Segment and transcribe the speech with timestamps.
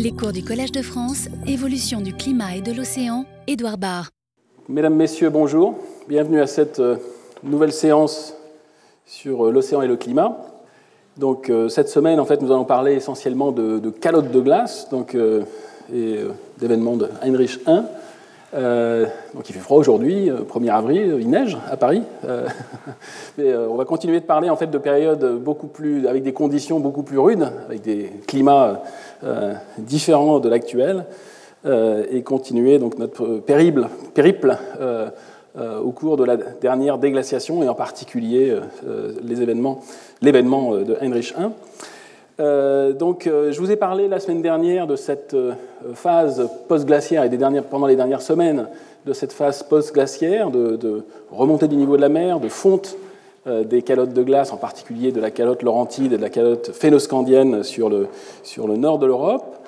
[0.00, 4.10] Les cours du Collège de France, évolution du climat et de l'océan, Édouard Barr.
[4.68, 5.74] Mesdames, Messieurs, bonjour.
[6.06, 6.98] Bienvenue à cette euh,
[7.42, 8.32] nouvelle séance
[9.06, 10.38] sur euh, l'océan et le climat.
[11.16, 15.16] Donc, euh, cette semaine, en fait, nous allons parler essentiellement de, calottes de glace donc,
[15.92, 16.18] et
[16.58, 17.80] d'événements de Heinrich I.
[19.34, 22.04] donc il fait froid aujourd'hui, 1er avril, il neige à Paris.
[23.38, 27.02] on va continuer de parler en fait de périodes beaucoup plus, avec des conditions beaucoup
[27.02, 28.80] plus rudes, avec des climats
[29.78, 31.04] différents de l'actuel,
[31.66, 34.56] et continuer donc notre périple, périple
[35.58, 38.54] euh, au cours de la dernière déglaciation et en particulier
[38.86, 39.80] euh, les événements,
[40.20, 42.92] l'événement euh, de Heinrich I.
[42.94, 45.34] donc, je vous ai parlé la semaine dernière de cette
[45.94, 48.68] phase post-glaciaire et des dernières, pendant les dernières semaines
[49.06, 52.96] de cette phase post-glaciaire, de, remontée du niveau de la mer, de fonte
[53.64, 57.62] des calottes de glace, en particulier de la calotte laurentide et de la calotte phénoscandienne
[57.62, 58.08] sur le,
[58.42, 59.58] sur le nord de l'Europe.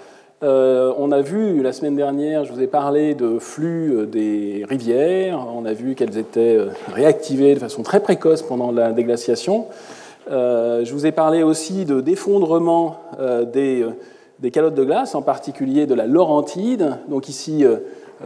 [0.43, 4.65] Euh, on a vu la semaine dernière, je vous ai parlé de flux euh, des
[4.67, 9.67] rivières, on a vu qu'elles étaient euh, réactivées de façon très précoce pendant la déglaciation.
[10.31, 12.97] je vous ai parlé aussi de d'effondrement
[13.53, 13.85] des,
[14.51, 16.97] calottes de glace, en particulier de la Laurentide.
[17.09, 17.65] Donc ici,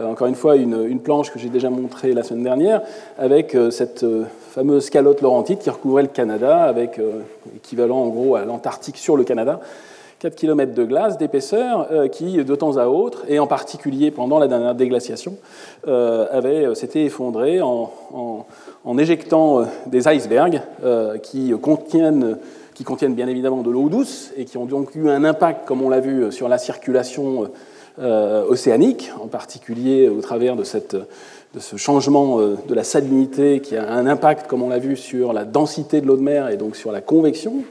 [0.03, 2.81] encore une fois, une, planche que j'ai déjà montrée la semaine dernière,
[3.17, 4.05] avec cette
[4.51, 6.99] fameuse calotte Laurentide qui recouvrait le Canada, avec
[7.55, 9.61] équivalent en gros à l'Antarctique sur le Canada.
[10.19, 14.39] 4 km de glace d'épaisseur euh, qui, de temps à autre, et en particulier pendant
[14.39, 15.37] la dernière déglaciation,
[15.87, 17.89] euh, euh, s'était effondré en,
[18.97, 20.61] éjectant des icebergs
[21.21, 22.37] qui, contiennent,
[22.73, 25.81] qui contiennent bien évidemment de l'eau douce et qui ont donc eu un impact, comme
[25.81, 27.49] on l'a vu, sur la circulation
[27.97, 33.89] océanique, en particulier au travers de, cette, de ce changement de la salinité qui a
[33.89, 36.75] un impact, comme on l'a vu, sur la densité de l'eau de mer et donc
[36.75, 37.63] sur la convection.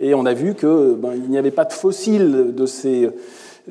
[0.00, 3.10] Et, on a vu qu'il ben, n'y avait pas de fossiles de ces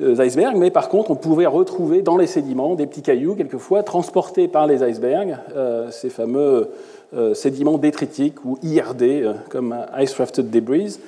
[0.00, 3.82] euh, icebergs, mais par contre, on pouvait retrouver dans les sédiments des petits cailloux, quelquefois
[3.82, 6.68] transportés par les icebergs, euh, ces fameux
[7.14, 10.98] euh, sédiments détritiques ou IRD, comme Ice Rafted Debris,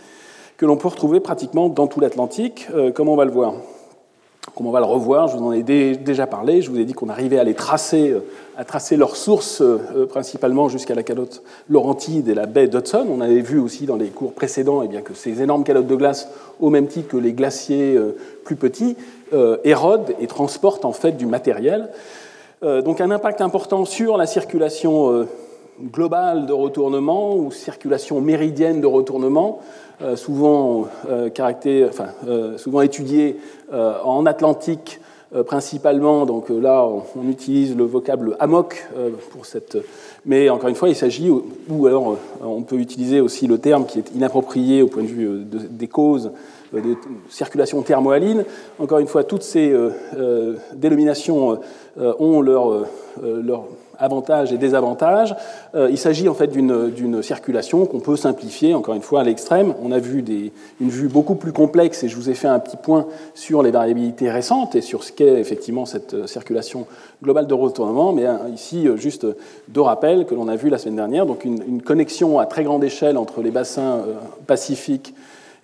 [0.56, 3.54] que l'on peut retrouver pratiquement dans tout l'Atlantique, comme on va le voir?
[4.56, 7.08] On va le revoir, je vous en ai déjà parlé, je vous ai dit qu'on
[7.08, 8.20] arrivait à les tracer, euh,
[8.56, 13.06] à tracer leurs sources euh, principalement jusqu'à la calotte Laurentide et la baie d'Hudson.
[13.10, 15.94] On avait vu aussi dans les cours précédents eh bien, que ces énormes calottes de
[15.94, 16.28] glace,
[16.60, 18.96] au même titre que les glaciers euh, plus petits,
[19.64, 21.88] érodent et transportent en fait du matériel.
[22.62, 25.26] Donc un impact important sur la circulation
[25.82, 29.60] globale de retournement ou circulation méridienne de retournement.
[30.02, 31.28] Euh, souvent, euh,
[31.88, 33.38] enfin, euh, souvent étudié
[33.72, 35.00] en Atlantique
[35.46, 36.26] principalement.
[36.26, 38.86] Donc là, on, utilise le vocable amok
[39.30, 39.78] pour cette.
[40.26, 43.98] Mais encore une fois, il s'agit, ou alors on peut utiliser aussi le terme qui
[43.98, 46.32] est inapproprié au point de vue des causes
[46.72, 46.96] de
[47.28, 48.44] circulation thermohaline.
[48.78, 49.74] Encore une fois, toutes ces
[50.74, 51.60] dénominations
[51.96, 52.86] ont leur,
[53.22, 53.64] leur
[54.02, 55.34] avantages et désavantages.
[55.74, 59.74] Euh, il s'agit en fait d'une circulation qu'on peut simplifier, encore une fois, à l'extrême.
[59.82, 60.24] On a vu
[60.80, 63.70] une vue beaucoup plus complexe et je vous ai fait un petit point sur les
[63.70, 66.86] variabilités récentes et sur ce qu'est effectivement cette euh, circulation
[67.22, 68.12] globale de retournement.
[68.12, 69.26] Mais ici, euh, juste
[69.68, 71.26] deux rappels que l'on a vu la semaine dernière.
[71.26, 74.02] Donc une, connexion à très grande échelle entre les bassins
[74.46, 75.14] pacifiques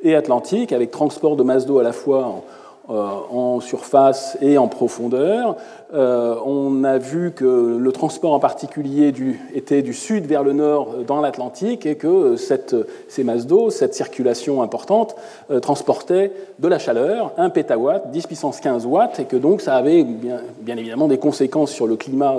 [0.03, 2.45] et atlantiques, avec transport de masse d'eau à la fois en,
[2.91, 5.57] euh, surface et en profondeur.
[5.93, 10.53] Euh, on a vu que le transport en particulier du, était du sud vers le
[10.55, 12.75] nord dans l'Atlantique et que cette,
[13.09, 15.17] ces masses d'eau, cette circulation importante,
[15.51, 19.77] euh, transportait de la chaleur, 1 pétawatt, 10 puissance 15 watts, et que donc ça
[19.77, 22.37] avait bien évidemment des conséquences sur le climat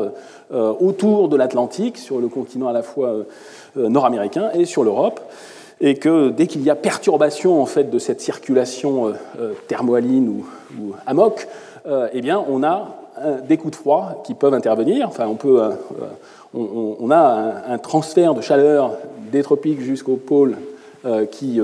[0.51, 3.17] autour de l'Atlantique, sur le continent à la fois
[3.75, 5.21] nord-américain et sur l'Europe
[5.81, 10.27] et que dès qu'il y a perturbation en fait de cette circulation euh, euh, thermohaline
[10.27, 10.45] ou,
[10.79, 11.47] ou amok,
[11.87, 12.95] euh, eh bien on a
[13.49, 15.05] des coups de froid qui peuvent intervenir.
[15.09, 15.61] Enfin, on peut,
[16.53, 18.93] on, a un, transfert de chaleur
[19.29, 20.55] des tropiques jusqu'au pôle
[21.29, 21.59] qui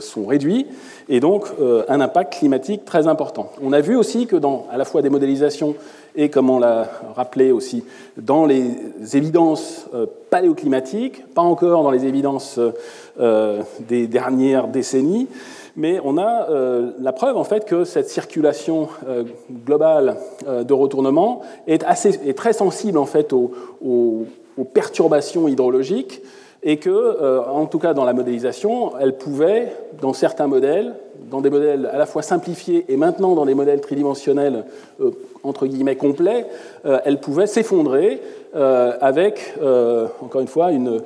[0.00, 0.66] sont réduits
[1.10, 1.44] et donc
[1.88, 3.52] un impact climatique très important.
[3.62, 5.74] On a vu aussi que dans à la fois des modélisations
[6.18, 7.84] et comme on l'a rappelé aussi,
[8.16, 8.74] dans les
[9.14, 12.58] évidences euh, paléoclimatiques, pas encore dans les évidences
[13.20, 15.28] euh, des dernières décennies,
[15.76, 18.88] mais on a euh, la preuve en fait que cette circulation
[19.64, 24.26] globale de retournement est, assez, est, très sensible en fait aux
[24.74, 26.20] perturbations hydrologiques
[26.64, 30.94] et que, en tout cas dans la modélisation, elle pouvait, dans certains modèles,
[31.30, 34.64] dans des modèles à la fois simplifiés et maintenant dans des modèles tridimensionnels
[35.00, 35.10] euh,
[35.42, 36.46] entre guillemets complets,
[36.84, 38.20] euh, elle pouvait s'effondrer
[38.54, 39.54] euh, avec,
[40.20, 41.02] encore une fois, une,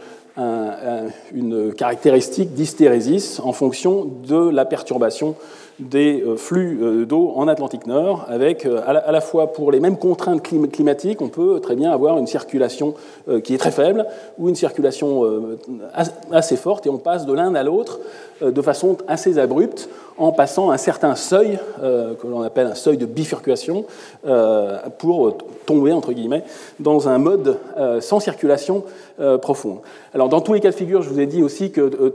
[1.35, 5.35] une caractéristique d'hystérésis en fonction de la perturbation
[5.79, 11.21] des flux d'eau en Atlantique Nord, avec à la fois pour les mêmes contraintes climatiques,
[11.23, 12.95] on peut très bien avoir une circulation
[13.43, 14.07] qui est très faible
[14.39, 15.25] ou une circulation
[16.31, 18.01] assez forte, et on passe de l'un à l'autre
[18.41, 19.89] de façon assez abrupte
[20.19, 23.85] en passant un certain seuil, euh, que l'on appelle un seuil de bifurcation,
[24.27, 26.45] euh, pour tomber, entre guillemets,
[26.81, 28.85] dans un mode euh, sans circulation
[29.41, 29.79] profonde.
[30.15, 32.13] Alors, dans tous les cas de figure, je vous ai dit aussi que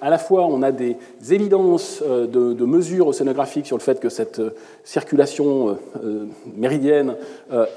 [0.00, 0.96] à la fois, on a des
[1.30, 4.40] évidences de, mesures océanographiques sur le fait que cette
[4.84, 5.78] circulation
[6.56, 7.14] méridienne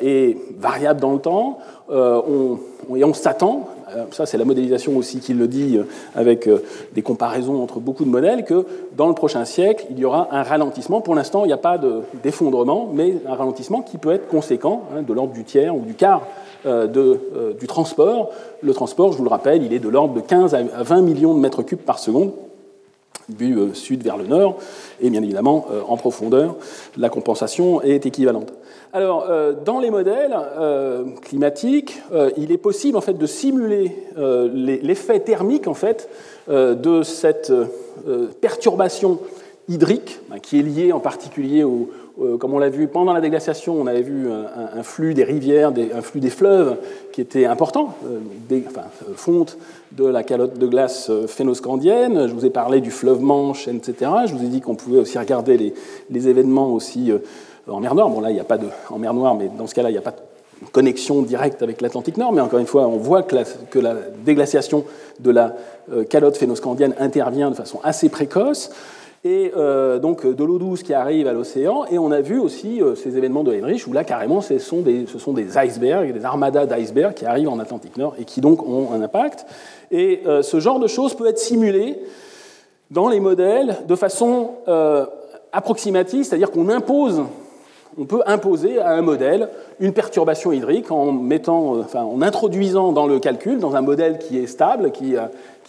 [0.02, 1.60] est variable dans le temps,
[1.92, 5.84] et on s'attend euh, ça c'est la modélisation aussi qui le dit euh,
[6.16, 6.64] avec euh,
[6.94, 8.66] des comparaisons entre beaucoup de modèles, que
[8.96, 11.02] dans le prochain siècle, il y aura un ralentissement.
[11.02, 11.80] Pour l'instant, il n'y a pas
[12.24, 15.94] d'effondrement, mais un ralentissement qui peut être conséquent, hein, de l'ordre du tiers ou du
[15.94, 16.24] quart
[16.66, 17.20] de,
[17.60, 18.32] du transport.
[18.62, 21.34] Le transport, je vous le rappelle, il est de l'ordre de 15 à 20 millions
[21.34, 22.32] de mètres cubes par seconde
[23.30, 24.58] du sud vers le nord,
[25.00, 26.56] et bien évidemment, en profondeur,
[26.98, 28.52] la compensation est équivalente.
[28.92, 33.96] Alors, euh, dans les modèles euh, climatiques, euh, il est possible en fait de simuler
[34.18, 36.10] l'effet thermique en fait
[36.50, 37.54] de cette
[38.42, 39.20] perturbation
[39.68, 41.90] hydrique hein, qui est liée en particulier au,
[42.40, 46.02] comme on l'a vu pendant la déglaciation, on avait vu un, flux des rivières, un
[46.02, 46.78] flux des fleuves
[47.14, 47.96] qui était important,
[48.50, 48.84] des, enfin,
[49.16, 49.58] fonte
[49.94, 52.28] de la calotte de glace phénoscandienne.
[52.28, 54.12] Je vous ai parlé du fleuve Manche, etc.
[54.26, 55.74] Je vous ai dit qu'on pouvait aussi regarder
[56.10, 57.12] les, événements aussi
[57.68, 58.10] en mer Noire.
[58.10, 58.68] Bon, là, il n'y a pas de.
[58.90, 60.18] En mer Noire, mais dans ce cas-là, il n'y a pas de
[60.72, 63.94] connexion directe avec l'Atlantique Nord, mais encore une fois, on voit que la,
[64.26, 64.84] déglaciation
[65.20, 65.56] de la
[65.92, 68.72] euh, calotte phénoscandienne intervient de façon assez précoce,
[69.24, 72.82] et euh, donc de l'eau douce qui arrive à l'océan, et on a vu aussi
[72.82, 76.14] euh, ces événements de Heinrich, où là, carrément, ce sont des, ce sont des icebergs,
[76.14, 79.46] des armadas d'icebergs qui arrivent en Atlantique Nord, et qui donc ont un impact.
[79.92, 82.00] Et ce genre de choses peut être simulé
[82.92, 84.52] dans les modèles de façon
[85.52, 87.24] approximative, c'est-à-dire qu'on impose
[87.98, 89.50] on peut imposer à un modèle
[89.80, 94.38] une perturbation hydrique en, mettant, euh, en introduisant dans le calcul, dans un modèle qui
[94.38, 95.16] est stable, qui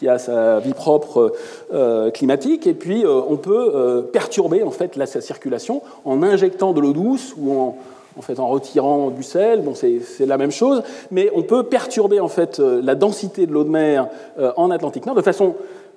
[0.01, 1.35] qui a sa vie propre
[1.75, 6.81] euh, climatique, et puis euh, on peut perturber en fait sa circulation en injectant de
[6.81, 7.77] l'eau douce ou en,
[8.17, 9.61] en, fait, en retirant du sel.
[9.61, 13.65] Bon, c'est la même chose, mais on peut perturber en fait la densité de l'eau
[13.65, 14.09] de mer
[14.57, 15.55] en Atlantique Nord de façon,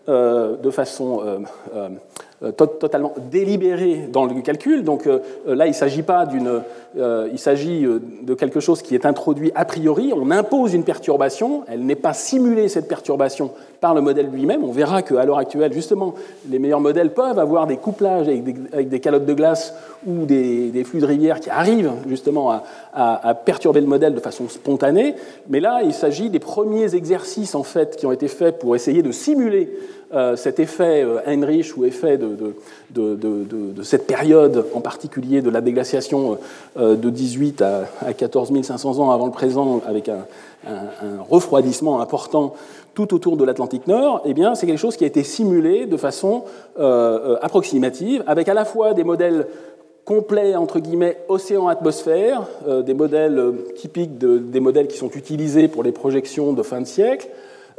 [0.08, 1.22] de façon
[2.44, 4.84] euh, totalement délibéré dans le calcul.
[4.84, 6.62] Donc euh, là, il ne s'agit pas d'une,
[6.98, 10.12] euh, il s'agit de quelque chose qui est introduit a priori.
[10.14, 11.64] On impose une perturbation.
[11.70, 14.64] Elle n'est pas simulée cette perturbation par le modèle lui-même.
[14.66, 16.16] On verra qu'à l'heure actuelle, justement,
[16.50, 19.74] les meilleurs modèles peuvent avoir des couplages avec des, calottes de glace
[20.06, 22.64] ou des, flux de rivière qui arrivent justement à,
[22.94, 25.16] à, perturber le modèle de façon spontanée.
[25.50, 29.02] Mais là, il s'agit des premiers exercices en fait qui ont été faits pour essayer
[29.02, 29.72] de simuler
[30.36, 32.56] cet effet euh, Heinrich ou effet de,
[32.92, 36.38] de, cette période en particulier de la déglaciation
[36.78, 40.26] euh, de 18 à, 14 500 ans avant le présent, avec un,
[41.30, 42.54] refroidissement important
[42.94, 45.98] tout autour de l'Atlantique Nord, eh bien, c'est quelque chose qui a été simulé de
[45.98, 46.44] façon
[47.42, 49.48] approximative, avec à la fois des modèles
[50.06, 52.48] complets, entre guillemets, océan-atmosphère,
[52.86, 53.44] des modèles
[53.76, 57.28] typiques des modèles qui sont utilisés pour les projections de fin de siècle,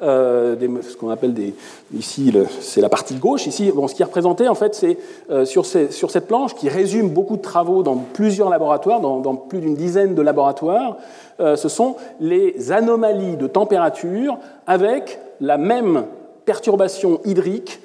[0.02, 1.54] euh, ce qu'on appelle des.
[1.96, 3.46] Ici, c'est la partie gauche.
[3.46, 4.98] Ici, bon, ce qui est représenté, en fait, c'est
[5.30, 9.74] euh, sur, cette planche qui résume beaucoup de travaux dans plusieurs laboratoires, dans, plus d'une
[9.74, 10.96] dizaine de laboratoires.
[11.40, 16.04] Euh, ce sont les anomalies de température avec la même
[16.44, 17.80] perturbation hydrique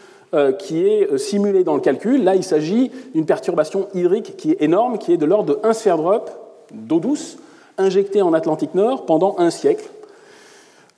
[0.60, 2.24] qui est simulée dans le calcul.
[2.24, 5.74] Là, il s'agit d'une perturbation hydrique qui est énorme, qui est de l'ordre de 1
[5.74, 5.98] sphère
[6.72, 7.40] d'eau douce
[7.80, 9.90] injectée en Atlantique Nord pendant un siècle.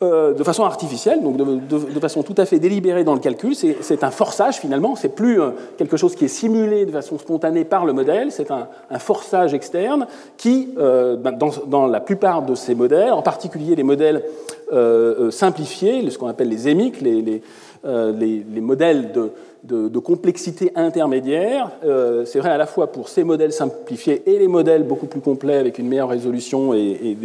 [0.04, 3.54] Euh, de façon artificielle, donc de, façon tout à fait délibérée dans le calcul.
[3.54, 7.66] C'est un forçage finalement, c'est plus euh, quelque chose qui est simulé de façon spontanée
[7.66, 8.68] par le modèle, c'est un,
[8.98, 14.24] forçage externe qui, euh, ben, dans, la plupart de ces modèles, en particulier les modèles
[15.30, 17.44] simplifiés, ce qu'on appelle les émiques, les, les
[17.84, 19.12] modèles
[19.64, 21.72] de complexité intermédiaire.
[21.84, 25.22] Euh, c'est vrai à la fois pour ces modèles simplifiés et les modèles beaucoup plus
[25.22, 27.18] complets avec une meilleure résolution et,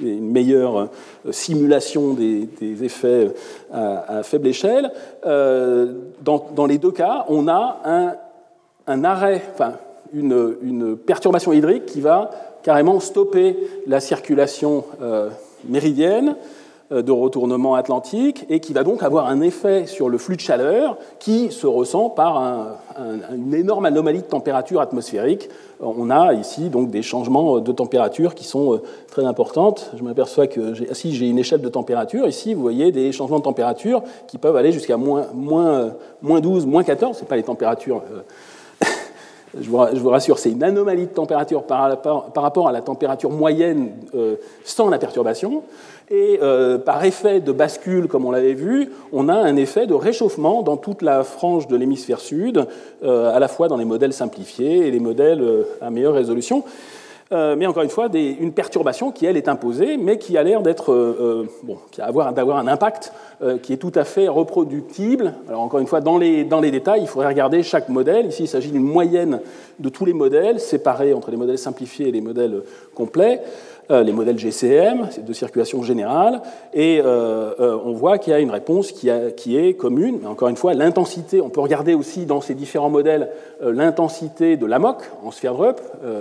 [0.00, 0.86] une meilleure euh,
[1.32, 2.48] simulation des,
[2.82, 3.30] effets
[3.72, 4.90] à, faible échelle.
[5.26, 8.16] Euh, dans, les deux cas, on a
[8.86, 9.74] un, arrêt, enfin
[10.12, 12.30] une, perturbation hydrique qui va
[12.62, 14.84] carrément stopper la circulation
[15.66, 16.34] méridienne euh,
[16.90, 20.96] de retournement atlantique et qui va donc avoir un effet sur le flux de chaleur
[21.18, 22.78] qui se ressent par
[23.34, 25.48] une énorme anomalie de température atmosphérique.
[25.82, 29.90] Euh, on a ici donc des changements de température qui sont euh, très importantes.
[29.96, 33.12] Je m'aperçois que j'ai, ah, si j'ai une échelle de température, ici vous voyez des
[33.12, 37.36] changements de température qui peuvent aller jusqu'à moins, moins, moins 12, moins 14, ce pas
[37.36, 38.02] les températures
[39.60, 41.98] je vous, rassure, c'est une anomalie de température par,
[42.34, 43.90] rapport à la température moyenne
[44.64, 45.62] sans la perturbation.
[46.10, 46.40] Et
[46.84, 50.76] par effet de bascule, comme on l'avait vu, on a un effet de réchauffement dans
[50.76, 52.66] toute la frange de l'hémisphère sud,
[53.04, 55.44] à la fois dans les modèles simplifiés et les modèles
[55.80, 56.64] à meilleure résolution.
[57.30, 60.62] Euh, mais encore une fois, une perturbation qui, elle, est imposée, mais qui a l'air
[60.62, 63.12] d'être, euh, euh, bon, qui a d'avoir un impact
[63.62, 65.32] qui est tout à fait reproductible.
[65.48, 68.26] Alors, encore une fois, dans les, dans les détails, il faudrait regarder chaque modèle.
[68.26, 69.40] Ici, il s'agit d'une moyenne
[69.78, 72.64] de tous les modèles, séparés entre les modèles simplifiés et les modèles
[72.96, 73.42] complets.
[73.90, 76.42] Euh, les modèles GCM, de circulation générale,
[76.74, 80.18] et euh, euh, on voit qu'il y a une réponse qui, est commune.
[80.20, 83.30] Mais encore une fois, l'intensité, on peut regarder aussi dans ces différents modèles
[83.62, 85.80] l'intensité de l'AMOC en sphère Drup,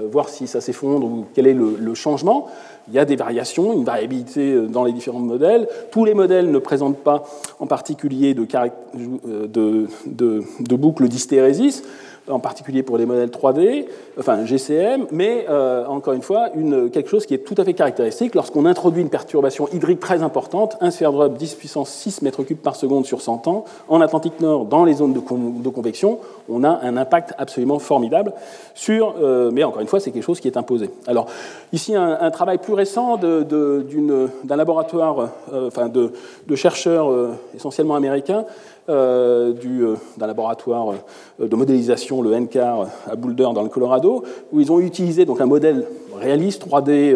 [0.10, 2.48] voir si ça s'effondre ou quel est le, changement.
[2.88, 5.68] Il y a des variations, une variabilité dans les différents modèles.
[5.92, 7.26] Tous les modèles ne présentent pas
[7.60, 8.48] en particulier de,
[8.96, 11.84] de, de, de boucles d'hystérésis
[12.30, 13.86] en particulier pour les modèles 3D,
[14.20, 16.50] enfin GCM, mais euh, encore une fois,
[16.92, 18.36] quelque chose qui est tout à fait caractéristique.
[18.36, 22.58] Lorsqu'on introduit une perturbation hydrique très importante, un sphère drop 10 puissance 6 mètres cubes
[22.58, 26.20] par seconde sur 100 ans, en Atlantique Nord, dans les zones de, convection,
[26.50, 28.34] on a un impact absolument formidable
[28.74, 30.90] sur, euh, mais encore une fois, c'est quelque chose qui est imposé.
[31.08, 31.28] Alors,
[31.72, 37.12] ici, un, travail plus récent d'un laboratoire, euh, enfin de chercheurs
[37.56, 38.46] essentiellement américains,
[38.90, 40.94] euh, euh, d'un laboratoire
[41.42, 45.42] euh, de modélisation, le NCAR, à Boulder, dans le Colorado, où ils ont utilisé donc,
[45.42, 45.86] un modèle
[46.18, 47.14] réaliste, 3D,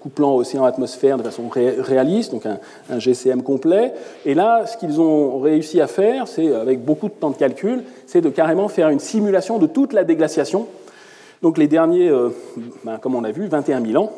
[0.00, 3.94] couplant océan-atmosphère de façon réaliste, donc un, GCM complet.
[4.26, 7.84] Et là, ce qu'ils ont réussi à faire, c'est, avec beaucoup de temps de calcul,
[8.08, 10.66] c'est de carrément faire une simulation de toute la déglaciation.
[11.40, 12.12] Donc les derniers,
[12.84, 14.10] ben, comme on a vu, 21 000 ans,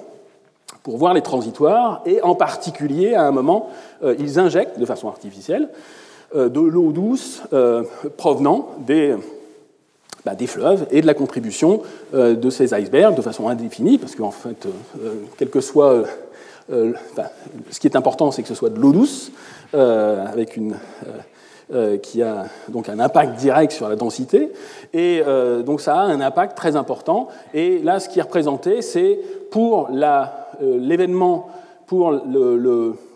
[0.82, 3.68] pour voir les transitoires, et en particulier, à un moment,
[4.02, 5.68] ils injectent de façon artificielle
[6.36, 7.82] de l'eau douce euh,
[8.16, 9.16] provenant des,
[10.24, 11.82] bah, des, fleuves et de la contribution
[12.14, 14.66] euh, de ces icebergs de façon indéfinie, parce qu'en fait,
[15.38, 16.04] quel que soit.
[16.68, 19.32] ce qui est important, c'est que ce soit de l'eau douce,
[19.72, 20.76] avec une.
[22.02, 24.52] qui a donc un impact direct sur la densité.
[24.92, 25.22] Et
[25.64, 27.28] donc ça a un impact très important.
[27.54, 29.18] Et là, ce qui est représenté, c'est
[29.50, 29.88] pour
[30.60, 31.48] l'événement
[31.86, 32.12] pour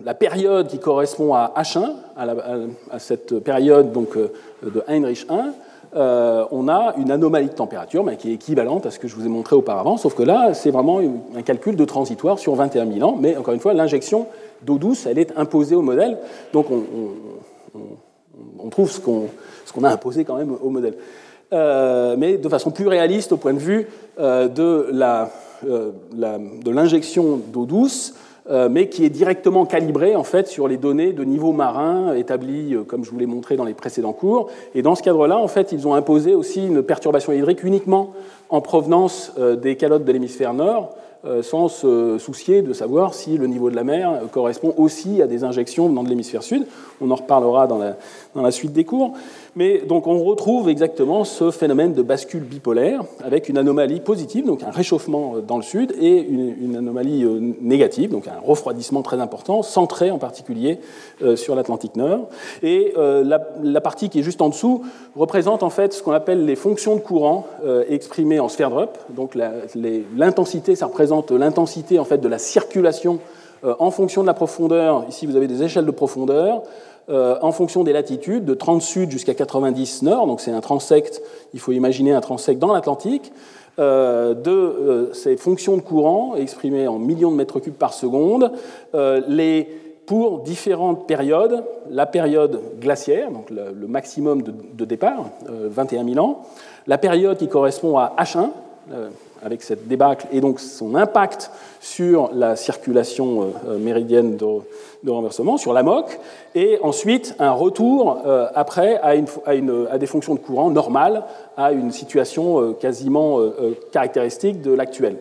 [0.05, 5.53] la période qui correspond à H1, à, cette période donc, euh, de Heinrich 1,
[5.97, 9.17] euh, on a une anomalie de température mais qui est équivalente à ce que je
[9.17, 11.01] vous ai montré auparavant, sauf que là, c'est vraiment
[11.37, 14.29] un calcul de transitoire sur 21 000 ans, mais encore une fois, l'injection
[14.63, 16.19] d'eau douce, elle est imposée au modèle,
[16.53, 19.29] donc on, trouve ce qu'on
[19.83, 20.95] a imposé quand même au modèle.
[21.53, 24.87] Euh, mais de façon plus réaliste au point de vue de
[26.71, 28.15] l'injection d'eau douce,
[28.49, 32.83] mais qui est directement calibré en fait sur les données de niveau marin établies, euh,
[32.83, 34.49] comme je vous l'ai montré dans les précédents cours.
[34.75, 38.13] Et dans ce cadre-là, en fait, ils ont imposé aussi une perturbation hydrique uniquement
[38.49, 40.95] en provenance euh, des calottes de l'hémisphère nord,
[41.43, 45.45] sans se soucier de savoir si le niveau de la mer correspond aussi à des
[45.45, 46.65] injections dans de l'hémisphère sud.
[47.03, 47.77] On en reparlera dans
[48.43, 49.13] la suite des cours.
[49.57, 54.63] Mais donc on retrouve exactement ce phénomène de bascule bipolaire avec une anomalie positive, donc
[54.63, 59.63] un réchauffement dans le sud, et une, anomalie euh, négative, donc un refroidissement très important,
[59.63, 60.79] centré en particulier
[61.23, 62.29] euh, sur l'Atlantique Nord.
[62.63, 64.83] Et euh, la, partie qui est juste en dessous
[65.17, 67.47] représente en fait ce qu'on appelle les fonctions de courant
[67.89, 68.99] exprimées en sphère drop.
[69.09, 69.37] Donc
[70.17, 73.19] l'intensité, ça représente l'intensité en fait de la circulation
[73.63, 75.07] en fonction de la profondeur.
[75.09, 76.63] Ici, vous avez des échelles de profondeur.
[77.11, 81.21] Euh, en fonction des latitudes, de 30 sud jusqu'à 90 nord, donc c'est un transect,
[81.53, 83.33] il faut imaginer un transect dans l'Atlantique,
[83.81, 88.53] euh, de euh, ces fonctions de courant exprimées en millions de mètres cubes par seconde,
[89.27, 89.67] les,
[90.07, 96.43] pour différentes périodes, la période glaciaire, donc le, maximum de, de départ, 21 000 ans,
[96.87, 98.51] la période qui correspond à H1,
[99.43, 105.83] avec cette débâcle et donc son impact sur la circulation méridienne de, renversement, sur la
[105.83, 106.19] MOC,
[106.55, 111.25] et ensuite un retour euh, après à, des fonctions de courant normales,
[111.57, 115.17] à une situation euh, quasiment euh, caractéristique de l'actuel.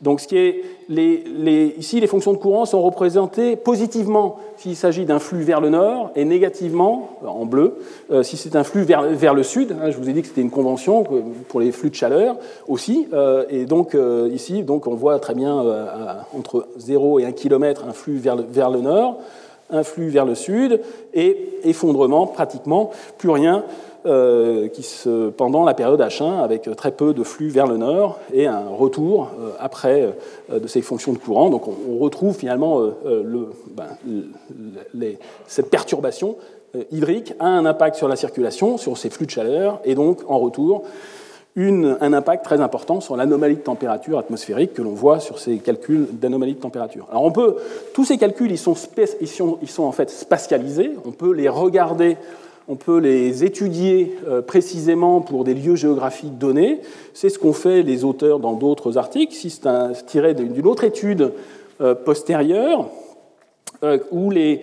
[0.00, 5.04] Donc ce qui est les, ici, les fonctions de courant sont représentées positivement s'il s'agit
[5.04, 7.78] d'un flux vers le nord et négativement, en bleu,
[8.22, 9.72] si c'est un flux vers, le sud.
[9.72, 11.04] Hein, je vous ai dit que c'était une convention
[11.48, 12.36] pour les flux de chaleur
[12.68, 13.08] aussi.
[13.48, 13.96] et donc
[14.32, 15.64] ici, donc, on voit très bien
[16.36, 19.18] entre 0 et 1 km un flux vers le nord
[19.70, 20.80] un flux vers le sud
[21.12, 23.64] et effondrement, pratiquement plus rien
[24.06, 28.18] euh, qui se, pendant la période H1 avec très peu de flux vers le nord
[28.34, 30.12] et un retour euh, après
[30.52, 31.48] euh, de ces fonctions de courant.
[31.48, 33.86] Donc on, retrouve finalement le, ben,
[35.46, 36.36] cette perturbation
[36.90, 40.38] hydrique a un impact sur la circulation, sur ces flux de chaleur et donc en
[40.38, 40.84] retour
[41.56, 46.08] un impact très important sur l'anomalie de température atmosphérique que l'on voit sur ces calculs
[46.12, 47.06] d'anomalie de température.
[47.10, 47.56] Alors on peut,
[47.94, 48.74] tous ces calculs, ils sont,
[49.20, 52.16] ils sont en fait spatialisés, on peut les regarder
[52.68, 56.80] on peut les étudier euh, précisément pour des lieux géographiques donnés.
[57.12, 59.34] C'est ce qu'ont fait les auteurs dans d'autres articles.
[59.34, 61.32] Si c'est tiré d'une autre étude
[61.80, 62.88] euh, postérieure,
[63.82, 64.62] euh, où les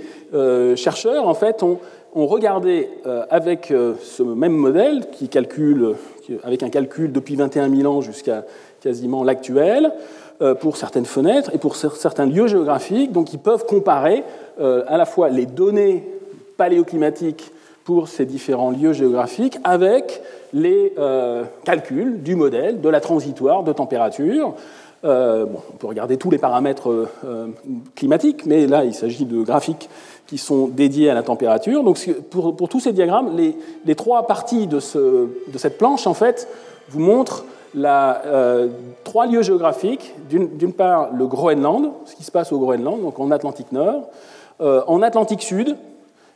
[0.75, 1.79] chercheurs en fait ont,
[2.13, 2.89] regardé
[3.29, 5.95] avec ce même modèle qui calcule
[6.43, 8.43] avec un calcul depuis 21 000 ans jusqu'à
[8.81, 9.93] quasiment l'actuel,
[10.59, 13.13] pour certaines fenêtres et pour certains lieux géographiques.
[13.13, 14.23] Donc ils peuvent comparer
[14.59, 16.03] à la fois les données
[16.57, 20.21] paléoclimatiques pour ces différents lieux géographiques avec
[20.53, 24.53] les euh, calculs du modèle de la transitoire de température.
[25.03, 27.09] on peut regarder tous les paramètres
[27.95, 29.89] climatiques, mais là il s'agit de graphiques
[30.31, 31.83] qui sont dédiés à la température.
[31.83, 36.47] Donc pour, tous ces diagrammes, les, trois parties de, cette planche, en fait,
[36.87, 37.43] vous montrent
[37.75, 38.69] euh,
[39.03, 40.15] trois lieux géographiques.
[40.29, 44.07] D'une part, le Groenland, ce qui se passe au Groenland, donc en Atlantique Nord,
[44.61, 45.75] euh, en Atlantique Sud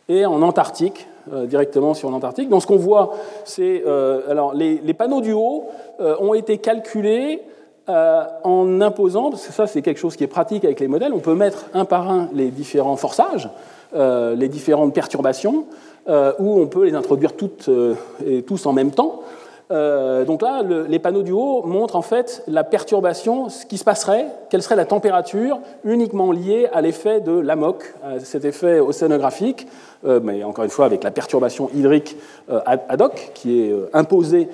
[0.10, 2.50] et en Antarctique, euh, directement sur l'Antarctique.
[2.50, 3.14] Donc ce qu'on voit,
[3.44, 3.84] c'est
[4.30, 5.66] alors les, panneaux du haut
[6.00, 7.42] ont été calculés
[7.88, 11.20] en imposant, parce que ça c'est quelque chose qui est pratique avec les modèles, on
[11.20, 13.50] peut mettre un par un les différents forçages.
[13.96, 15.68] Euh, les différentes perturbations,
[16.10, 17.94] euh, où on peut les introduire toutes euh,
[18.26, 19.22] et tous en même temps.
[19.70, 24.28] Donc là, les panneaux du haut montrent en fait la perturbation, ce qui se passerait,
[24.50, 27.84] quelle serait la température uniquement liée à l'effet de l'AMOC,
[28.24, 29.68] cet effet océanographique,
[30.04, 32.16] mais encore une fois avec la perturbation hydrique
[32.48, 34.50] ad hoc qui est imposée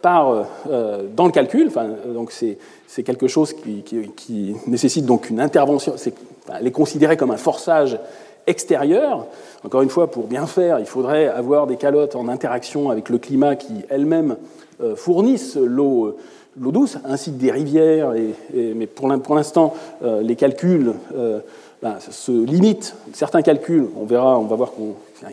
[0.00, 1.66] par, dans le calcul.
[1.68, 5.94] Enfin, donc c'est quelque chose qui, nécessite donc une intervention.
[6.58, 7.98] Elle est considérée comme un forçage
[9.64, 13.18] Encore une fois, pour bien faire, il faudrait avoir des calottes en interaction avec le
[13.18, 14.36] climat qui elles-mêmes
[14.82, 16.16] euh, fournissent l'eau euh,
[16.58, 18.14] l'eau douce, ainsi que des rivières.
[18.54, 20.94] Mais pour l'instant, euh, les calculs
[21.82, 22.96] ben, se limitent.
[23.12, 24.72] Certains calculs, on verra, on va voir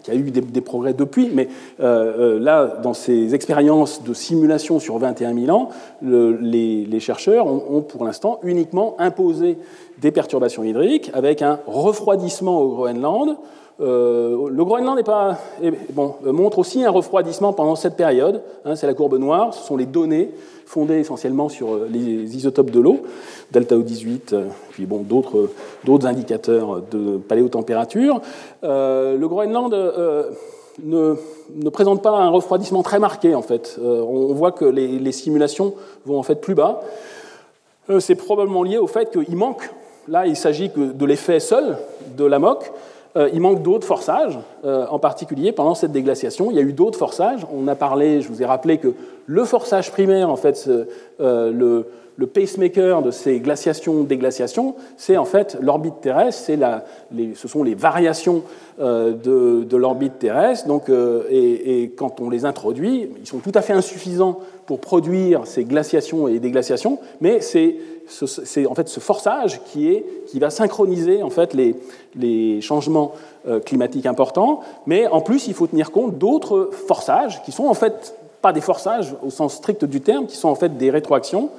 [0.01, 1.47] qu'il y a eu des, progrès depuis, mais
[1.79, 5.69] là, dans ces expériences de simulation sur 21 000 ans,
[6.01, 9.57] les, les, chercheurs ont, ont pour l'instant uniquement imposé
[9.99, 13.37] des perturbations hydriques, avec un refroidissement au Groenland.
[13.81, 15.37] Euh, le Groenland pas,
[15.93, 18.41] bon, montre aussi un refroidissement pendant cette période.
[18.65, 20.31] Hein, c'est la courbe noire, ce sont les données
[20.65, 23.01] fondées essentiellement sur euh, les isotopes de l'eau,
[23.51, 25.49] delta O18, euh, puis bon, d'autres,
[25.83, 28.21] d'autres indicateurs de paléotempérature.
[28.61, 29.75] le Groenland
[30.83, 33.79] ne, présente pas un refroidissement très marqué en fait.
[33.81, 35.73] on voit que les, simulations
[36.05, 36.81] vont en fait plus bas.
[37.99, 39.69] c'est probablement lié au fait qu'il manque
[40.09, 41.77] Là, il s'agit de l'effet seul
[42.17, 42.71] de la moque.
[43.15, 46.49] Euh, il manque d'autres forçages, euh, en particulier pendant cette déglaciation.
[46.49, 47.45] Il y a eu d'autres forçages.
[47.53, 48.93] On a parlé, je vous ai rappelé que
[49.27, 50.67] le forçage primaire, en fait,
[51.19, 51.85] euh, le,
[52.33, 56.85] pacemaker de ces glaciations-déglaciations, c'est en fait l'orbite terrestre, la,
[57.35, 58.43] ce sont les variations
[58.79, 60.67] de, l'orbite terrestre.
[60.67, 65.45] Donc, et, et, quand on les introduit, ils sont tout à fait insuffisants pour produire
[65.45, 67.75] ces glaciations et déglaciations, mais c'est
[68.67, 71.75] en fait ce forçage qui, est, qui va synchroniser en fait les,
[72.15, 73.13] les changements
[73.47, 74.61] euh, climatiques importants.
[74.85, 78.61] Mais en plus, il faut tenir compte d'autres forçages qui sont en fait pas des
[78.61, 81.49] forçages au sens strict du terme, qui sont en fait des rétroactions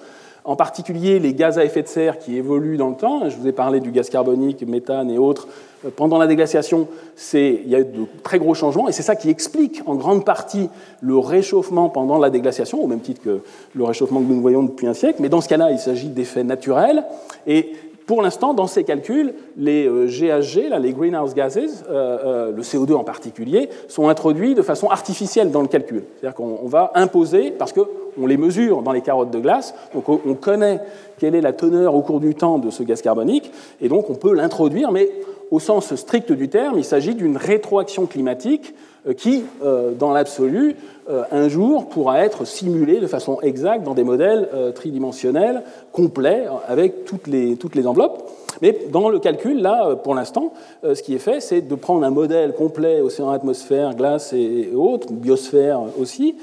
[0.44, 3.28] en particulier les gaz à effet de serre qui évoluent dans le temps.
[3.28, 5.48] Je vous ai parlé du gaz carbonique, méthane et autres.
[5.84, 6.88] Euh, pendant la déglaciation,
[7.34, 10.24] il y a eu de très gros changements et c'est ça qui explique en grande
[10.24, 10.68] partie
[11.00, 13.40] le réchauffement pendant la déglaciation, au même titre que
[13.74, 15.18] le réchauffement que nous voyons depuis un siècle.
[15.20, 17.04] Mais dans ce cas-là, il s'agit d'effets naturels.
[17.46, 17.72] Et
[18.06, 23.04] pour l'instant, dans ces calculs, les GHG, euh, les greenhouse gases, euh, le CO2 en
[23.04, 26.04] particulier, sont introduits de façon artificielle dans le calcul.
[26.20, 27.80] C'est-à-dire qu'on va imposer, parce que
[28.20, 30.78] on les mesure dans les carottes de glace, donc on connaît
[31.18, 34.14] quelle est la teneur au cours du temps de ce gaz carbonique, et donc on
[34.14, 35.10] peut l'introduire, mais
[35.50, 38.74] au sens strict du terme, il s'agit d'une rétroaction climatique
[39.06, 40.76] euh, qui, euh, dans l'absolu,
[41.10, 47.04] euh, un jour pourra être simulée de façon exacte dans des modèles tridimensionnels complets avec
[47.04, 48.30] toutes les, toutes les enveloppes.
[48.62, 50.52] Mais dans le calcul, là, pour l'instant,
[50.84, 55.12] ce qui est fait, c'est de prendre un modèle complet océan, atmosphère, glace et autres,
[55.12, 56.36] biosphère aussi,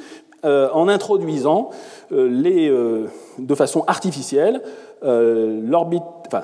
[0.44, 1.70] en introduisant
[2.12, 4.62] les, de façon artificielle
[5.02, 6.44] l'orbite enfin,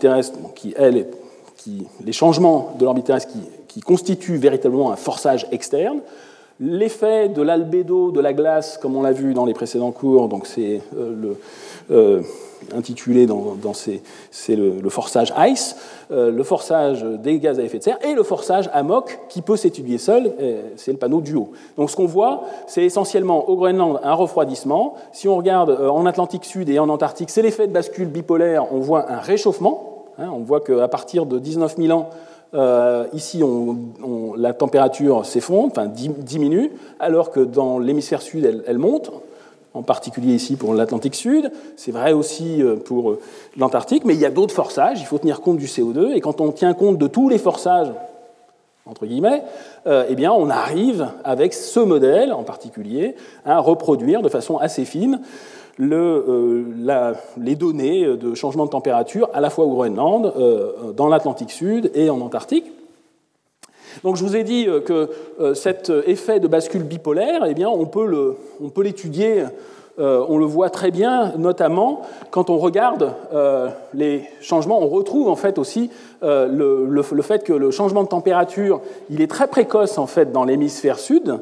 [0.00, 1.06] terrestre, qui, elle,
[2.04, 6.00] les changements de l'orbite terrestre qui, qui, constituent véritablement un forçage externe,
[6.58, 10.46] L'effet de l'albédo de la glace, comme on l'a vu dans les précédents cours, donc
[10.46, 11.36] c'est le
[12.74, 15.76] intitulé dans, c'est le, forçage ICE,
[16.10, 19.56] euh, le forçage des gaz à effet de serre et le forçage AMOC qui peut
[19.56, 20.32] s'étudier seul,
[20.76, 21.52] c'est le panneau duo.
[21.76, 24.94] Donc ce qu'on voit, c'est essentiellement au Groenland un refroidissement.
[25.12, 28.72] Si on regarde euh, en Atlantique Sud et en Antarctique, c'est l'effet de bascule bipolaire,
[28.72, 29.95] on voit un réchauffement.
[30.18, 32.10] Hein, on voit qu'à partir de 19 000 ans,
[32.54, 33.42] euh, ici,
[34.36, 39.10] la température s'effondre, enfin diminue, alors que dans l'hémisphère sud, elle monte
[39.74, 43.20] en particulier ici pour l'Atlantique Sud, c'est vrai aussi euh, pour euh,
[43.58, 46.40] l'Antarctique, mais il y a d'autres forçages, il faut tenir compte du CO2, et quand
[46.40, 47.88] on tient compte de tous les forçages,
[48.86, 49.42] entre guillemets,
[49.84, 55.20] eh on arrive avec ce modèle en particulier à reproduire de façon assez fine
[55.78, 60.32] les données de changement de température à la fois au Groenland,
[60.96, 62.66] dans l'Atlantique Sud et en Antarctique.
[64.02, 65.10] Donc je vous ai dit euh, que
[65.40, 69.44] euh, cet effet de bascule bipolaire, eh bien, on peut l'étudier,
[69.98, 73.12] euh, on le voit très bien, notamment quand on regarde
[73.94, 75.90] les changements, on retrouve en fait aussi
[76.22, 80.44] le, le, fait que le changement de température, il est très précoce en fait dans
[80.44, 81.38] l'hémisphère sud,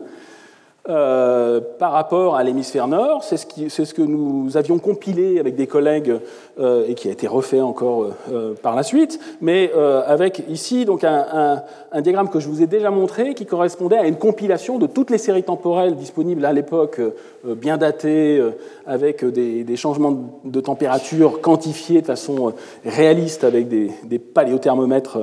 [0.90, 3.24] euh, par rapport à l'hémisphère nord.
[3.24, 6.20] C'est ce, que nous avions compilé avec des collègues
[6.60, 9.72] euh, et qui a été refait encore euh, par la suite, mais
[10.06, 11.62] avec ici donc un,
[12.02, 15.16] diagramme que je vous ai déjà montré qui correspondait à une compilation de toutes les
[15.16, 17.00] séries temporelles disponibles à l'époque,
[17.44, 18.42] bien datées,
[18.86, 22.52] avec des, changements de température quantifiés de façon
[22.84, 25.18] réaliste avec des paléothermomètres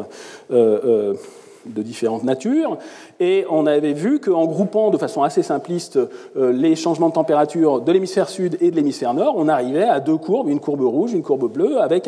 [1.65, 2.78] de différentes natures.
[3.19, 6.00] Et on avait vu qu'en groupant de façon assez simpliste
[6.38, 10.00] euh, les changements de température de l'hémisphère sud et de l'hémisphère nord, on arrivait à
[10.00, 12.08] deux courbes, une courbe rouge, une courbe bleue, avec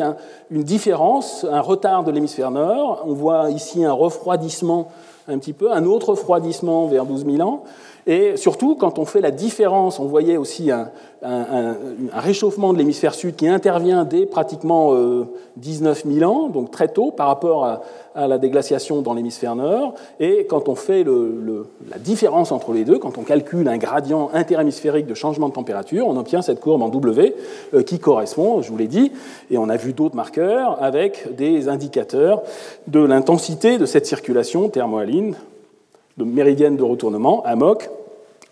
[0.50, 3.04] une différence, un retard de l'hémisphère nord.
[3.06, 4.88] On voit ici un refroidissement
[5.28, 7.64] un petit peu, un autre refroidissement vers 12 000 ans.
[8.06, 10.90] Et surtout, quand on fait la différence, on voyait aussi un,
[12.12, 14.92] réchauffement de l'hémisphère sud qui intervient dès pratiquement
[15.56, 17.80] 19 euh, 000 ans, donc très tôt par rapport à,
[18.14, 19.94] la déglaciation dans l'hémisphère nord.
[20.20, 25.06] Et quand on fait la différence entre les deux, quand on calcule un gradient interhémisphérique
[25.06, 27.34] de changement de température, on obtient cette courbe en W
[27.72, 29.12] euh, qui correspond, je vous l'ai dit,
[29.50, 32.42] et on a vu d'autres marqueurs avec des indicateurs
[32.86, 35.34] de l'intensité de cette circulation thermohaline
[36.16, 37.90] de méridienne de retournement, AMOC,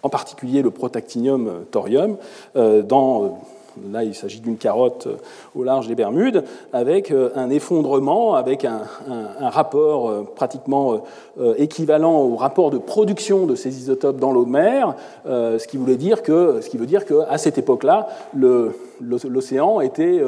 [0.03, 2.17] en particulier le protactinium thorium,
[2.57, 3.29] euh, euh,
[3.91, 5.17] là il s'agit d'une carotte euh,
[5.55, 8.81] au large des Bermudes, avec un effondrement, avec un,
[9.41, 11.03] rapport pratiquement
[11.59, 14.95] équivalent au rapport de production de ces isotopes dans l'eau de mer,
[15.27, 20.23] ce qui voulait dire que, ce qui veut dire qu'à cette époque-là, l'océan était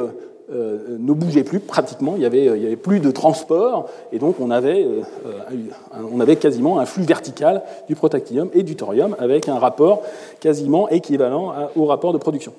[0.53, 4.19] euh, ne bougeait plus pratiquement, il n'y avait, il y avait plus de transport, et
[4.19, 9.57] donc on avait, euh, quasiment un flux vertical du protactinium et du thorium avec un
[9.57, 10.03] rapport
[10.39, 12.53] quasiment équivalent au rapport de production.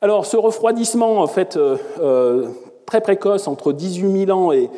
[0.00, 2.46] Alors ce refroidissement en fait euh,
[2.86, 4.70] très précoce entre 18 000 ans et,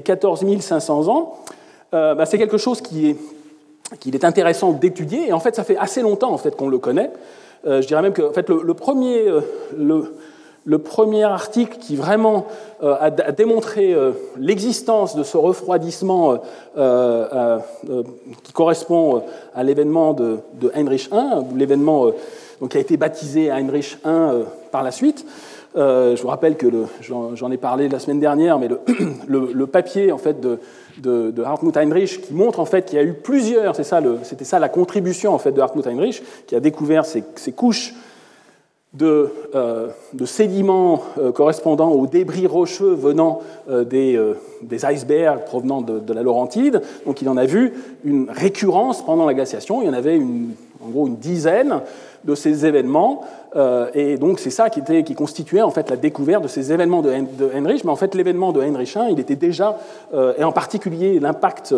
[0.00, 1.34] 14 500 ans,
[1.90, 3.16] bah, c'est quelque chose qui est,
[3.98, 6.78] qu'il est intéressant d'étudier, et en fait ça fait assez longtemps en fait qu'on le
[6.78, 7.10] connaît.
[7.64, 9.24] je dirais même que en fait, le, premier,
[10.68, 12.46] le premier article qui vraiment
[12.82, 16.42] euh, a, démontré euh, l'existence de ce refroidissement
[16.76, 17.58] euh,
[18.42, 19.22] qui correspond
[19.54, 20.40] à l'événement de,
[20.74, 22.10] Heinrich I, l'événement
[22.68, 25.24] qui a été baptisé Heinrich I par la suite.
[25.74, 26.66] je vous rappelle que
[27.00, 28.68] j'en ai parlé la semaine dernière, mais
[29.26, 33.14] le, papier en fait de, Hartmut Heinrich qui montre en fait qu'il y a eu
[33.14, 34.02] plusieurs, c'était ça,
[34.42, 37.94] ça, la contribution en fait de Hartmut Heinrich, qui a découvert ces couches
[38.98, 39.88] de, euh,
[40.24, 46.82] sédiments euh, correspondant aux débris rocheux venant euh, des, icebergs provenant de, la Laurentide.
[47.06, 47.72] Donc il en a vu
[48.04, 49.82] une récurrence pendant la glaciation.
[49.82, 50.20] Il y en avait
[50.84, 51.80] en gros une dizaine
[52.24, 53.22] de ces événements.
[53.94, 57.00] et donc c'est ça qui, était, qui constituait en fait la découverte de ces événements
[57.00, 57.10] de,
[57.54, 57.84] Heinrich.
[57.84, 59.78] Mais en fait l'événement de Heinrich I, il était déjà,
[60.36, 61.74] et en particulier l'impact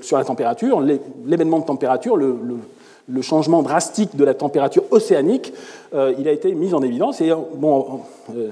[0.00, 0.80] sur la température,
[1.26, 2.36] l'événement de température, le
[3.22, 5.52] changement drastique de la température océanique,
[5.94, 7.20] euh, il a été mis en évidence.
[7.20, 8.00] Et euh, bon,
[8.34, 8.50] euh,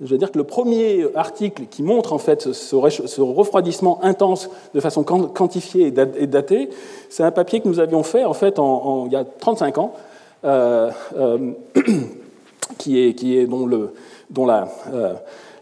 [0.00, 4.80] je veux dire que le premier article qui montre en fait ce, refroidissement intense de
[4.80, 6.70] façon quantifiée et datée,
[7.08, 9.94] c'est un papier que nous avions fait en fait il y a 35 ans,
[12.78, 13.94] qui est, qui est dont, le,
[14.30, 14.68] dont la,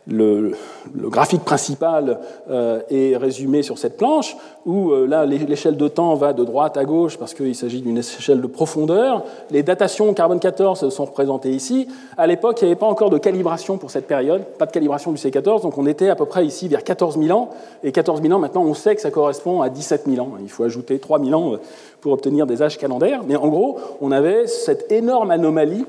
[0.07, 0.53] le,
[0.97, 4.37] graphique principal euh, est résumé sur cette planche,
[4.67, 7.99] où euh, là, l'échelle de temps va de droite à gauche parce qu'il s'agit d'une
[7.99, 9.25] échelle de profondeur.
[9.51, 11.87] Les datations carbone 14 sont représentées ici.
[12.17, 15.13] À l'époque, il n'y avait pas encore de calibration pour cette période, pas de calibration
[15.13, 17.51] du C14, donc on était à peu près ici vers 14 000 ans.
[17.83, 20.33] Et 14 000 ans, maintenant, on sait que ça correspond à 17 000 ans.
[20.41, 21.57] Il faut ajouter 3 000 ans euh,
[22.01, 23.23] pour obtenir des âges calendaires.
[23.27, 25.85] Mais en gros, on avait cette énorme anomalie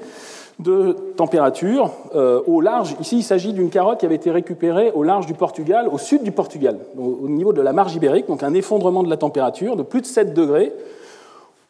[0.60, 2.96] de température euh, au large.
[3.00, 6.24] Ici, il s'agit d'une carotte qui avait été récupérée au large du Portugal, au sud
[6.24, 9.84] du Portugal, au niveau de la marge ibérique, donc un effondrement de la température de
[9.84, 10.74] plus de 7 degrés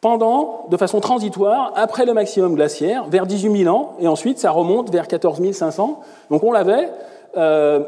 [0.00, 4.50] pendant, de façon transitoire, après le maximum glaciaire, vers 18 000 ans, et ensuite ça
[4.50, 6.00] remonte vers 14 500.
[6.30, 6.88] Donc on l'avait.
[7.34, 7.80] Euh,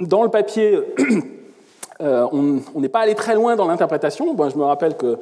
[0.00, 0.80] dans le papier
[2.02, 4.34] euh, on n'est pas allé très loin dans l'interprétation.
[4.50, 5.18] je me rappelle que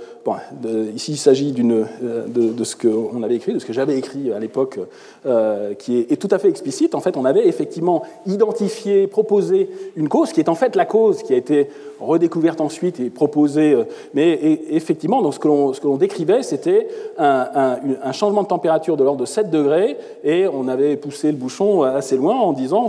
[0.95, 4.33] ici il s'agit euh, de, de, ce qu'on avait écrit, de ce que j'avais écrit
[4.33, 4.79] à l'époque,
[5.27, 6.95] euh, qui est, tout à fait explicite.
[6.95, 11.23] En fait, on avait effectivement identifié, proposé une cause qui est en fait la cause
[11.23, 11.69] qui a été
[12.01, 13.77] redécouverte ensuite et proposée.
[14.15, 14.39] mais
[14.71, 19.51] effectivement, donc, ce que l'on décrivait, c'était un, changement de température de l'ordre de 7
[19.51, 22.89] degrés, et on avait poussé le bouchon assez loin en disant,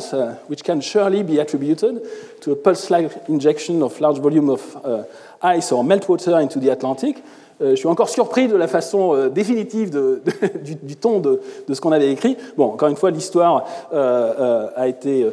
[0.50, 2.02] which can surely be attributed
[2.42, 5.04] to a pulse-like injection of large volume of uh,
[5.42, 7.18] ice or meltwater into the Atlantic.
[7.62, 9.90] Euh, je suis encore surpris de la façon euh, définitive
[10.84, 11.42] du, ton de,
[11.72, 12.38] ce qu'on avait écrit.
[12.58, 15.26] Bon, encore une fois, l'histoire euh, a été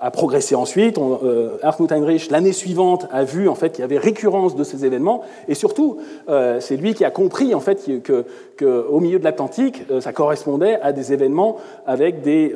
[0.00, 0.98] a progressé ensuite.
[0.98, 1.18] On,
[1.62, 5.22] Hartmut Heinrich, l'année suivante, a vu en fait qu'il y avait récurrence de ces événements,
[5.48, 5.98] et surtout,
[6.60, 8.24] c'est lui qui a compris en fait que,
[8.88, 12.54] au milieu de l'Atlantique, ça correspondait à des événements avec des,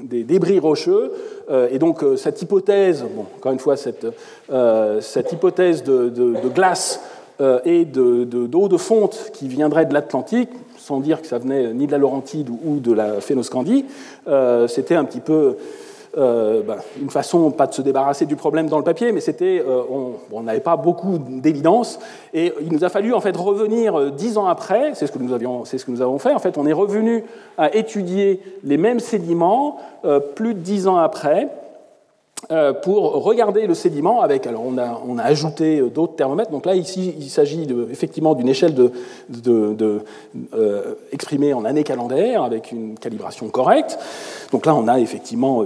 [0.00, 1.12] débris rocheux.
[1.70, 4.06] et donc cette hypothèse, bon, encore une fois, cette,
[5.32, 7.00] hypothèse de glace
[7.40, 11.74] euh, et d'eau de, de, fonte qui viendrait de l'Atlantique, sans dire que ça venait
[11.74, 13.84] ni de la Laurentide ou de la Phénoscandie,
[14.26, 15.56] euh, c'était un petit peu
[16.16, 19.62] euh, bah, une façon, pas de se débarrasser du problème dans le papier, mais c'était,
[20.32, 21.98] on n'avait pas beaucoup d'évidence,
[22.32, 25.34] et il nous a fallu en fait revenir dix ans après, c'est ce que nous
[25.34, 26.32] avions, c'est ce que nous avons fait.
[26.32, 27.22] En fait, on est revenu
[27.58, 29.76] à étudier les mêmes sédiments
[30.34, 31.50] plus de dix ans après.
[32.52, 36.52] Euh, pour regarder le sédiment avec, alors on a, on a ajouté euh, d'autres thermomètres,
[36.52, 38.92] donc là ici il s'agit effectivement d'une échelle de,
[39.28, 40.04] de,
[40.54, 43.98] euh, exprimée en années calendaires avec une calibration correcte,
[44.52, 45.64] donc là on a effectivement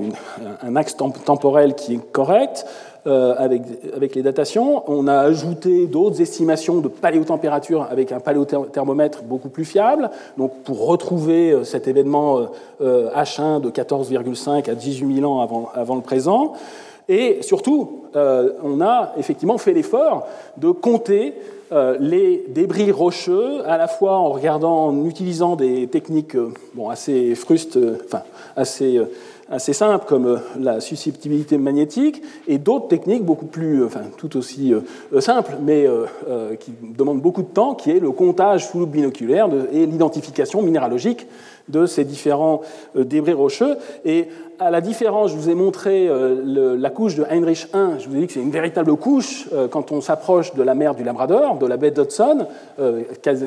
[0.63, 2.65] un axe temporel qui est correct,
[3.07, 3.63] avec,
[3.95, 4.83] avec, les datations.
[4.87, 10.87] On a ajouté d'autres estimations de paléotempérature avec un paléothermomètre beaucoup plus fiable, donc pour
[10.87, 12.41] retrouver euh, cet événement
[12.81, 16.55] H1 euh, de 14,5 à 18 000 ans avant, avant le présent.
[17.09, 21.35] Et surtout, on a effectivement fait l'effort de compter
[21.99, 26.37] les débris rocheux, à la fois en regardant, en utilisant des techniques
[26.75, 28.23] bon, assez frustes, enfin
[28.55, 29.01] assez
[29.51, 34.37] assez simples comme euh, la susceptibilité magnétique et d'autres techniques beaucoup plus, euh, enfin tout
[34.37, 35.87] aussi euh, simples, mais
[36.61, 41.27] qui demandent beaucoup de temps, qui est le comptage sous loupe binoculaire et l'identification minéralogique
[41.69, 42.63] de ces différents
[42.95, 43.77] débris rocheux.
[44.05, 44.29] Et
[44.61, 48.17] à la différence, je vous ai montré euh, la couche de Heinrich I, je vous
[48.17, 51.03] ai dit que c'est une véritable couche euh, quand on s'approche de la mer du
[51.03, 52.47] Labrador, de la baie d'Hudson.
[52.79, 53.03] Euh,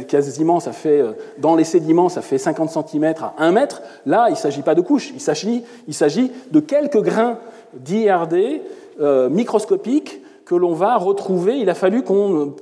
[0.08, 1.04] quasiment, ça fait,
[1.38, 3.84] dans les sédiments, ça fait 50 cm à 1 mètre.
[4.08, 5.22] Là, il ne s'agit pas de couche, il
[5.94, 7.38] s'agit de quelques grains
[7.76, 8.62] d'IRD
[9.30, 11.60] microscopiques que l'on va retrouver.
[11.60, 12.54] Il a fallu qu'on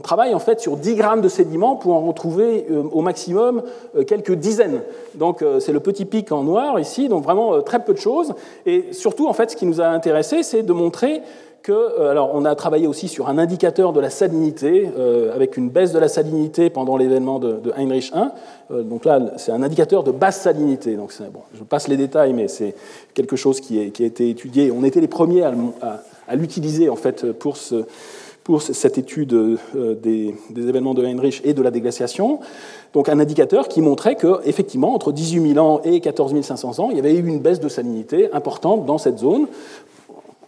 [0.00, 3.62] travaille en fait sur 10 grammes de sédiments pour en retrouver euh, au maximum
[3.96, 4.82] euh, quelques dizaines.
[5.14, 8.34] Donc euh, c'est le petit pic en noir ici, donc vraiment très peu de choses.
[8.66, 11.22] Et surtout, en fait, ce qui nous a intéressé, c'est de montrer
[11.62, 14.90] que, alors on a travaillé aussi sur un indicateur de la salinité,
[15.32, 18.82] avec une baisse de la salinité pendant l'événement de, Heinrich I.
[18.82, 20.96] donc là, c'est un indicateur de basse salinité.
[20.96, 22.74] Donc bon, je passe les détails, mais c'est
[23.14, 24.72] quelque chose qui, a été étudié.
[24.72, 25.52] On était les premiers à,
[26.26, 27.84] à l'utiliser en fait pour ce,
[28.44, 32.40] pour cette étude euh, des, événements de Heinrich et de la déglaciation.
[32.92, 36.96] Donc un indicateur qui montrait qu'effectivement, entre 18 000 ans et 14 500 ans, il
[36.96, 39.46] y avait eu une baisse de salinité importante dans cette zone.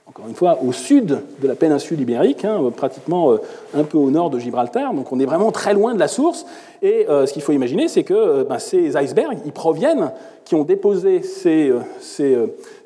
[0.07, 3.39] Encore une fois, au sud de la péninsule ibérique, hein, pratiquement euh,
[3.75, 4.93] un peu au nord de Gibraltar.
[4.93, 6.47] Donc on est vraiment très loin de la source.
[6.83, 10.13] Et euh, ce qu'il faut imaginer, c'est que ben, ces icebergs, ils proviennent,
[10.45, 11.73] qui ont déposé ces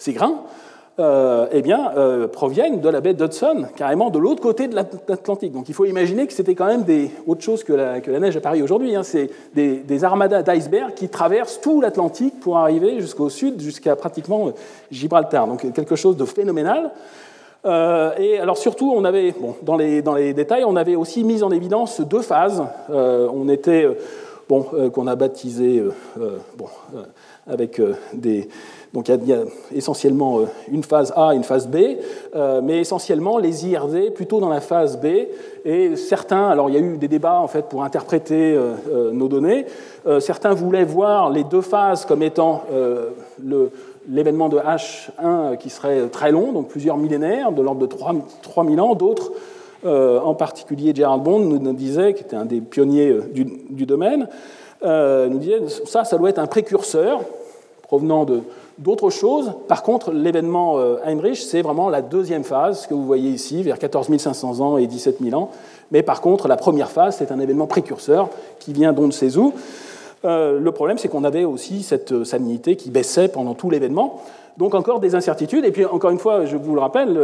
[0.09, 0.43] grains,
[1.01, 5.53] euh, eh bien, euh, proviennent de la baie d'Hudson, carrément de l'autre côté de l'Atlantique.
[5.53, 8.41] Donc il faut imaginer que c'était quand même des, autre chose que la, neige à
[8.41, 8.97] Paris aujourd'hui.
[8.97, 9.05] Hein.
[9.05, 14.51] C'est des, armadas d'icebergs qui traversent tout l'Atlantique pour arriver jusqu'au sud, jusqu'à pratiquement
[14.91, 15.47] Gibraltar.
[15.47, 16.91] Donc quelque chose de phénoménal.
[17.65, 19.33] Euh, et alors surtout, on avait,
[19.63, 22.65] dans, les, dans les détails, on avait aussi mis en évidence deux phases.
[22.89, 23.87] on était,
[24.49, 25.81] bon, qu'on a baptisé,
[26.57, 26.67] bon,
[27.47, 27.81] avec
[28.13, 28.49] des,
[28.95, 29.41] donc il y, a,
[29.75, 31.77] essentiellement une phase A et une phase B,
[32.63, 35.07] mais essentiellement les IRD plutôt dans la phase B.
[35.65, 38.59] Et certains, alors il y a eu des débats en fait pour interpréter
[39.13, 39.67] nos données.
[40.21, 42.63] certains voulaient voir les deux phases comme étant
[44.09, 48.95] l'événement de H1 qui serait très long, donc plusieurs millénaires, de l'ordre de 3000 ans.
[48.95, 49.33] D'autres
[49.85, 54.29] euh, en particulier Gerald Bond nous disait, qui était un des pionniers euh, du, domaine,
[54.83, 57.21] euh, nous disait ça, ça doit être un précurseur
[57.83, 58.27] provenant
[58.79, 59.53] d'autres choses.
[59.67, 63.79] Par contre, l'événement Heinrich, c'est vraiment la deuxième phase, ce que vous voyez ici, vers
[63.79, 65.51] 14 500 ans et 17 000 ans.
[65.91, 69.37] Mais par contre, la première phase, c'est un événement précurseur qui vient d'on ne sait
[69.37, 69.53] où.
[70.25, 74.23] le problème, c'est qu'on avait aussi cette salinité qui baissait pendant tout l'événement.
[74.59, 75.65] Donc encore des incertitudes.
[75.65, 77.17] Et puis encore une fois, je vous le rappelle,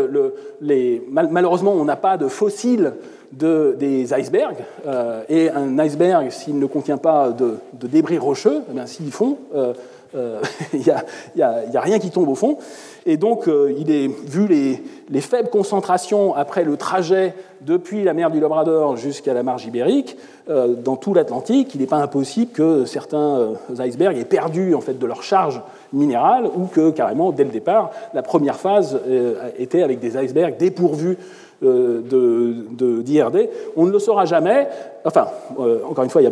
[1.10, 2.92] malheureusement, on n'a pas de fossiles
[3.32, 4.64] des icebergs.
[4.86, 9.72] Euh, et un iceberg, s'il ne contient pas de, débris rocheux, eh euh, euh,
[10.72, 12.58] il n'y a, rien qui tombe au fond.
[13.06, 13.48] Et donc,
[13.78, 19.34] il est, vu les, faibles concentrations après le trajet depuis la mer du Labrador jusqu'à
[19.34, 20.16] la marge ibérique,
[20.48, 25.06] dans tout l'Atlantique, il n'est pas impossible que certains icebergs aient perdu en fait, de
[25.06, 25.60] leur charge
[25.92, 29.00] minérale ou que carrément, dès le départ, la première phase
[29.58, 31.18] était avec des icebergs dépourvus
[31.64, 33.32] d'IRD.
[33.32, 34.68] De, on ne le saura jamais.
[35.04, 35.28] Enfin,
[35.88, 36.22] encore une fois,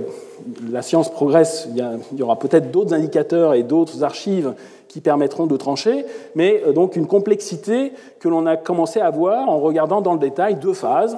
[0.71, 4.55] la science progresse, il y, aura peut-être d'autres indicateurs et d'autres archives
[4.93, 9.49] qui permettront de trancher, mais euh, donc une complexité que l'on a commencé à voir
[9.49, 11.17] en regardant dans le détail deux phases,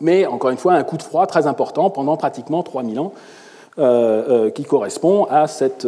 [0.00, 3.12] mais encore une fois un coup de froid très important pendant pratiquement 3000 ans,
[3.78, 5.86] euh, euh, qui correspond à cet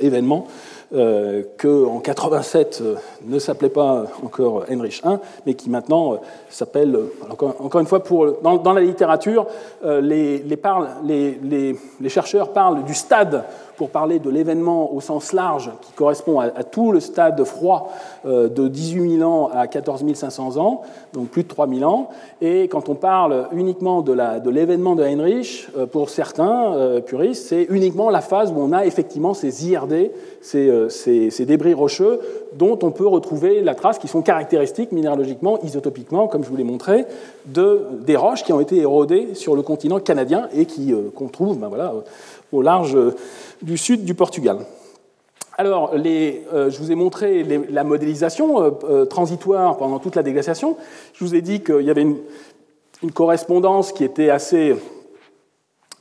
[0.00, 0.46] événement
[0.92, 6.16] euh, qu'en 87 euh, ne s'appelait pas encore Heinrich I, mais qui maintenant euh,
[6.48, 6.98] s'appelle,
[7.30, 8.02] encore, une fois,
[8.42, 9.46] dans, la littérature,
[9.84, 10.42] les,
[12.08, 13.44] chercheurs parlent du stade
[13.80, 17.90] pour parler de l'événement au sens large qui correspond à, tout le stade froid
[18.26, 20.82] de 18 000 ans à 14 500 ans,
[21.14, 22.10] donc plus de 3 000 ans.
[22.42, 28.20] Et quand on parle uniquement de l'événement de, Heinrich, pour certains puristes, c'est uniquement la
[28.20, 30.10] phase où on a effectivement ces IRD,
[30.42, 30.90] ces
[31.30, 32.20] ces, débris rocheux
[32.54, 36.64] dont on peut retrouver la trace qui sont caractéristiques minéralogiquement, isotopiquement, comme je vous l'ai
[36.64, 37.06] montré,
[37.46, 41.58] de, des roches qui ont été érodées sur le continent canadien et euh, qu'on trouve
[41.58, 41.94] ben voilà,
[42.52, 42.96] au large
[43.62, 44.58] du sud du Portugal.
[45.58, 50.76] Alors, euh, je vous ai montré la modélisation euh, transitoire pendant toute la déglaciation.
[51.12, 52.06] Je vous ai dit qu'il y avait
[53.02, 54.74] une correspondance qui était assez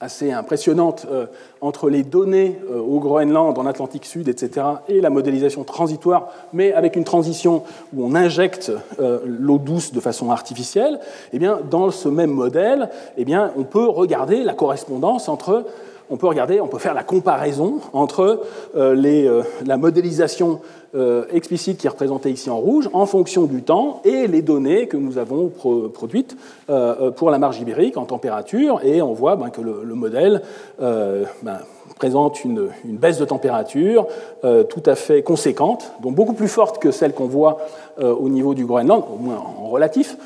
[0.02, 1.26] assez impressionnante euh,
[1.62, 6.74] entre les données euh, au Groenland, en Atlantique Sud, etc., et la modélisation transitoire, mais
[6.74, 11.00] avec une transition où on injecte euh, l'eau douce de façon artificielle,
[11.34, 15.66] eh bien, dans ce même modèle, eh bien, on peut regarder la correspondance entre
[16.10, 18.42] on peut faire la comparaison entre
[18.76, 19.30] les,
[19.66, 20.60] la modélisation
[20.96, 24.88] euh, explicite qui est représentée ici en rouge en fonction du temps et les données
[24.88, 25.52] que nous avons
[25.94, 26.36] produites
[26.72, 28.82] euh, euh, pour la marge ibérique en température.
[28.84, 30.42] Et on voit ben, que le, modèle
[30.80, 31.60] ben,
[32.00, 34.08] présente une, baisse de température
[34.42, 37.58] tout à fait conséquente, donc beaucoup plus forte que celle qu'on voit
[38.02, 40.18] au niveau du Groenland, au moins en relatif.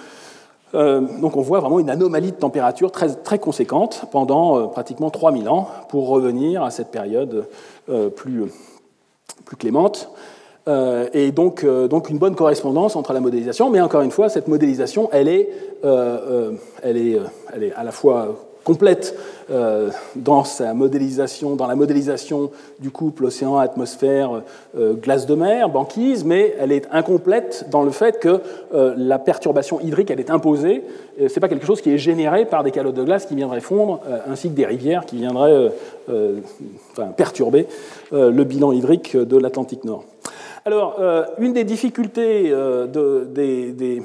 [0.73, 6.07] Donc on voit vraiment une anomalie de température très, conséquente pendant pratiquement 3000 ans pour
[6.07, 7.47] revenir à cette période
[8.15, 8.45] plus,
[9.45, 10.09] plus clémente.
[10.67, 14.29] Euh, et donc, euh, donc, une bonne correspondance entre la modélisation, mais encore une fois,
[14.29, 15.49] cette modélisation, elle est,
[15.83, 17.19] euh, elle est,
[17.53, 19.15] elle est à la fois complète
[20.15, 22.49] dans sa modélisation, dans la modélisation
[22.79, 24.41] du couple océan-atmosphère,
[24.75, 28.39] glace de mer, banquise, mais elle est incomplète dans le fait que
[28.71, 30.83] la perturbation hydrique, elle est imposée.
[31.17, 33.59] Ce n'est pas quelque chose qui est généré par des calottes de glace qui viendraient
[33.59, 35.71] fondre, ainsi que des rivières qui viendraient
[37.17, 37.67] perturber
[38.11, 40.05] le bilan hydrique de l'Atlantique Nord.
[40.65, 43.99] Alors, euh, une des difficultés euh, de,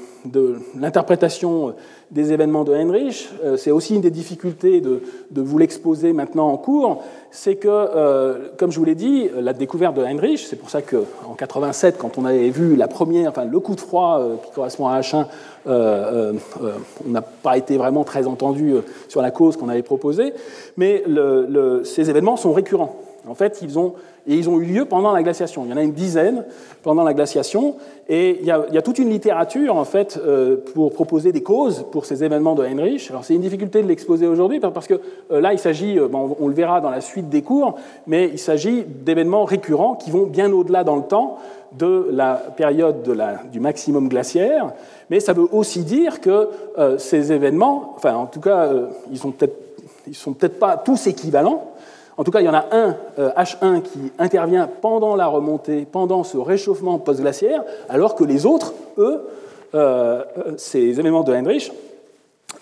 [0.77, 1.73] l'interprétation
[2.11, 5.01] des événements de Heinrich, euh, c'est aussi une des difficultés de,
[5.35, 10.03] vous l'exposer maintenant en cours, c'est que, comme je vous l'ai dit, la découverte de
[10.03, 13.75] Heinrich, c'est pour ça qu'en 87, quand on avait vu la première, enfin le coup
[13.75, 15.25] de froid qui correspond à H1,
[15.65, 18.73] on n'a pas été vraiment très entendu
[19.07, 20.33] sur la cause qu'on avait proposée,
[20.75, 21.03] mais
[21.83, 22.95] ces événements sont récurrents.
[23.27, 23.93] En fait, ils ont,
[24.29, 25.63] et ils ont eu lieu pendant la glaciation.
[25.65, 26.45] Il y en a une dizaine
[26.83, 27.75] pendant la glaciation,
[28.07, 32.05] et il y a, toute une littérature en fait euh, pour proposer des causes pour
[32.05, 33.07] ces événements de Heinrich.
[33.09, 36.47] Alors c'est une difficulté de l'exposer aujourd'hui parce que euh, là, il s'agit, euh, on
[36.47, 40.51] le verra dans la suite des cours, mais il s'agit d'événements récurrents qui vont bien
[40.51, 41.39] au-delà dans le temps
[41.71, 43.03] de la période
[43.51, 44.73] du maximum glaciaire.
[45.09, 46.49] Mais ça veut aussi dire que
[46.97, 48.71] ces événements, enfin en tout cas,
[49.11, 49.33] ils sont
[50.13, 51.69] sont peut-être pas tous équivalents
[52.19, 56.25] En tout cas, il y en a un, H1, qui intervient pendant la remontée, pendant
[56.25, 59.21] ce réchauffement post-glaciaire, alors que les autres, eux,
[60.57, 61.71] ces éléments de Heinrich,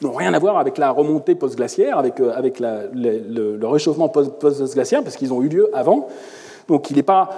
[0.01, 5.33] n'ont rien à voir avec la remontée post-glaciaire, avec, avec le, réchauffement post-glaciaire, parce qu'ils
[5.33, 6.07] ont eu lieu avant.
[6.67, 7.29] Donc il n'est pas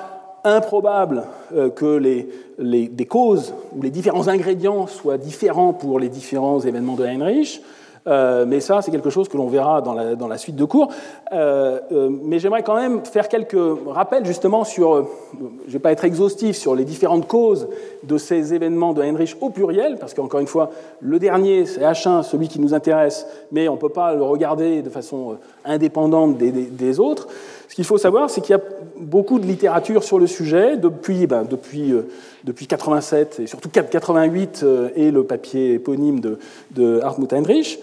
[0.43, 6.09] improbable euh, que les, les, des causes ou les différents ingrédients soient différents pour les
[6.09, 7.61] différents événements de Heinrich.
[8.07, 9.93] Euh, mais ça, c'est quelque chose que l'on verra dans
[10.27, 10.91] la, suite de cours.
[11.31, 11.79] Euh,
[12.23, 15.07] mais j'aimerais quand même faire quelques rappels justement sur,
[15.39, 17.67] je ne vais pas être exhaustif sur les différentes causes
[18.03, 20.69] de ces événements de Heinrich au pluriel, parce qu'encore une fois,
[21.01, 24.81] le dernier, c'est H1, celui qui nous intéresse, mais on ne peut pas le regarder
[24.81, 27.27] de façon indépendante des autres.
[27.69, 28.61] Ce qu'il faut savoir, c'est qu'il y a
[28.97, 32.07] beaucoup de littérature sur le sujet depuis, ben, depuis, euh,
[32.43, 36.39] depuis 87 et surtout 88 euh, et le papier éponyme de,
[36.71, 37.79] de Hartmut Heinrich.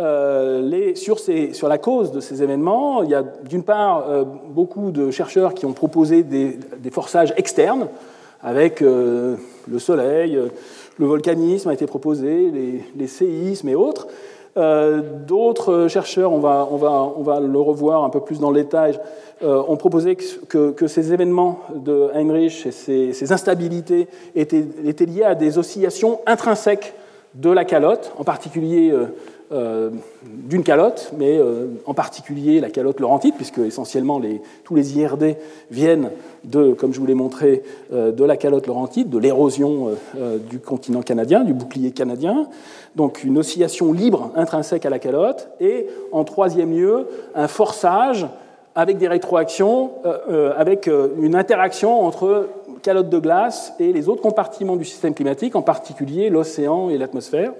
[0.00, 4.06] Euh, sur, la cause de ces événements, il y a d'une part
[4.48, 6.58] beaucoup de chercheurs qui ont proposé des,
[6.90, 7.88] forçages externes,
[8.42, 9.38] avec le
[9.78, 10.38] soleil,
[10.98, 12.52] le volcanisme a été proposé,
[12.96, 14.06] les séismes et autres.
[14.56, 18.98] D'autres chercheurs, on va, le revoir un peu plus dans le détail,
[19.42, 25.36] euh, ont proposé que, ces événements de Heinrich et ces, instabilités étaient, étaient, liés à
[25.36, 26.94] des oscillations intrinsèques
[27.34, 28.92] de la calotte, en particulier
[29.52, 29.90] euh, euh
[30.48, 34.20] d'une calotte, mais euh, en particulier la calotte laurentide, puisque essentiellement
[34.64, 35.36] tous les IRD
[35.70, 36.10] viennent
[36.44, 39.90] de, comme je vous l'ai montré, de la calotte laurentide, de l'érosion
[40.48, 42.48] du continent canadien, du bouclier canadien.
[42.96, 48.26] Donc une oscillation libre intrinsèque à la calotte, et en troisième lieu, un forçage
[48.78, 52.48] avec des rétroactions, euh, euh, avec euh, une interaction entre
[52.82, 57.54] calotte de glace et les autres compartiments du système climatique, en particulier l'océan et l'atmosphère.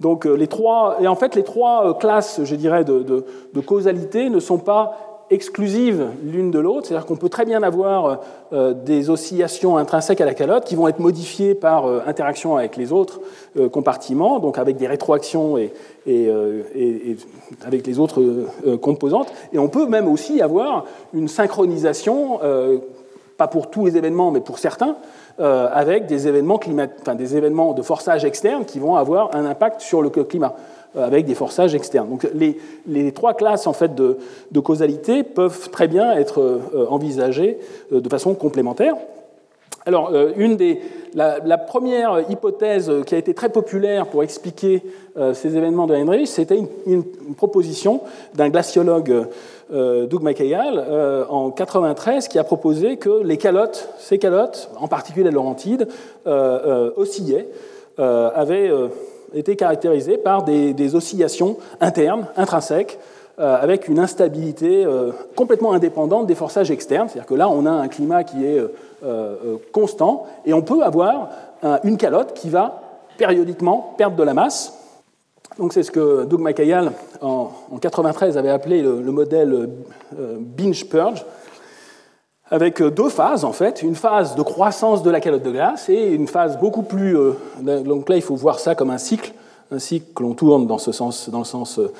[0.00, 3.24] Donc les trois, et en fait les trois classes, je dirais, de,
[3.64, 8.20] causalité ne sont pas exclusives l'une de l'autre, c'est-à-dire qu'on peut très bien avoir
[8.52, 12.76] euh, des oscillations intrinsèques à la calotte qui vont être modifiées par euh, interaction avec
[12.76, 13.20] les autres
[13.58, 15.72] euh, compartiments, donc avec des rétroactions et,
[17.64, 18.22] avec les autres
[18.82, 19.32] composantes.
[19.54, 20.84] Et on peut même aussi avoir
[21.14, 22.40] une synchronisation,
[23.38, 24.96] pas pour tous les événements, mais pour certains,
[25.38, 26.86] avec des événements, climat...
[27.00, 30.54] enfin, des événements de forçage externe qui vont avoir un impact sur le climat.
[30.96, 32.08] Euh, avec des forçages externes.
[32.08, 32.56] Donc les,
[32.86, 34.16] les trois classes en fait, de,
[34.60, 37.58] causalité peuvent très bien être euh, envisagées
[37.92, 38.94] euh, de façon complémentaire.
[39.86, 40.80] Alors, une des,
[41.14, 44.82] la, première hypothèse qui a été très populaire pour expliquer
[45.34, 47.04] ces événements de Heinrich, c'était une,
[47.36, 48.00] proposition
[48.34, 49.26] d'un glaciologue,
[49.70, 50.84] Doug McHale,
[51.28, 55.88] en 93, qui a proposé que les calottes, ces calottes, en particulier la Laurentide,
[56.96, 57.48] oscillaient,
[57.98, 58.70] avaient
[59.34, 62.98] était caractérisé par des, oscillations internes, intrinsèques,
[63.38, 67.08] euh, avec une instabilité euh, complètement indépendante des forçages externes.
[67.08, 68.62] C'est-à-dire que là, on a un climat qui est
[69.04, 71.30] euh, constant, et on peut avoir
[71.82, 72.82] une calotte qui va
[73.16, 74.78] périodiquement perdre de la masse.
[75.58, 79.70] Donc c'est ce que Doug McHale, en, 1993, avait appelé le, le modèle
[80.56, 81.24] binge purge,
[82.50, 86.12] avec deux phases en fait, une phase de croissance de la calotte de glace et
[86.12, 87.16] une phase beaucoup plus.
[87.16, 87.32] Euh,
[87.82, 89.32] donc là, il faut voir ça comme un cycle,
[89.70, 91.92] un cycle que l'on tourne dans, ce sens, dans le sens euh,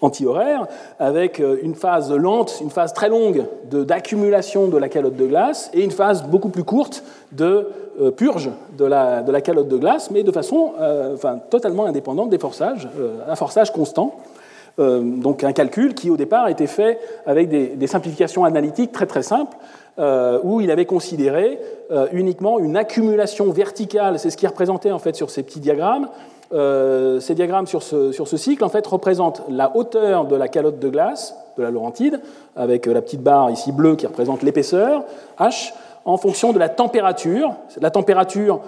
[0.00, 0.66] anti-horaire,
[0.98, 5.70] avec euh, une phase lente, une phase très longue d'accumulation de, la calotte de glace
[5.74, 7.68] et une phase beaucoup plus courte de
[8.16, 10.72] purge de la, calotte de glace, mais de façon
[11.14, 12.86] enfin, totalement indépendante des forçages,
[13.26, 14.16] un forçage constant.
[14.76, 19.22] donc un calcul qui au départ était fait avec des, des simplifications analytiques très très
[19.22, 19.56] simples,
[19.98, 21.58] euh, où il avait considéré
[21.90, 24.18] euh, uniquement une accumulation verticale.
[24.18, 26.10] C'est ce qui est représenté en fait sur ces petits diagrammes.
[26.52, 30.46] Euh, ces diagrammes sur ce, sur ce, cycle en fait représentent la hauteur de la
[30.46, 32.20] calotte de glace de la Laurentide,
[32.54, 35.04] avec la petite barre ici bleue qui représente l'épaisseur
[35.40, 35.72] h,
[36.04, 37.54] en fonction de la température.
[37.80, 38.60] La température,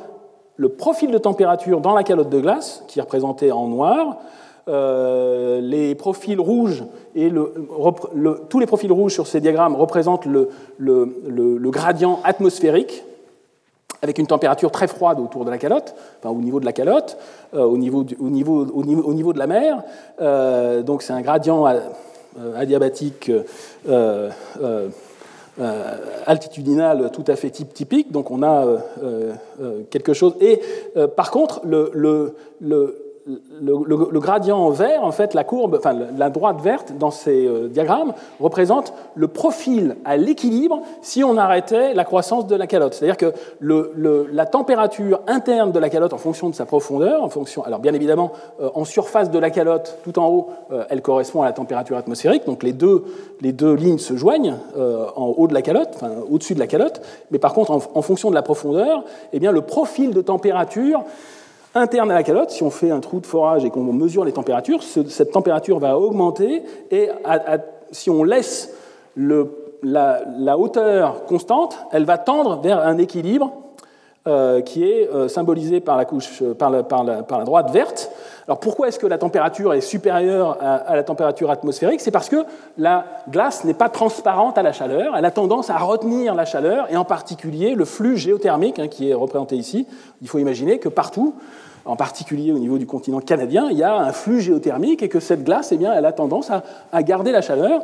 [0.56, 4.18] le profil de température dans la calotte de glace, qui est représenté en noir,
[4.68, 7.54] euh, les profils rouges et le,
[8.50, 13.02] tous les profils rouges sur ces diagrammes représentent le, le, gradient atmosphérique
[14.02, 17.16] avec une température très froide autour de la calotte, enfin, au niveau de la calotte,
[17.54, 19.82] euh, au, niveau au, niveau, au, niveau, au, niveau, de la mer.
[20.20, 21.64] Euh, donc c'est un gradient
[22.56, 23.30] adiabatique
[26.26, 28.12] altitudinal tout à fait typique.
[28.12, 28.64] Donc on a
[29.90, 30.34] quelque chose.
[30.40, 30.60] Et
[31.16, 31.90] par contre, le,
[32.60, 33.07] le,
[34.18, 38.92] gradient vert, en fait, la courbe, enfin la droite verte dans ces euh, diagrammes représente
[39.14, 42.94] le profil à l'équilibre si on arrêtait la croissance de la calotte.
[42.94, 47.64] C'est-à-dire que la température interne de la calotte en fonction de sa profondeur, en fonction,
[47.64, 51.42] alors bien évidemment euh, en surface de la calotte, tout en haut, euh, elle correspond
[51.42, 53.04] à la température atmosphérique, donc les deux,
[53.40, 54.56] les deux lignes se joignent
[55.16, 57.00] en haut de la calotte, enfin au-dessus de la calotte,
[57.30, 61.04] mais par contre en, en fonction de la profondeur, eh bien le profil de température
[61.74, 64.32] interne à la calotte, si on fait un trou de forage et qu'on mesure les
[64.32, 67.08] températures, cette température va augmenter et
[67.90, 68.74] si on laisse
[69.16, 73.52] la, hauteur constante, elle va tendre vers un équilibre
[74.28, 78.10] euh, qui est euh, symbolisé par la, couche, par la, par la, droite verte.
[78.46, 82.02] Alors pourquoi est-ce que la température est supérieure à, la température atmosphérique?
[82.02, 82.44] C'est parce que
[82.76, 86.88] la glace n'est pas transparente à la chaleur, elle a tendance à retenir la chaleur,
[86.90, 89.86] et en particulier le flux géothermique hein, qui est représenté ici.
[90.20, 91.34] Il faut imaginer que partout,
[91.86, 95.20] en particulier au niveau du continent canadien, il y a un flux géothermique et que
[95.20, 96.50] cette glace, eh bien, elle a tendance
[96.92, 97.80] à, garder la chaleur.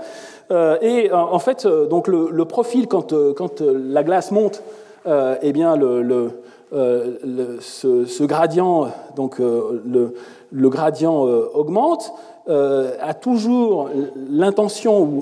[0.50, 5.76] Euh, et en fait, donc le, profil, quand, quand la glace monte, euh, eh bien,
[5.76, 6.30] le,
[6.74, 9.80] euh, ce, gradient, donc, euh,
[10.50, 11.22] le, gradient
[11.54, 12.12] augmente,
[12.46, 13.88] a toujours
[14.28, 15.20] l'intention,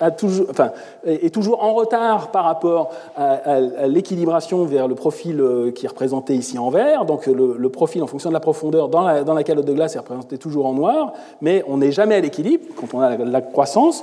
[0.50, 0.70] enfin,
[1.04, 5.44] est toujours en retard par rapport à, l'équilibration vers le profil
[5.74, 7.04] qui est représenté ici en vert.
[7.04, 9.94] Donc le, profil en fonction de la profondeur dans la, dans la, calotte de glace
[9.94, 13.40] est représenté toujours en noir, mais on n'est jamais à l'équilibre quand on a la,
[13.40, 14.02] croissance.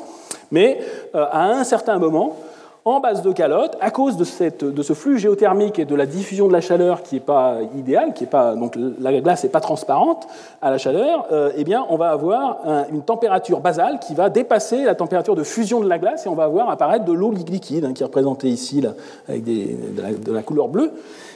[0.52, 0.80] Mais
[1.14, 2.36] à un certain moment,
[2.88, 6.54] en base de calotte, à cause de, ce flux géothermique et de la diffusion de
[6.54, 10.28] la chaleur qui n'est pas idéale, qui est pas, donc la glace n'est pas transparente
[10.62, 12.60] à la chaleur, euh, eh bien, on va avoir
[12.92, 16.36] une température basale qui va dépasser la température de fusion de la glace et on
[16.36, 18.84] va voir apparaître de l'eau liquide, hein, qui est représentée ici
[19.28, 19.76] avec des,
[20.24, 20.92] de, la, couleur bleue.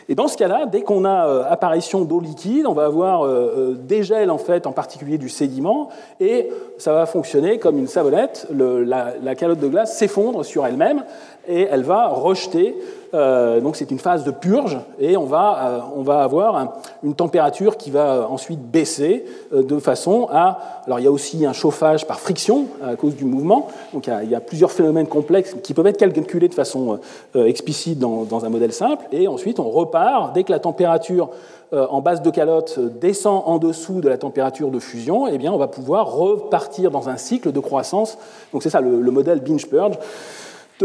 [0.07, 3.75] Et dans ce cas-là, dès qu'on a euh, apparition d'eau liquide, on va avoir euh,
[3.79, 5.89] dégel en fait, en particulier du sédiment,
[6.19, 8.47] et ça va fonctionner comme une savonnette.
[8.51, 11.03] la, calotte de glace s'effondre sur elle-même
[11.49, 12.75] et elle va rejeter.
[13.15, 17.15] Euh, donc c'est une phase de purge et on va, euh, on va avoir une
[17.15, 20.59] température qui va ensuite baisser euh, de façon à.
[20.85, 23.67] Alors il y a aussi un chauffage par friction à cause du mouvement.
[23.93, 26.99] Donc il y a, plusieurs phénomènes complexes qui peuvent être calculés de façon
[27.35, 31.29] explicite dans, un modèle simple et ensuite on repart dès que la température
[31.71, 35.57] en base de calotte descend en dessous de la température de fusion, eh bien on
[35.57, 38.17] va pouvoir repartir dans un cycle de croissance.
[38.53, 39.97] Donc c'est ça le, le modèle binge purge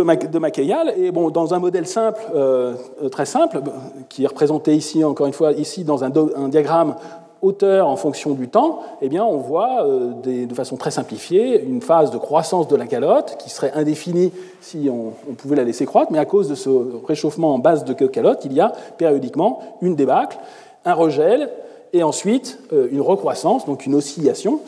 [0.02, 0.94] de, Macayal.
[0.96, 2.74] Et bon, dans un modèle simple, euh,
[3.10, 3.60] très simple,
[4.08, 6.10] qui est représenté ici, encore une fois, ici dans un,
[6.48, 6.96] diagramme
[7.42, 11.82] hauteur en fonction du temps, eh bien, on voit euh, de façon très simplifiée une
[11.82, 16.10] phase de croissance de la calotte qui serait indéfinie si on, pouvait la laisser croître,
[16.10, 16.70] mais à cause de ce
[17.06, 20.38] réchauffement en base de calotte, il y a périodiquement une débâcle,
[20.84, 21.50] un regel,
[21.92, 24.60] et ensuite euh, une recroissance, donc une oscillation.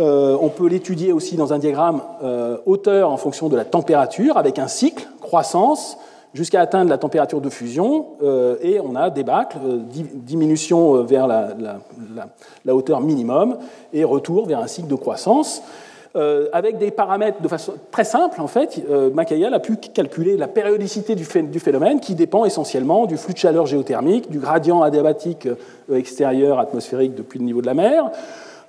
[0.00, 4.38] Euh, on peut l'étudier aussi dans un diagramme euh, hauteur en fonction de la température,
[4.38, 5.98] avec un cycle, croissance,
[6.32, 9.58] jusqu'à atteindre la température de fusion, euh, et on a débâcle,
[10.14, 11.54] diminution vers la,
[12.68, 13.58] hauteur minimum,
[13.92, 15.62] et retour vers un cycle de croissance.
[16.52, 18.82] avec des paramètres de façon très simple, en fait,
[19.14, 23.66] Macayal a pu calculer la périodicité du, phénomène qui dépend essentiellement du flux de chaleur
[23.66, 25.48] géothermique, du gradient adiabatique
[25.92, 28.10] extérieur atmosphérique depuis le niveau de la mer,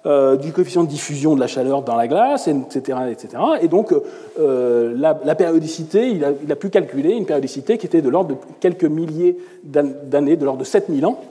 [0.06, 2.98] euh, du coefficient de diffusion de la chaleur dans la glace, etc.
[3.10, 3.42] etc.
[3.62, 3.94] Et donc,
[4.38, 8.84] euh, la, périodicité, il a, pu calculer une périodicité qui était de l'ordre de quelques
[8.84, 11.22] milliers d'années, de l'ordre de 7000 ans,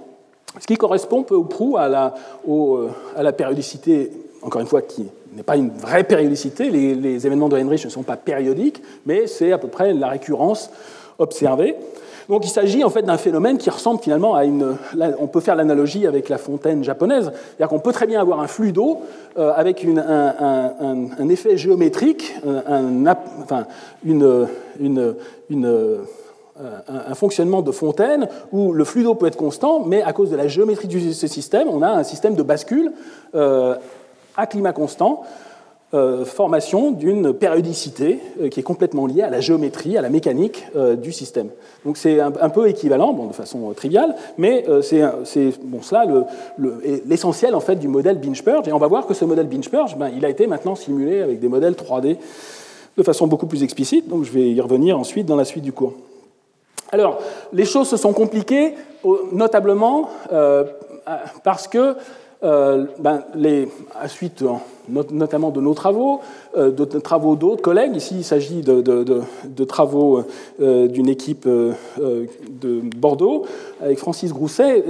[0.58, 2.14] ce qui correspond peu ou prou à la,
[2.48, 4.10] euh, à la périodicité,
[4.40, 6.70] encore une fois, qui n'est pas une vraie périodicité.
[6.70, 10.70] Les événements de Heinrich ne sont pas périodiques, mais c'est à peu près la récurrence
[11.18, 11.76] observée.
[12.28, 14.76] Donc il s'agit en fait d'un phénomène qui ressemble finalement à une...
[15.18, 18.46] On peut faire l'analogie avec la fontaine japonaise, c'est-à-dire qu'on peut très bien avoir un
[18.46, 19.00] flux d'eau
[19.38, 23.06] euh, avec un, effet géométrique, un,
[23.42, 23.66] enfin,
[24.04, 24.46] une,
[26.88, 30.36] un fonctionnement de fontaine où le flux d'eau peut être constant, mais à cause de
[30.36, 32.92] la géométrie de ce système, on a un système de bascule
[33.34, 33.74] euh,
[34.36, 35.24] à climat constant
[35.94, 40.64] euh, formation d'une périodicité euh, qui est complètement liée à la géométrie, à la mécanique
[40.74, 41.48] euh, du système.
[41.84, 45.02] Donc c'est un, peu équivalent, de façon triviale, mais c'est
[45.62, 46.06] bon, cela
[47.06, 48.68] l'essentiel le, en fait du modèle Binge-Purge.
[48.68, 51.40] Et on va voir que ce modèle Binge-Purge, ben, il a été maintenant simulé avec
[51.40, 52.16] des modèles 3D
[52.96, 54.08] de façon beaucoup plus explicite.
[54.08, 55.92] Donc je vais y revenir ensuite dans la suite du cours.
[56.90, 57.18] Alors,
[57.52, 58.76] les choses se sont compliquées,
[59.30, 60.08] notablement
[61.44, 61.96] parce que
[62.40, 63.68] ben, les,
[64.00, 64.42] à suite
[64.88, 66.20] notamment de nos travaux,
[66.56, 70.24] de travaux d'autres collègues, ici il s'agit de, travaux
[70.58, 73.44] d'une équipe de Bordeaux,
[73.80, 74.84] avec Francis Grousset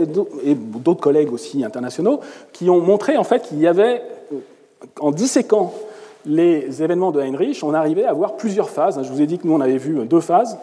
[0.44, 2.20] et d'autres collègues aussi internationaux,
[2.52, 4.02] qui ont montré en fait qu'il y avait,
[5.00, 5.72] en disséquant
[6.24, 9.00] les événements de Heinrich, on arrivait à avoir plusieurs phases.
[9.02, 10.56] Je vous ai dit que nous, on avait vu deux phases,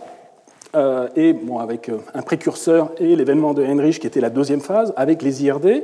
[0.76, 4.94] euh, et avec euh, un précurseur et l'événement de Heinrich, qui était la deuxième phase,
[4.96, 5.84] avec les IRD.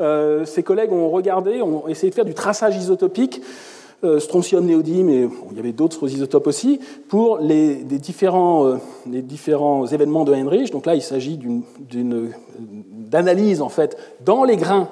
[0.00, 3.40] Euh, ces collègues ont regardé, ont essayé de faire du traçage isotopique,
[4.18, 8.78] strontium, néodyme, et il y avait d'autres isotopes aussi, pour les, différents,
[9.08, 10.72] les différents événements de Heinrich.
[10.72, 11.38] Donc là, il s'agit
[11.78, 14.88] d'analyse, en fait, dans les grains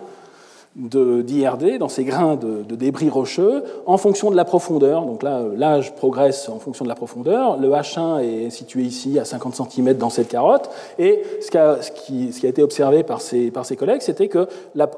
[0.77, 5.05] d'IRD dans ces grains de, débris rocheux en fonction de la profondeur.
[5.05, 7.57] Donc là, l'âge progresse en fonction de la profondeur.
[7.59, 10.71] Le H1 est situé ici à 50 cm dans cette carotte.
[10.99, 14.47] Et ce qui a, été observé par ces, par ses collègues, c'était qu'il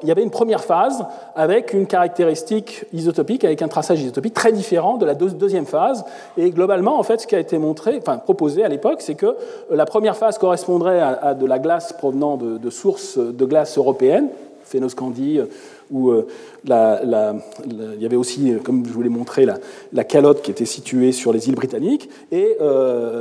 [0.05, 4.99] y avait une première phase avec une caractéristique isotopique, avec un traçage isotopique très différent
[4.99, 6.05] de la deuxième phase.
[6.37, 9.37] Et globalement, en fait, ce qui a été montré, enfin proposé à l'époque, c'est que
[9.71, 14.29] la première phase correspondrait à, de la glace provenant de, de sources de glace européennes
[14.73, 15.47] Phénoscandie, euh,
[15.91, 16.27] où euh,
[16.65, 21.13] il y avait aussi, euh, comme je vous l'ai montré, la, calotte qui était située
[21.13, 22.57] sur les îles britanniques, et,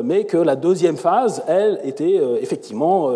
[0.04, 3.12] mais que la deuxième phase, elle, était effectivement,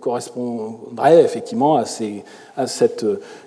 [0.00, 1.84] correspondrait effectivement à,
[2.66, 3.04] cette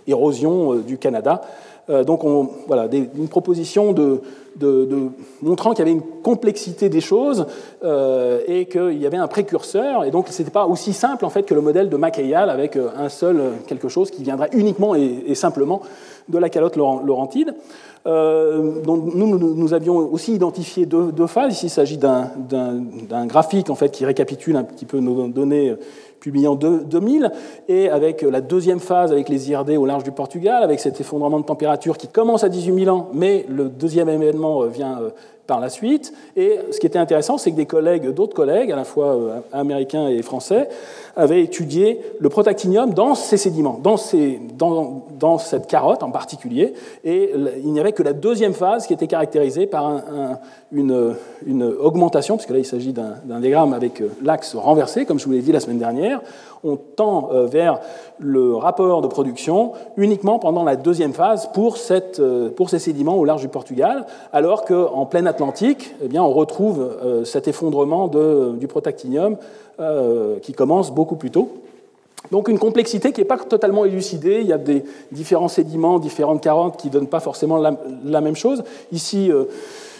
[0.08, 1.42] érosion du Canada.
[1.88, 4.22] Donc on, voilà, une proposition de,
[5.42, 7.46] montrant qu'il y avait une complexité des choses
[7.84, 10.04] euh, et qu'il y avait un précurseur.
[10.04, 12.76] Et donc, ce n'était pas aussi simple en fait que le modèle de Macayal avec
[12.76, 15.82] euh, un seul euh, quelque chose qui viendrait uniquement et, simplement
[16.30, 17.54] de la calotte laurentide.
[18.06, 21.54] donc, nous, nous, avions aussi identifié deux, deux phases.
[21.54, 25.76] Ici, il s'agit d'un graphique en fait qui récapitule un petit peu nos données
[26.26, 27.32] publié en 2000,
[27.68, 31.40] et avec la deuxième phase avec les IRD au large du Portugal, avec cet effondrement
[31.40, 35.12] de température qui commence à 18 000 ans, mais le deuxième événement euh, vient euh,
[35.48, 36.14] par la suite.
[36.36, 39.40] Et ce qui était intéressant, c'est que des collègues, d'autres collègues, à la fois euh,
[39.54, 40.70] américains et français,
[41.16, 46.74] avaient étudié le protactinium dans ces sédiments, dans, cette carotte en particulier.
[47.04, 47.32] Et
[47.64, 50.40] il n'y avait que la deuxième phase qui était caractérisée par un,
[50.72, 51.16] une,
[51.46, 55.32] une, augmentation, puisque là il s'agit d'un diagramme avec euh, l'axe renversé, comme je vous
[55.32, 56.22] l'ai dit la semaine dernière.
[56.64, 57.80] On tend euh, vers
[58.20, 62.22] le rapport de production uniquement pendant la deuxième phase pour, cette,
[62.56, 66.80] pour ces sédiments au large du Portugal, alors qu'en pleine Atlantique, eh bien, on retrouve
[66.82, 69.38] euh, cet effondrement du protactinium
[69.80, 71.50] euh, qui commence beaucoup plus tôt.
[72.32, 74.40] Donc une complexité qui n'est pas totalement élucidée.
[74.42, 78.36] Il y a des différents sédiments, différentes carottes qui ne donnent pas forcément la, même
[78.36, 78.64] chose.
[78.92, 79.46] Ici, euh,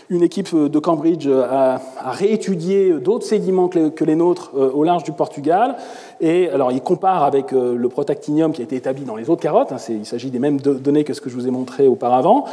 [0.10, 5.76] une équipe de Cambridge a, réétudié d'autres sédiments que les, nôtres au large du Portugal.
[6.22, 9.72] Et alors, il compare avec le protactinium qui a été établi dans les autres carottes.
[9.72, 12.46] Hein, il s'agit des mêmes données que ce que je vous ai montré auparavant.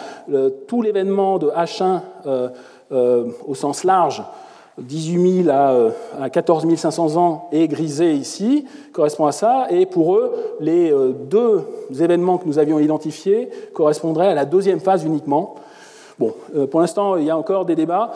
[0.66, 2.00] tout l'événement de H1
[2.92, 4.22] euh, au sens large,
[4.76, 5.56] 18 000
[6.20, 11.12] à, 14 500 ans est grisé ici, correspond à ça, et pour eux, les euh,
[11.12, 11.62] deux
[11.98, 15.54] événements que nous avions identifiés correspondraient à la deuxième phase uniquement.
[16.18, 18.12] Bon, euh, pour l'instant, il y a encore des débats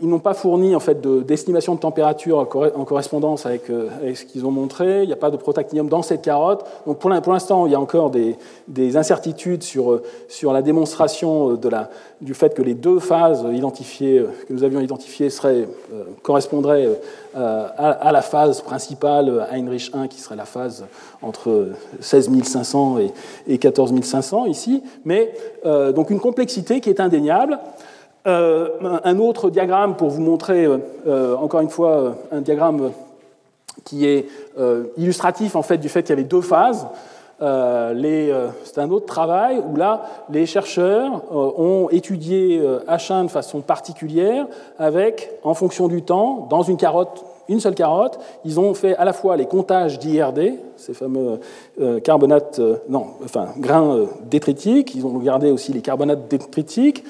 [0.00, 4.24] ils n'ont pas fourni en fait d'estimation de, température en correspondance avec, euh, avec ce
[4.24, 5.02] qu'ils ont montré.
[5.02, 6.64] Il n'y a pas de protactinium dans cette carotte.
[6.86, 8.36] Donc pour l'instant, il y a encore des,
[8.68, 11.70] des, incertitudes sur, euh, sur la démonstration euh, de
[12.22, 15.68] du fait que les deux phases identifiées, que nous avions identifiées seraient,
[16.22, 16.88] correspondraient
[17.34, 20.86] à, la phase principale Heinrich 1, qui serait la phase
[21.20, 21.68] entre
[22.00, 23.12] 16 500 et,
[23.48, 24.82] et 14 500 ici.
[25.04, 25.34] Mais
[25.64, 27.58] donc une complexité qui est indéniable.
[28.26, 28.70] Euh,
[29.04, 32.90] un autre diagramme pour vous montrer, euh, euh, encore une fois, un diagramme
[33.84, 34.26] qui est
[34.96, 36.86] illustratif en fait du fait qu'il y avait deux phases.
[37.38, 44.46] c'est un autre travail où là, les chercheurs ont étudié H1 de façon particulière
[44.78, 48.18] avec, en fonction du temps, dans une carotte une seule carotte.
[48.44, 51.38] Ils ont fait à la fois les comptages d'IRD, ces fameux
[52.02, 54.96] carbonates, non, enfin grains détritiques.
[54.96, 57.04] Ils ont regardé aussi les carbonates détritiques.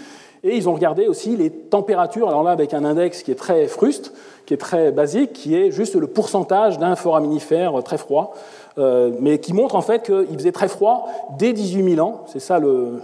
[0.47, 3.67] Et ils ont regardé aussi les températures, alors là avec un index qui est très
[3.67, 4.13] fruste,
[4.47, 8.33] qui est très basique, qui est juste le pourcentage d'un foraminifère très froid,
[8.79, 12.21] euh, mais qui montre en fait qu'il faisait très froid dès 18 000 ans.
[12.29, 13.03] C'est ça le,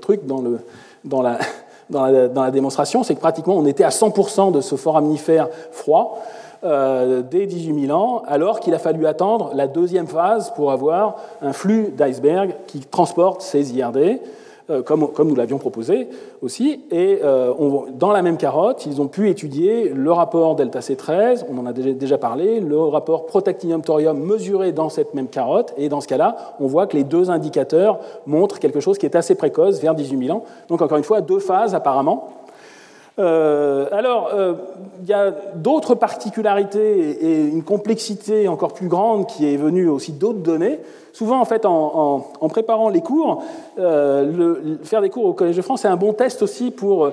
[0.00, 6.22] truc dans la démonstration, c'est que pratiquement on était à 100% de ce foraminifère froid.
[6.64, 11.16] Euh, dès 18 000 ans, alors qu'il a fallu attendre la deuxième phase pour avoir
[11.40, 14.20] un flux d'iceberg qui transporte ces IRD.
[14.84, 16.08] Comme, comme, nous l'avions proposé
[16.42, 16.84] aussi.
[16.90, 21.58] Et on, dans la même carotte, ils ont pu étudier le rapport delta C13, on
[21.58, 25.74] en a déjà parlé, le rapport protactinium-thorium mesuré dans cette même carotte.
[25.76, 29.16] Et dans ce cas-là, on voit que les deux indicateurs montrent quelque chose qui est
[29.16, 30.44] assez précoce, vers 18 000 ans.
[30.68, 32.28] Donc encore une fois, deux phases apparemment.
[33.18, 34.54] Euh, alors, euh,
[35.02, 40.12] il y a d'autres particularités et une complexité encore plus grande qui est venue aussi
[40.12, 40.78] d'autres données.
[41.12, 43.42] Souvent, en fait, en, préparant les cours,
[43.78, 47.10] euh, faire des cours au Collège de France, c'est un bon test aussi pour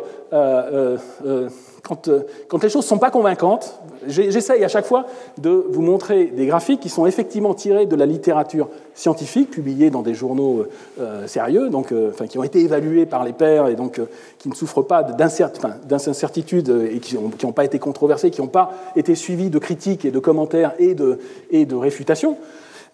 [1.88, 2.10] quand,
[2.48, 5.06] quand, les choses ne sont pas convaincantes, j'essaye à chaque fois
[5.38, 10.02] de vous montrer des graphiques qui sont effectivement tirés de la littérature scientifique, publiée dans
[10.02, 10.66] des journaux
[11.00, 14.06] euh, sérieux, donc, euh, qui ont été évalués par les pairs et donc euh,
[14.40, 19.16] qui ne souffrent pas d'incertitude et qui n'ont pas été controversés, qui n'ont pas été
[19.16, 21.20] suivis de critiques et de commentaires et de,
[21.52, 22.38] et de réfutations.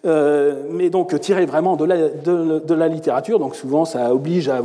[0.04, 1.84] Mais donc tiré vraiment de
[2.74, 4.60] la, littérature, donc souvent ça oblige à,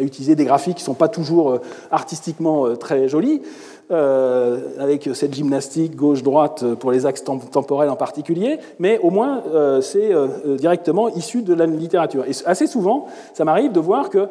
[0.00, 1.58] utiliser des graphiques qui ne sont pas toujours
[1.90, 3.42] artistiquement très jolis.
[3.90, 9.80] Euh, avec cette gymnastique gauche-droite pour les axes temporels en particulier, mais au moins euh,
[9.80, 12.26] c'est euh, directement issu de la littérature.
[12.28, 14.28] Et assez souvent, ça m'arrive de voir que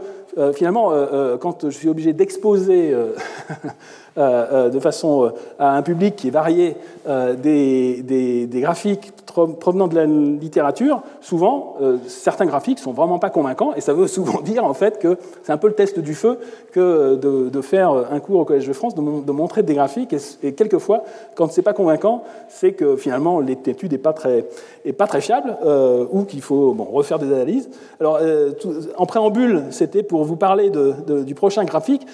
[0.53, 0.91] finalement,
[1.39, 2.93] quand je suis obligé d'exposer
[4.17, 6.75] de façon à un public qui est varié
[7.07, 9.11] des graphiques
[9.45, 14.07] provenant de la littérature, souvent, euh, certains graphiques sont vraiment pas convaincants, et ça veut
[14.17, 16.39] souvent dire en fait que c'est un peu le test du feu
[16.71, 21.03] que de, faire un cours au Collège de France, de, montrer des graphiques, et, quelquefois,
[21.35, 24.45] quand c'est pas convaincant, c'est que finalement l'étude n'est pas très,
[24.85, 27.69] est pas très fiable, euh, ou qu'il faut refaire des analyses.
[27.99, 28.51] Alors, euh,
[28.97, 32.05] en préambule, c'était pour vous parler du prochain graphique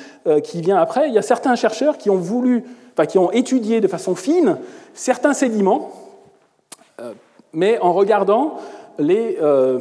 [0.44, 1.08] qui vient après.
[1.10, 2.64] Il y a certains chercheurs qui ont voulu,
[2.94, 4.58] enfin, qui ont étudié de façon fine
[4.94, 6.03] certains sédiments euh,
[7.54, 8.56] mais en regardant
[9.00, 9.80] euh,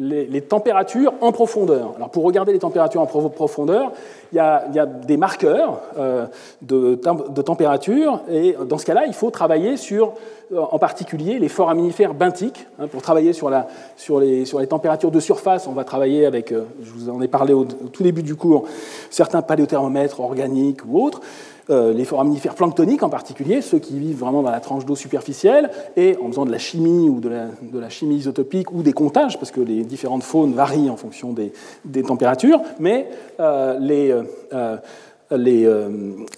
[0.00, 1.94] les, les, températures en profondeur.
[1.96, 3.90] Alors pour regarder les températures en profondeur,
[4.32, 6.26] il y a, il y a des marqueurs euh,
[6.62, 10.12] de, de, température, et dans ce cas-là, il faut travailler sur,
[10.56, 12.68] en particulier, les foraminifères benthiques.
[12.78, 16.26] Hein, pour travailler sur, la, sur, les, sur, les, températures de surface, on va travailler
[16.26, 18.66] avec, je vous en ai parlé au tout début du cours,
[19.10, 21.20] certains paléothermomètres organiques ou autres.
[21.70, 25.70] Euh, les foraminifères planctoniques en particulier, ceux qui vivent vraiment dans la tranche d'eau superficielle,
[25.96, 27.28] et en faisant de la chimie ou de
[27.78, 31.52] la, chimie isotopique ou des comptages, parce que les différentes faunes varient en fonction des,
[32.02, 33.08] températures, mais
[33.38, 34.22] euh,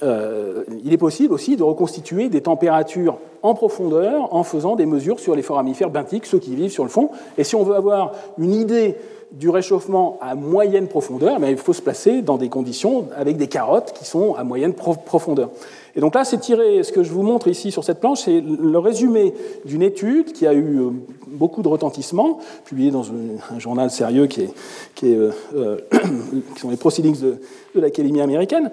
[0.02, 5.20] euh, il est possible aussi de reconstituer des températures en profondeur en faisant des mesures
[5.20, 7.10] sur les foramifères benthiques, ceux qui vivent sur le fond.
[7.38, 8.96] Et si on veut avoir une idée
[9.32, 13.46] du réchauffement à moyenne profondeur, mais il faut se placer dans des conditions avec des
[13.46, 15.50] carottes qui sont à moyenne profondeur.
[15.96, 18.40] Et donc là, c'est tiré, ce que je vous montre ici sur cette planche, c'est
[18.40, 20.90] le résumé d'une étude qui a eu euh,
[21.26, 24.54] beaucoup de retentissement, publiée dans un journal sérieux qui, est,
[24.94, 25.78] qui, est, euh, euh,
[26.56, 27.40] sont les Proceedings de,
[27.74, 28.70] de l'Académie américaine,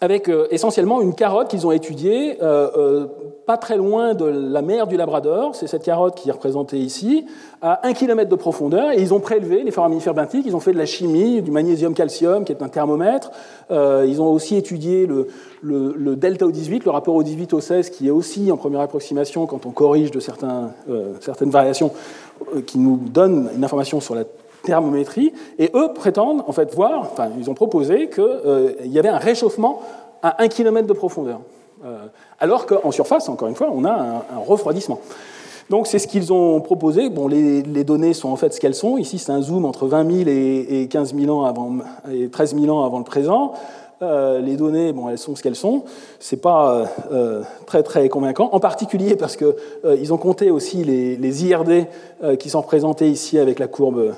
[0.00, 3.06] avec euh, essentiellement une carotte qu'ils ont étudiée euh, euh,
[3.46, 5.54] pas très loin de la mer du Labrador.
[5.54, 7.26] C'est cette carotte qui est représentée ici,
[7.60, 8.92] à un kilomètre de profondeur.
[8.92, 12.44] Et ils ont prélevé les foraminifères benthiques, ils ont fait de la chimie, du magnésium-calcium,
[12.44, 13.32] qui est un thermomètre.
[13.70, 18.52] ils ont aussi étudié le, delta O18, le rapport O18 au 16, qui est aussi
[18.52, 20.70] en première approximation, quand on corrige de certaines
[21.50, 21.90] variations,
[22.66, 24.24] qui nous donne une information sur la
[24.62, 29.08] thermométrie, et eux prétendent en fait voir, enfin ils ont proposé qu'il euh, y avait
[29.08, 29.80] un réchauffement
[30.22, 31.40] à 1 km de profondeur,
[31.84, 31.96] euh,
[32.38, 35.00] alors qu'en surface, encore une fois, on a un, refroidissement.
[35.70, 37.10] Donc c'est ce qu'ils ont proposé.
[37.10, 38.98] Bon, les, données sont en fait ce qu'elles sont.
[38.98, 41.76] Ici, c'est un zoom entre 20 000 et, 15 000 ans avant,
[42.12, 43.52] et 13 000 ans avant le présent.
[44.02, 45.84] Euh, les données, bon, elles sont ce qu'elles sont.
[46.20, 50.84] C'est pas euh, très très convaincant, en particulier parce que euh, ils ont compté aussi
[50.84, 51.86] les, les IRD
[52.38, 54.14] qui sont représentés ici avec la courbe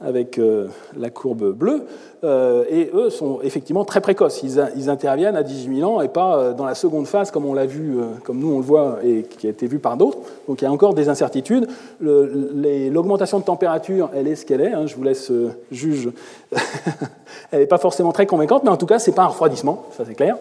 [0.00, 0.40] avec
[0.96, 1.82] la courbe bleue.
[2.22, 4.42] et eux sont effectivement très précoces.
[4.42, 7.66] Ils, interviennent à 18 000 ans et pas dans la seconde phase comme on l'a
[7.66, 10.18] vu, comme nous on le voit et qui a été vu par d'autres.
[10.48, 11.68] Donc il y a encore des incertitudes.
[12.00, 14.72] L'augmentation de température, elle est ce qu'elle est.
[14.72, 14.86] Hein.
[14.86, 15.30] je vous laisse
[15.70, 16.10] juge.
[17.50, 20.04] elle n'est pas forcément très convaincante, mais en tout cas c'est pas un refroidissement, ça
[20.06, 20.36] c'est clair.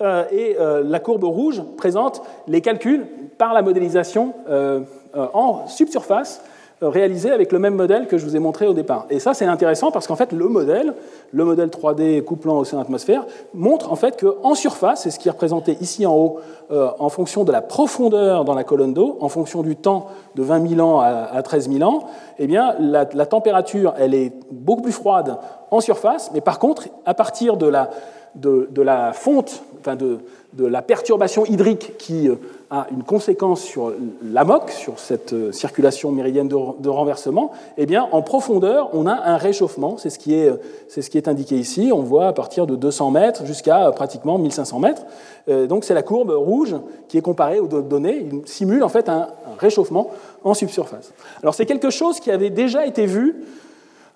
[0.00, 3.06] Euh, et euh, la courbe rouge présente les calculs
[3.36, 4.80] par la modélisation euh,
[5.14, 6.42] en subsurface
[6.80, 9.06] réalisé avec le même modèle que je vous ai montré au départ.
[9.10, 10.94] Et ça, c'est intéressant parce qu'en fait, le modèle,
[11.32, 15.76] le modèle 3D couplant océan-atmosphère, montre en fait qu'en surface, c'est ce qui est représenté
[15.80, 19.74] ici en haut, en fonction de la profondeur dans la colonne d'eau, en fonction du
[19.74, 22.04] temps de 20 000 ans à, 13 000 ans,
[22.38, 25.38] eh bien, la, la, température, elle est beaucoup plus froide
[25.70, 27.90] en surface, mais par contre, à partir de la,
[28.34, 30.18] de, la fonte, enfin de,
[30.58, 32.28] la perturbation hydrique qui
[32.70, 38.20] a une conséquence sur l'AMOC, sur cette euh, circulation méridienne de, renversement, eh bien, en
[38.20, 39.96] profondeur, on a un réchauffement.
[39.96, 40.52] C'est ce, qui est,
[40.88, 41.90] c'est ce qui est indiqué ici.
[41.94, 45.02] On voit à partir de 200 mètres jusqu'à pratiquement 1500 mètres.
[45.48, 46.76] Euh, donc, c'est la courbe rouge
[47.08, 48.26] qui est comparée aux données.
[48.30, 50.10] Il simule en fait un, réchauffement
[50.44, 51.12] en subsurface.
[51.42, 53.44] Alors, c'est quelque chose qui avait déjà été vu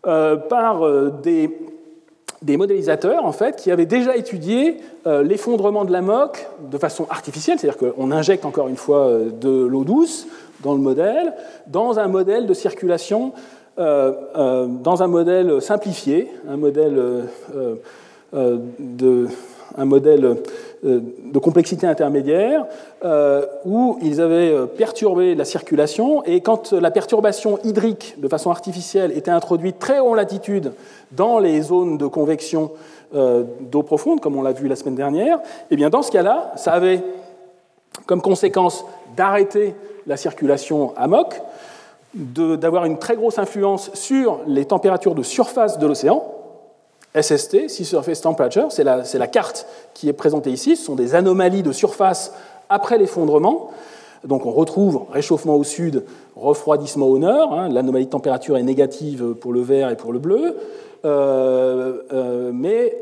[0.06, 0.82] euh, par
[1.22, 1.50] des
[2.42, 7.06] des modélisateurs en fait, qui avaient déjà étudié euh, l'effondrement de la moque de façon
[7.08, 10.26] artificielle, c'est-à-dire qu'on injecte encore une fois euh, de l'eau douce
[10.62, 11.32] dans le modèle,
[11.66, 13.32] dans un modèle de circulation,
[13.78, 17.24] euh, dans un modèle simplifié, un modèle
[18.32, 19.28] de
[19.76, 20.24] un modèle
[20.84, 22.66] euh, de complexité intermédiaire
[23.04, 26.24] euh, où ils avaient euh, perturbé la circulation.
[26.24, 30.72] Et quand la perturbation hydrique de façon artificielle était introduite très haut en latitude
[31.12, 32.72] dans les zones de convection
[33.60, 35.38] d'eau profonde, comme on l'a vu la semaine dernière,
[35.70, 37.02] eh bien dans ce cas-là, ça avait
[38.06, 38.86] comme conséquence
[39.18, 39.74] d'arrêter
[40.06, 41.42] la circulation à MOC,
[42.14, 46.24] d'avoir une très grosse influence sur les températures de surface de l'océan,
[47.20, 50.76] SST, Sea Surface Temperature, c'est la, carte qui est présentée ici.
[50.76, 52.32] Ce sont des anomalies de surface
[52.68, 53.70] après l'effondrement.
[54.24, 56.04] Donc on retrouve réchauffement au sud,
[56.36, 57.52] refroidissement au nord.
[57.52, 57.68] Hein.
[57.68, 60.56] L'anomalie de température est négative pour le vert et pour le bleu.
[61.04, 62.94] Euh, euh, mais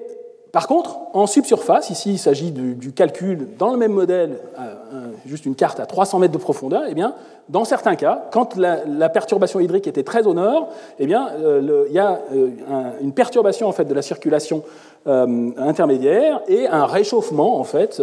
[0.53, 5.47] par contre, en subsurface, ici il s'agit du, calcul dans le même modèle, euh, juste
[5.47, 7.15] une carte à 300 mètres de profondeur, eh bien,
[7.49, 11.95] dans certains cas, quand la, perturbation hydrique était très au nord, eh bien, euh, il
[11.95, 14.63] y a euh, une perturbation en fait, de la circulation
[15.07, 18.03] intermédiaire et un réchauffement en, fait,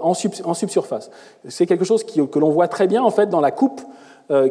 [0.00, 1.10] en, subsurface.
[1.48, 3.80] C'est quelque chose que l'on voit très bien en fait, dans la coupe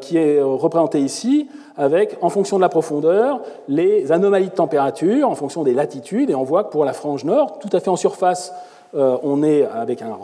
[0.02, 1.48] qui est représentée ici,
[1.78, 6.36] avec, en fonction de la profondeur, les anomalies de température, en fonction des latitudes, et
[6.36, 8.54] on voit que pour la frange nord, tout à fait en surface,
[8.96, 10.18] euh, on est avec un,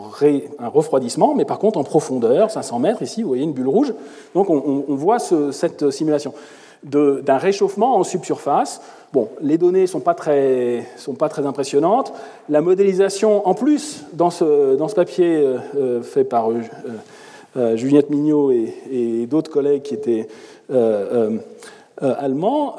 [0.68, 3.92] refroidissement, mais par contre en profondeur, 500 mètres, ici, vous voyez une bulle rouge.
[4.34, 6.32] Donc on, voit cette simulation
[6.82, 8.80] d'un réchauffement en subsurface.
[9.12, 12.14] Bon, les données ne sont, pas très, sont pas très impressionnantes.
[12.48, 16.48] La modélisation, en plus, dans ce, dans ce papier euh, euh, fait par
[17.74, 20.28] Juliette Mignot et, d'autres collègues qui étaient
[20.70, 21.38] euh, euh,
[22.02, 22.76] euh, allemand,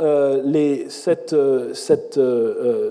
[0.89, 1.35] cette,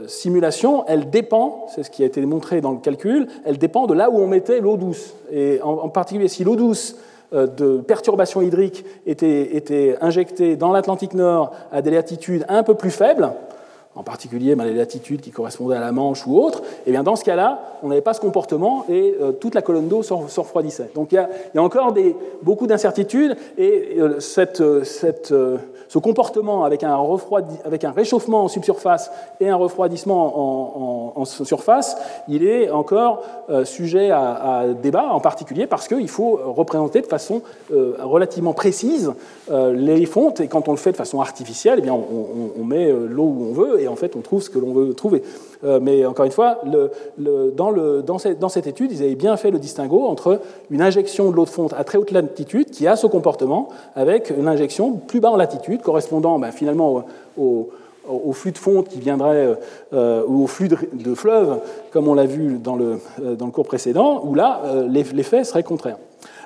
[0.06, 3.94] simulation, elle dépend, c'est ce qui a été montré dans le calcul, elle dépend de
[3.94, 5.14] là où on mettait l'eau douce.
[5.32, 6.96] Et en, particulier, si l'eau douce
[7.32, 12.90] de perturbation hydrique était, était injectée dans l'Atlantique Nord à des latitudes un peu plus
[12.90, 13.32] faibles,
[13.94, 17.02] en particulier ben, les latitudes qui correspondaient à la Manche ou autres, et eh bien
[17.02, 20.90] dans ce cas-là, on n'avait pas ce comportement et toute la colonne d'eau se, refroidissait.
[20.94, 21.94] Donc il y a, encore
[22.42, 25.34] beaucoup d'incertitudes et cette, cette
[25.92, 33.22] ce comportement avec un, réchauffement en subsurface et un refroidissement en, surface, il est encore
[33.50, 39.12] euh, sujet à, débat, en particulier parce qu'il faut représenter de façon euh, relativement précise
[39.50, 42.90] euh, les fontes, et quand on le fait de façon artificielle, eh bien, on, met
[42.90, 45.22] l'eau où on veut, et en fait on trouve ce que l'on veut trouver.
[45.80, 46.58] mais encore une fois,
[47.56, 51.50] dans, cette, étude, ils avaient bien fait le distinguo entre une injection de l'eau de
[51.50, 55.36] fonte à très haute latitude, qui a ce comportement, avec une injection plus bas en
[55.36, 57.04] latitude, correspondant ben, finalement
[57.36, 59.58] au, flux de fonte qui viendrait,
[59.92, 61.58] euh, ou au flux de, fleuve,
[61.92, 65.98] comme on l'a vu dans le, euh, cours précédent, où là, euh, l'effet serait contraire.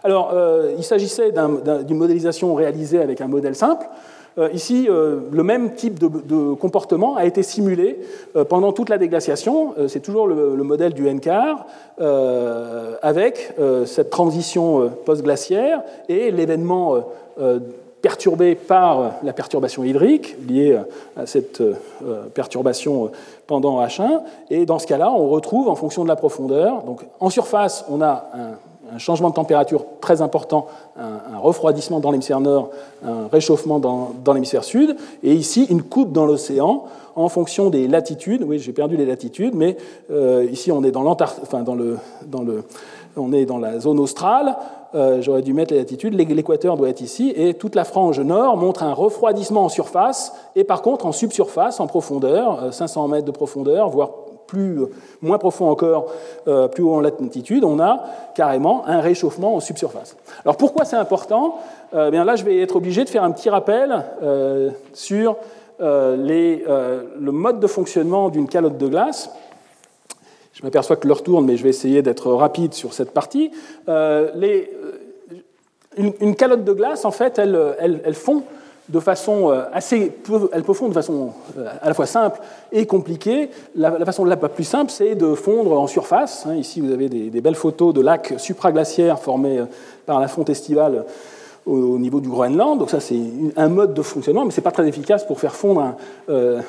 [0.04, 0.32] Alors,
[0.78, 3.86] il s'agissait d'une modélisation réalisée avec un modèle simple.
[4.52, 7.98] Ici, le même type de, comportement a été simulé
[8.48, 9.74] pendant toute la déglaciation.
[9.88, 11.66] C'est toujours le, le, modèle du NCAR,
[13.00, 13.54] avec
[13.86, 17.02] cette transition post-glaciaire et l'événement
[18.06, 20.78] perturbé par la perturbation hydrique liée
[21.16, 21.74] à cette euh,
[22.32, 23.10] perturbation
[23.48, 24.20] pendant H1.
[24.48, 26.84] Et dans ce cas-là, on retrouve en fonction de la profondeur.
[26.84, 28.50] Donc en surface, on a un,
[28.98, 30.66] changement de température très important,
[30.98, 32.70] un, refroidissement dans l'hémisphère nord,
[33.04, 34.96] un réchauffement dans, l'hémisphère sud.
[35.22, 36.84] Et ici, une coupe dans l'océan
[37.14, 38.42] en fonction des latitudes.
[38.46, 39.76] Oui, j'ai perdu les latitudes, mais
[40.10, 42.64] euh, ici, on est dans enfin, dans le, dans le
[43.16, 44.56] on est dans la zone australe,
[44.94, 48.56] euh, j'aurais dû mettre les latitudes, l'équateur doit être ici, et toute la frange nord
[48.56, 53.26] montre un refroidissement en surface, et par contre en subsurface, en profondeur, 500 euh, mètres
[53.26, 54.10] de profondeur, voire
[54.46, 54.90] plus, euh,
[55.22, 56.12] moins profond encore,
[56.72, 60.16] plus haut en latitude, on a carrément un réchauffement en subsurface.
[60.44, 61.58] Alors pourquoi c'est important?
[61.92, 64.04] Bien Là, je vais être obligé de faire un petit rappel
[64.92, 65.36] sur
[65.78, 69.30] le mode de fonctionnement d'une calotte de glace.
[70.56, 73.50] Je m'aperçois que l'heure tourne, mais je vais essayer d'être rapide sur cette partie.
[73.90, 74.64] Euh, euh,
[75.98, 78.42] une, calotte de glace, en fait, elle, elle, fond
[78.88, 80.12] de façon assez,
[80.52, 81.32] elles peuvent fondre de façon
[81.82, 83.50] à la fois simple et compliquée.
[83.74, 86.46] La, façon la plus simple, c'est de fondre en surface.
[86.46, 86.54] Hein.
[86.54, 89.60] Ici, vous avez des, belles photos de lacs supraglaciaires formés
[90.06, 91.04] par la fonte estivale
[91.66, 92.78] au niveau du Groenland.
[92.78, 93.20] Donc ça, c'est
[93.56, 95.96] un mode de fonctionnement, mais ce n'est pas très efficace pour faire fondre un,
[96.28, 96.60] 4 euh,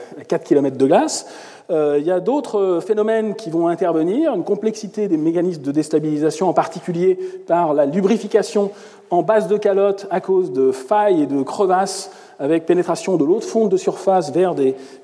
[0.43, 1.27] km de glace.
[1.69, 6.49] Euh, il y a d'autres phénomènes qui vont intervenir, une complexité des mécanismes de déstabilisation,
[6.49, 8.71] en particulier par la lubrification
[9.09, 13.39] en base de calotte à cause de failles et de crevasses avec pénétration de l'eau
[13.39, 14.53] de fonte de surface vers,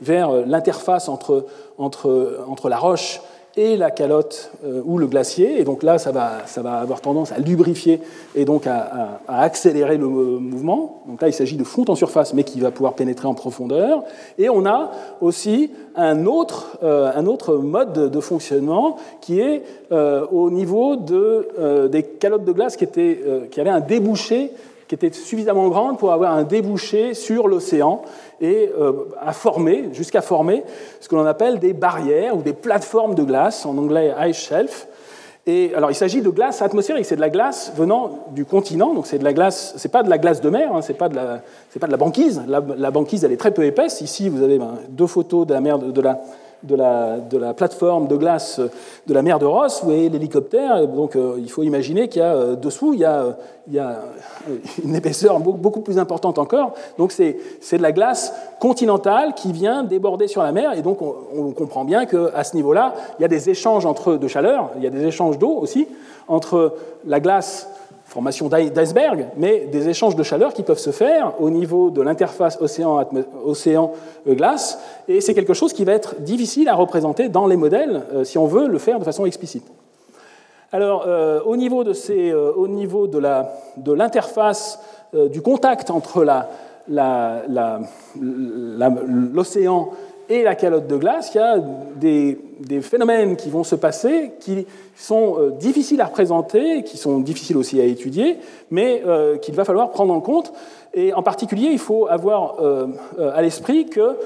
[0.02, 1.46] vers l'interface entre
[2.70, 3.22] la roche
[3.56, 5.60] et la calotte euh, ou le glacier.
[5.60, 8.02] Et donc là, ça va, ça va avoir tendance à lubrifier
[8.36, 11.04] et donc à, accélérer le mouvement.
[11.08, 14.04] Donc là, il s'agit de fonte en surface, mais qui va pouvoir pénétrer en profondeur.
[14.38, 14.92] Et on a
[15.22, 21.88] aussi un autre, euh, un autre mode de, fonctionnement qui est euh, au niveau de,
[21.88, 23.20] des calottes de glace qui, étaient,
[23.52, 24.52] qui avaient un débouché
[24.94, 28.02] était suffisamment grande pour avoir un débouché sur l'océan
[28.42, 30.64] et euh, à former, jusqu'à former
[31.00, 34.88] ce que l'on appelle des barrières ou des plateformes de glace, en anglais ice shelf.
[35.46, 39.06] Et alors, il s'agit de glace atmosphérique, c'est de la glace venant du continent, donc
[39.06, 41.16] c'est de la glace, c'est pas de la glace de mer, hein, c'est pas de
[41.16, 42.42] la, c'est pas de la banquise.
[42.48, 44.00] La, banquise, elle est très peu épaisse.
[44.00, 46.22] Ici, vous avez ben, deux photos de la mer de la
[46.64, 48.62] de la, de la, plateforme de glace
[49.08, 52.26] de la mer de Ross, vous voyez l'hélicoptère, donc euh, il faut imaginer qu'il y
[52.26, 53.38] a euh, dessous, il y a,
[53.68, 54.00] il y a,
[54.84, 56.74] une épaisseur beaucoup plus importante encore.
[56.98, 57.38] Donc c'est
[57.72, 61.86] de la glace continentale qui vient déborder sur la mer, et donc on, on comprend
[61.86, 64.90] bien qu'à ce niveau-là, il y a des échanges entre de chaleur, il y a
[64.90, 65.88] des échanges d'eau aussi,
[66.28, 67.68] entre la glace
[68.14, 72.60] formation d'iceberg, mais des échanges de chaleur qui peuvent se faire au niveau de l'interface
[73.44, 78.24] océan-glace, et c'est quelque chose qui va être difficile à représenter dans les modèles euh,
[78.24, 79.66] si on veut le faire de façon explicite.
[80.72, 84.80] Alors, euh, au niveau de, ces, euh, au niveau de l'interface,
[85.32, 86.26] du contact entre
[89.34, 89.90] l'océan
[90.30, 91.58] et la calotte de glace, il y a
[91.96, 94.66] des, phénomènes qui vont se passer qui
[94.96, 98.38] sont euh, difficiles à représenter, qui sont difficiles aussi à étudier,
[98.72, 100.54] mais euh, qu'il va falloir prendre en compte.
[100.94, 102.88] Et en particulier, il faut avoir euh,
[103.34, 104.18] à l'esprit que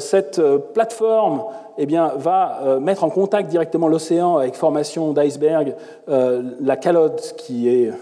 [0.00, 0.42] cette
[0.74, 1.44] plateforme
[1.78, 5.76] eh bien, va mettre en contact directement l'océan avec formation d'iceberg,
[6.08, 7.92] la calotte qui est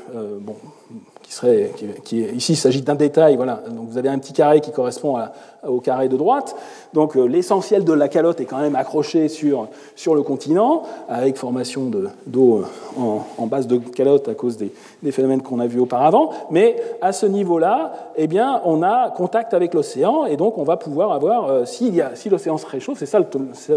[0.40, 0.54] bon,
[1.28, 3.62] ici il s'agit d'un détail, voilà.
[3.68, 5.18] Donc vous avez un petit carré qui correspond
[5.66, 6.56] au carré de droite.
[6.94, 11.36] Donc euh, l'essentiel de la calotte est quand même accroché sur, sur le continent, avec
[11.36, 11.90] formation
[12.26, 12.62] d'eau
[12.98, 14.72] euh, en, base de calotte à cause des,
[15.02, 16.30] des phénomènes qu'on a vus auparavant.
[16.50, 20.76] Mais à ce niveau-là, eh bien, on a contact avec l'océan, et donc on va
[20.76, 21.92] pouvoir avoir, euh, si
[22.30, 23.20] l'océan se réchauffe, c'est ça,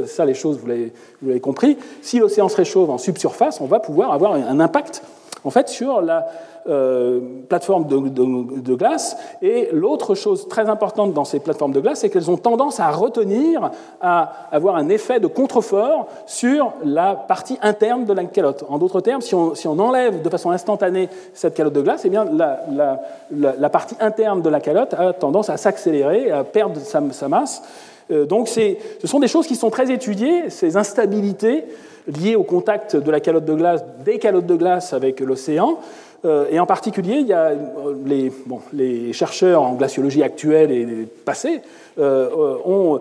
[0.06, 4.14] ça, les choses, vous l'avez compris, si l'océan se réchauffe en subsurface, on va pouvoir
[4.14, 5.02] avoir un impact
[5.44, 6.28] en fait, sur la
[6.70, 9.18] euh, plateforme de, glace.
[9.42, 12.92] Et l'autre chose très importante dans ces plateformes de glace, c'est qu'elles ont tendance à
[12.92, 18.66] retenir, à avoir un effet de contrefort sur la partie interne de la calotte.
[18.70, 22.26] En d'autres termes, si on, enlève de façon instantanée cette calotte de glace, eh bien,
[22.26, 27.64] la, partie interne de la calotte a tendance à s'accélérer, à perdre sa, masse.
[28.12, 31.66] Euh, donc ce sont des choses qui sont très étudiées, ces instabilités
[32.08, 35.78] liées au contact de la calotte de glace, des calottes de glace avec l'océan.
[36.26, 38.32] Euh, et en particulier, il y a euh,
[38.74, 41.62] les, chercheurs en glaciologie actuelle et passée
[41.98, 43.00] euh, ont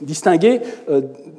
[0.00, 0.60] distingué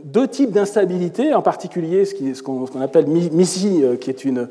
[0.04, 4.50] deux types d'instabilité, en particulier ce qu'on appelle MISI, qui, est une,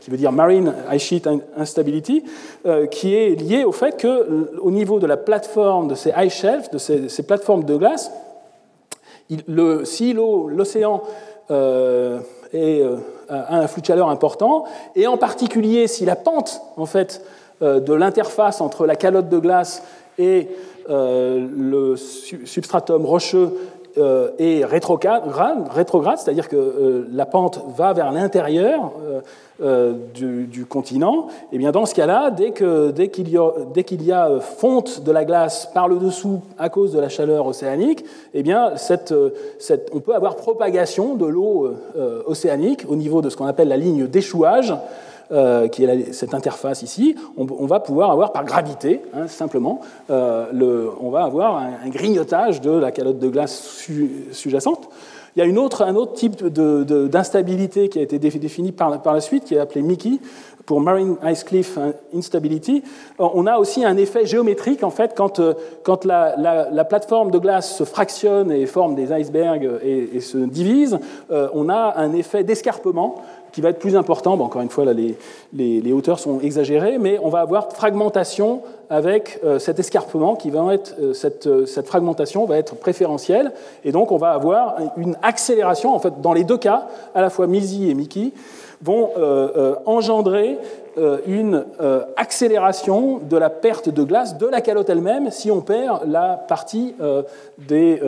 [0.00, 1.22] qui veut dire Marine Ice Sheet
[1.56, 2.24] Instability,
[2.90, 6.78] qui est lié au fait qu'au niveau de la plateforme de ces ice shelves, de
[6.78, 8.12] ces, plateformes de glace,
[9.84, 11.02] si l'océan
[11.48, 12.82] est
[13.32, 14.64] un flux de chaleur important,
[14.94, 17.22] et en particulier si la pente en fait,
[17.62, 19.84] euh, de l'interface entre la calotte de glace
[20.18, 20.48] et
[20.90, 23.56] euh, le substratum rocheux
[23.98, 28.92] euh, est rétrograde, c'est-à-dire que la pente va vers l'intérieur
[30.14, 35.04] du, continent, et bien dans ce cas-là, dès qu'il dès y, qu y, a fonte
[35.04, 39.14] de la glace par le dessous à cause de la chaleur océanique, et bien cette,
[39.58, 41.72] cette, on peut avoir propagation de l'eau
[42.26, 44.74] océanique au niveau de ce qu'on appelle la ligne d'échouage.
[45.32, 49.80] Euh, qui est cette interface ici, on, va pouvoir avoir par gravité, hein, simplement,
[50.10, 53.86] euh, on va avoir un, grignotage de la calotte de glace
[54.32, 54.90] sous-jacente.
[55.34, 59.54] Il y a un autre type d'instabilité qui a été défini par, la suite, qui
[59.54, 60.18] est appelé Mickey,
[60.66, 61.78] pour Marine Ice Cliff
[62.14, 62.84] Instability,
[63.18, 68.52] on a aussi un effet géométrique en fait quand la, plateforme de glace se fractionne
[68.52, 73.22] et forme des icebergs et, se divise, on a un effet d'escarpement
[73.52, 74.32] qui va être plus important.
[74.32, 75.16] Encore une fois, là, les,
[75.52, 80.74] les, hauteurs sont exagérées, mais on va avoir fragmentation avec euh, cet escarpement qui va
[80.74, 83.52] être, euh, cette, euh, cette, fragmentation va être préférentielle,
[83.84, 87.30] et donc on va avoir une accélération, en fait, dans les deux cas, à la
[87.30, 88.32] fois Misi et Mickey,
[88.84, 89.10] vont
[89.86, 90.58] engendrer
[91.26, 96.02] une euh, accélération de la perte de glace de la calotte elle-même si on perd
[96.06, 97.22] la partie euh,
[97.58, 98.00] des,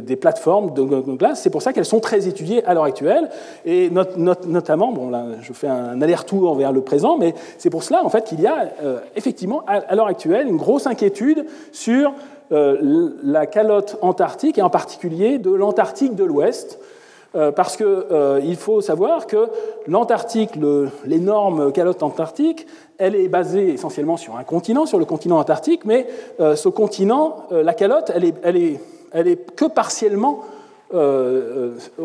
[0.00, 1.40] des, plateformes de glace.
[1.42, 3.28] C'est pour ça qu'elles sont très étudiées à l'heure actuelle.
[3.64, 8.08] Et notamment, bon je fais un aller-retour vers le présent, mais c'est pour cela en
[8.08, 8.70] fait qu'il y a
[9.14, 12.12] effectivement à l'heure actuelle une grosse inquiétude sur
[12.50, 16.78] la calotte antarctique et en particulier de l'Antarctique de l'Ouest.
[17.34, 19.48] Euh, parce qu'il euh, faut savoir que
[19.86, 20.52] l'Antarctique,
[21.04, 22.66] l'énorme calotte antarctique,
[22.98, 26.06] elle est basée essentiellement sur un continent, sur le continent antarctique, mais
[26.40, 28.80] euh, ce continent, la calotte, elle est, elle est,
[29.12, 30.40] elle est que partiellement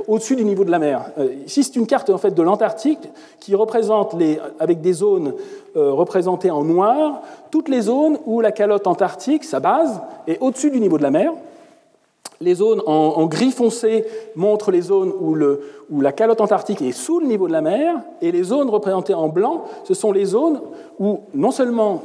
[0.07, 1.11] au-dessus du niveau de la mer.
[1.45, 5.35] ici, c'est une carte en fait de l'Antarctique qui représente, les, avec des zones
[5.75, 10.79] représentées en noir, toutes les zones où la calotte antarctique, sa base, est au-dessus du
[10.79, 11.31] niveau de la mer.
[12.41, 14.03] Les zones en, gris foncé
[14.35, 18.31] montrent les zones où, la calotte antarctique est sous le niveau de la mer, et
[18.31, 20.59] les zones représentées en blanc, ce sont les zones
[20.99, 22.01] où non seulement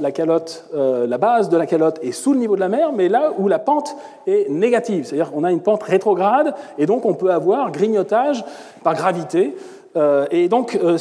[0.75, 3.33] euh, la base de la calotte est sous le niveau de la mer, mais là
[3.39, 7.31] où la pente est négative, c'est-à-dire qu'on a une pente rétrograde, et donc on peut
[7.31, 8.45] avoir grignotage
[8.85, 9.57] par gravité.
[9.97, 10.99] Euh, et donc euh,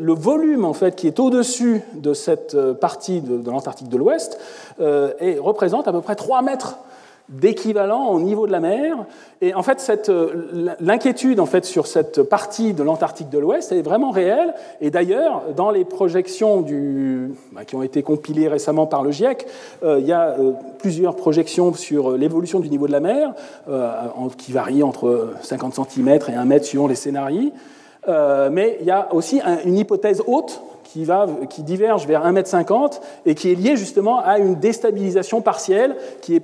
[0.00, 4.40] le volume en fait qui est au-dessus de cette partie de, l'Antarctique de l'Ouest
[4.80, 6.78] représente à peu près 3 mètres
[7.28, 8.96] d'équivalent au niveau de la mer.
[9.40, 13.82] Et en fait, euh, l'inquiétude en fait, sur cette partie de l'Antarctique de l'Ouest est
[13.82, 14.54] vraiment réelle.
[14.80, 19.46] Et d'ailleurs, dans les projections du, bah, qui ont été compilées récemment par le GIEC,
[19.82, 23.34] euh, il y a euh, plusieurs projections sur l'évolution du niveau de la mer,
[24.38, 27.50] qui varient entre 50 cm et 1 mètre suivant les scénarios.
[28.06, 33.00] mais il y a aussi une hypothèse haute qui, va, qui diverge vers 1,50 m
[33.26, 36.42] et qui est liée justement à une déstabilisation partielle qui est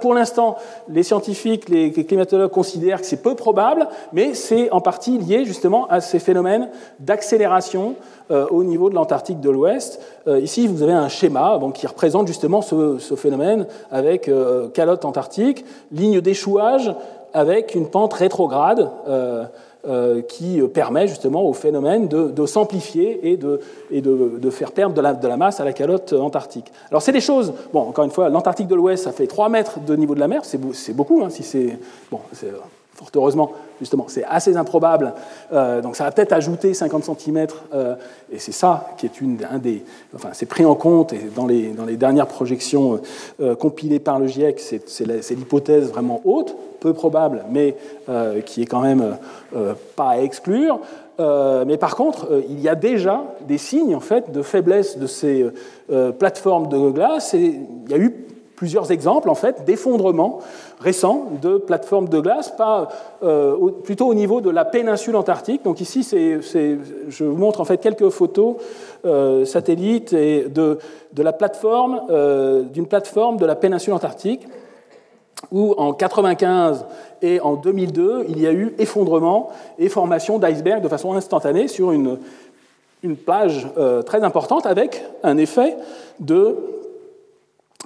[0.00, 0.56] pour l'instant,
[0.88, 5.86] les scientifiques, les climatologues considèrent que c'est peu probable, mais c'est en partie lié justement
[5.88, 7.94] à ces phénomènes d'accélération
[8.30, 10.00] euh, au niveau de l'Antarctique de l'Ouest.
[10.26, 15.64] Euh, ici, vous avez un schéma qui représente justement ce, phénomène avec euh, calotte antarctique,
[15.92, 16.94] ligne d'échouage
[17.32, 18.90] avec une pente rétrograde.
[19.88, 25.60] Euh, qui permet justement au phénomène de, s'amplifier et, de, faire perdre de la, masse
[25.60, 26.72] à la calotte antarctique.
[26.90, 29.78] Alors c'est des choses, bon, encore une fois, l'Antarctique de l'Ouest, ça fait 3 mètres
[29.78, 31.78] de niveau de la mer, c'est beaucoup, hein, si c'est...
[32.10, 32.18] Bon,
[32.94, 35.14] fort heureusement, justement, c'est assez improbable.
[35.52, 37.94] Euh, donc ça va peut-être ajouter 50 cm, euh,
[38.32, 39.10] et c'est ça qui est
[39.58, 39.84] des.
[40.32, 43.00] C'est pris en compte, dans les, dans dernières projections
[43.40, 47.76] euh, compilées par le GIEC, c'est l'hypothèse vraiment haute, peu probable, mais
[48.44, 49.16] qui est quand même
[49.96, 50.78] pas à exclure.
[51.18, 55.46] mais par contre, il y a déjà des signes en fait de faiblesse de ces
[56.18, 58.25] plateformes de glace, il y a eu
[58.56, 60.40] plusieurs exemples en fait d'effondrement
[60.80, 62.52] récents de plateformes de glace,
[63.22, 65.62] euh, plutôt au niveau de la péninsule antarctique.
[65.62, 68.56] Donc ici, je vous montre en fait quelques photos
[69.04, 70.78] euh, satellites de,
[71.16, 74.48] la plateforme, euh, d'une plateforme de la péninsule antarctique
[75.52, 76.86] où en 95
[77.20, 81.92] et en 2002, il y a eu effondrement et formation d'icebergs de façon instantanée sur
[81.92, 82.18] une
[83.16, 83.68] plage
[84.06, 85.76] très importante avec un effet
[86.20, 86.56] de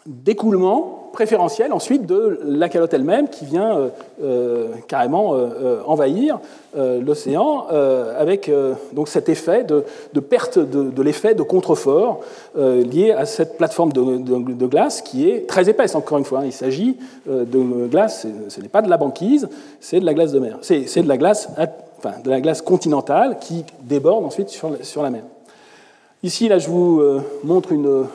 [0.06, 3.88] d'écoulement préférentiel ensuite de la calotte elle-même qui vient euh,
[4.22, 6.38] euh, carrément euh, envahir
[6.76, 7.66] l'océan
[8.16, 8.48] avec
[8.92, 12.20] donc cet effet de, perte de, l'effet de contrefort
[12.56, 16.42] lié à cette plateforme de, glace qui est très épaisse encore une fois.
[16.44, 16.96] Il s'agit
[17.26, 19.48] de glace, ce n'est pas de la banquise,
[19.80, 20.58] c'est de la glace de mer.
[20.62, 21.48] C'est de la glace,
[21.98, 25.22] enfin, de la glace continentale qui déborde ensuite sur, sur la mer.
[26.22, 27.02] Ici, là, je vous
[27.42, 28.06] montre une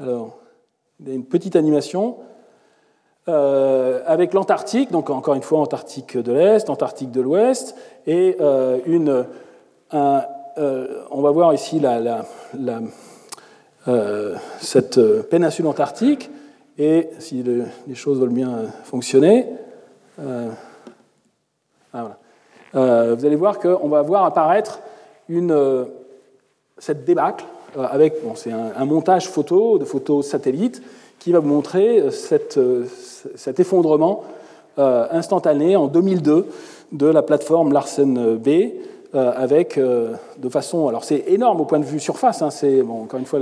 [0.00, 0.38] alors,
[1.04, 2.18] une petite animation
[3.28, 7.74] euh, avec l'Antarctique, donc encore une fois Antarctique de l'Est, Antarctique de l'Ouest,
[8.06, 9.26] et euh, une,
[9.92, 12.22] euh, on va voir ici la,
[14.60, 16.30] cette péninsule antarctique,
[16.78, 19.46] et si les choses veulent bien fonctionner,
[21.92, 22.16] ah,
[22.72, 24.80] vous allez voir qu'on va voir apparaître
[25.28, 25.86] une,
[26.78, 27.44] cette débâcle
[27.78, 30.82] euh, avec, c'est un, montage photo, de photos satellites,
[31.18, 32.10] qui va vous montrer euh,
[32.56, 32.84] euh,
[33.34, 34.24] cet effondrement
[34.76, 36.46] instantané en 2002
[36.92, 38.48] de la plateforme Larsen B,
[39.14, 40.88] avec de façon.
[40.88, 42.42] Alors c'est énorme au point de vue surface.
[42.42, 43.40] Hein, c'est bon, encore une fois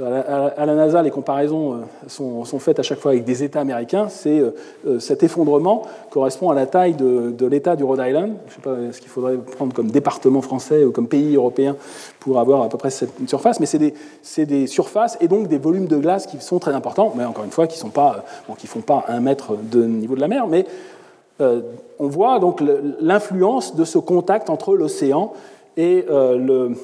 [0.00, 4.08] à, la, NASA les comparaisons sont, sont, faites à chaque fois avec des États américains.
[4.08, 4.40] C'est
[5.00, 8.34] cet effondrement correspond à la taille de, l'État du Rhode Island.
[8.48, 11.76] Je ne sais pas ce qu'il faudrait prendre comme département français ou comme pays européen
[12.18, 15.86] pour avoir à peu près cette surface, mais c'est des, surfaces et donc des volumes
[15.86, 19.20] de glace qui sont très importants, mais encore une fois qui ne font pas un
[19.20, 20.99] mètre de niveau de la mer, mais euh,
[21.40, 22.62] on voit donc
[23.00, 25.32] l'influence de ce contact entre l'océan
[25.76, 26.74] et, euh,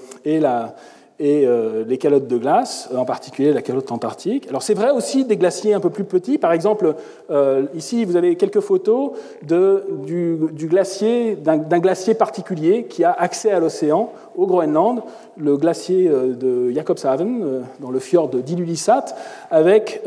[1.19, 4.47] euh, les calottes de glace, en particulier la calotte antarctique.
[4.51, 6.37] Alors c'est vrai aussi des glaciers un peu plus petits.
[6.37, 6.95] Par exemple,
[7.31, 9.13] euh, ici vous avez quelques photos
[9.43, 15.01] de, du, glacier, d'un glacier particulier qui a accès à l'océan au Groenland,
[15.39, 19.07] le glacier euh, de Jakobshavn, dans le fjord d'Ilulissat,
[19.51, 20.03] avec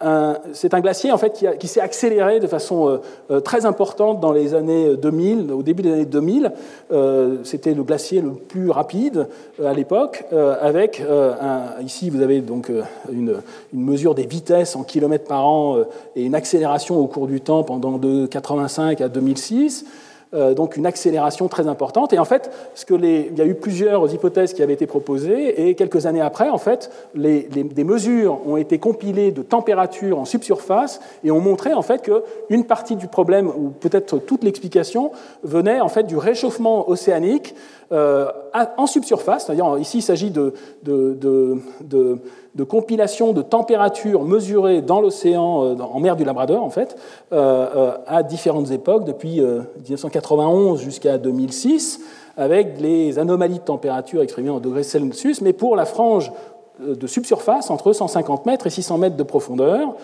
[0.00, 2.98] un glacier en fait qui, s'est accéléré de façon euh,
[3.30, 6.52] euh, très importante dans les années 2000, au début des années 2000.
[6.92, 9.28] Euh, c'était le glacier le plus rapide
[9.64, 10.24] à l'époque,
[10.60, 11.02] avec
[11.82, 12.70] ici vous avez donc
[13.12, 13.36] une,
[13.72, 15.78] une, mesure des vitesses en kilomètres par an
[16.16, 19.84] et une accélération au cours du temps pendant de 85 à 2006.
[20.32, 22.12] Euh, donc une accélération très importante.
[22.12, 22.52] Et en fait,
[22.88, 26.58] il y a eu plusieurs hypothèses qui avaient été proposées, et quelques années après, en
[26.58, 32.08] fait, des mesures ont été compilées de température en subsurface et ont montré en fait
[32.08, 35.10] qu'une partie du problème, ou peut-être toute l'explication,
[35.42, 37.56] venait en fait du réchauffement océanique
[37.92, 39.46] en subsurface.
[39.46, 41.18] C'est-à-dire ici, il s'agit de, de,
[42.54, 46.96] de compilation de températures mesurées dans l'océan, euh, en mer du Labrador, en fait,
[47.32, 52.00] euh, euh, à différentes époques, depuis 1991 jusqu'à 2006,
[52.36, 56.32] avec les anomalies de température exprimées en degrés Celsius, mais pour la frange
[56.86, 59.94] de subsurface entre 150 mètres et 600 mètres de profondeur,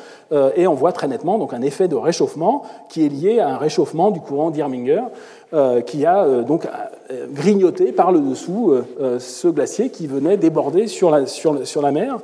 [0.56, 3.56] et on voit très nettement donc un effet de réchauffement qui est lié à un
[3.56, 5.02] réchauffement du courant d'Irminger,
[5.86, 6.66] qui a donc
[7.32, 8.74] grignoté par le dessous
[9.18, 12.18] ce glacier qui venait déborder sur la, sur la mer.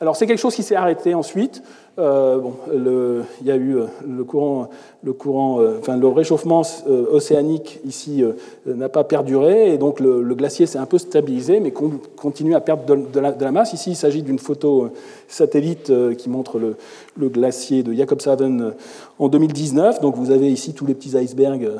[0.00, 1.62] Alors c'est quelque chose qui s'est arrêté ensuite.
[1.98, 2.40] Euh,
[2.72, 4.68] le, il y a eu euh, le courant,
[5.02, 8.22] le, courant, euh, enfin, le réchauffement océanique ici
[8.66, 12.84] n'a pas perduré et donc le, glacier s'est un peu stabilisé mais continue à perdre
[12.84, 13.72] de, la, masse.
[13.72, 14.90] Ici, il s'agit d'une photo
[15.26, 18.74] satellite qui montre le, glacier de Jakobshavn
[19.18, 20.00] en 2019.
[20.00, 21.72] Donc vous avez ici tous les petits icebergs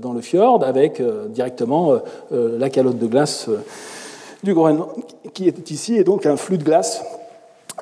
[0.00, 1.92] dans le fjord avec directement
[2.32, 3.48] la calotte de glace
[4.42, 4.88] du Groenland
[5.32, 7.04] qui est ici et donc un flux de glace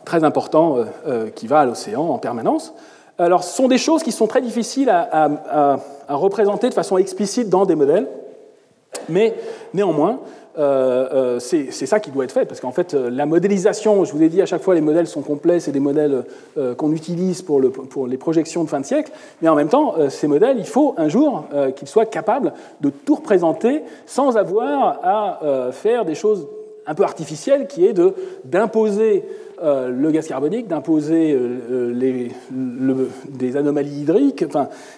[0.05, 2.75] très important euh, euh, qui va à l'océan en permanence.
[3.19, 5.79] Alors, ce sont des choses qui sont très difficiles à,
[6.09, 8.09] représenter de façon explicite dans des modèles,
[9.11, 9.35] mais
[9.75, 10.21] néanmoins,
[10.59, 14.31] euh, c'est ça qui doit être fait, parce qu'en fait, la modélisation, je vous ai
[14.31, 16.25] dit à chaque fois, les modèles sont complets, c'est des modèles
[16.79, 19.13] qu'on utilise pour, le, pour, les projections de fin de siècle,
[19.43, 21.45] mais en même temps, ces modèles, il faut un jour
[21.77, 26.49] qu'ils soient capables de tout représenter sans avoir à faire des choses
[26.87, 27.95] un peu artificielles, qui est
[28.45, 29.25] d'imposer
[29.63, 31.93] euh, le gaz carbonique, d'imposer euh,
[32.51, 34.45] euh, des anomalies hydriques,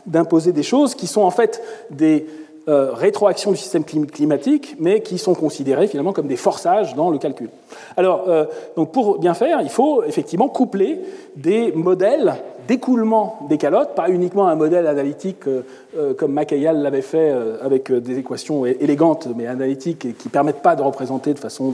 [0.07, 1.61] d'imposer des choses qui sont en fait
[1.91, 2.27] des
[2.69, 7.49] rétroactions du système climatique, mais qui sont considérées finalement comme des forçages dans le calcul.
[7.97, 8.29] Alors,
[8.77, 11.01] donc pour bien faire, il faut effectivement coupler
[11.35, 12.35] des modèles
[12.69, 15.63] d'écoulement des calottes, pas uniquement un modèle analytique euh,
[15.97, 20.63] euh, comme Macayal l'avait fait euh, avec des équations élégantes mais analytiques qui ne permettent
[20.63, 21.73] pas de représenter de façon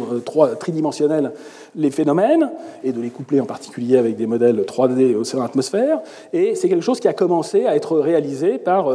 [0.58, 1.32] tridimensionnelle
[1.76, 2.50] les phénomènes
[2.82, 6.00] et de les coupler en particulier avec des modèles 3D océan-atmosphère.
[6.32, 8.90] Et c'est quelque chose qui a commencé à être réalisé par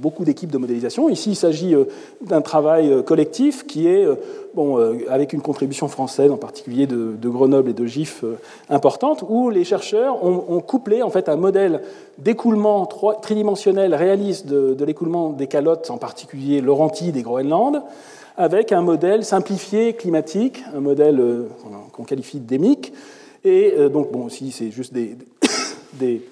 [0.00, 1.08] beaucoup d'équipes de modélisation.
[1.08, 1.74] Ici, il s'agit
[2.22, 4.06] d'un travail collectif qui est
[4.54, 9.24] bon, euh, avec une contribution française, en particulier de, Grenoble et de GIF euh, importante,
[9.28, 11.82] où les chercheurs ont, couplé en fait un modèle
[12.18, 17.82] d'écoulement tridimensionnel réaliste de, l'écoulement des calottes, en particulier Laurentide et Groenland,
[18.36, 21.48] avec un modèle simplifié climatique, un modèle euh,
[21.92, 22.92] qu'on qualifie d'émique.
[23.42, 25.16] Et donc, bon, c'est juste des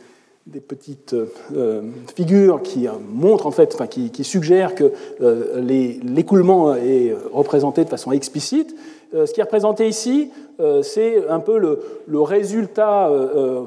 [0.53, 1.15] des petites
[1.55, 1.83] euh,
[2.17, 5.61] figures qui euh, montrent en fait, enfin, qui, suggèrent que euh,
[6.03, 8.75] l'écoulement est représenté de façon explicite.
[9.13, 10.31] ce qui est représenté ici,
[10.83, 13.11] c'est un peu le, le résultat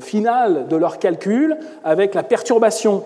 [0.02, 3.03] final de leur calcul avec la perturbation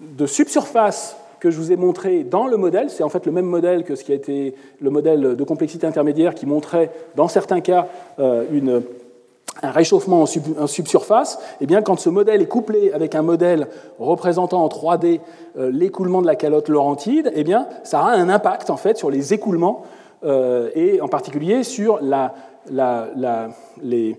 [0.00, 2.90] de subsurface que je vous ai montré dans le modèle.
[2.90, 5.86] C'est en fait le même modèle que ce qui a été le modèle de complexité
[5.86, 7.88] intermédiaire qui montrait, dans certains cas,
[8.18, 8.82] une
[9.62, 13.68] un réchauffement en, subsurface, eh bien, quand ce modèle est couplé avec un modèle
[13.98, 15.20] représentant en 3D
[15.58, 19.10] euh, l'écoulement de la calotte laurentide, eh bien, ça a un impact en fait sur
[19.10, 19.82] les écoulements
[20.24, 22.34] euh, et en particulier sur la,
[23.82, 24.16] les,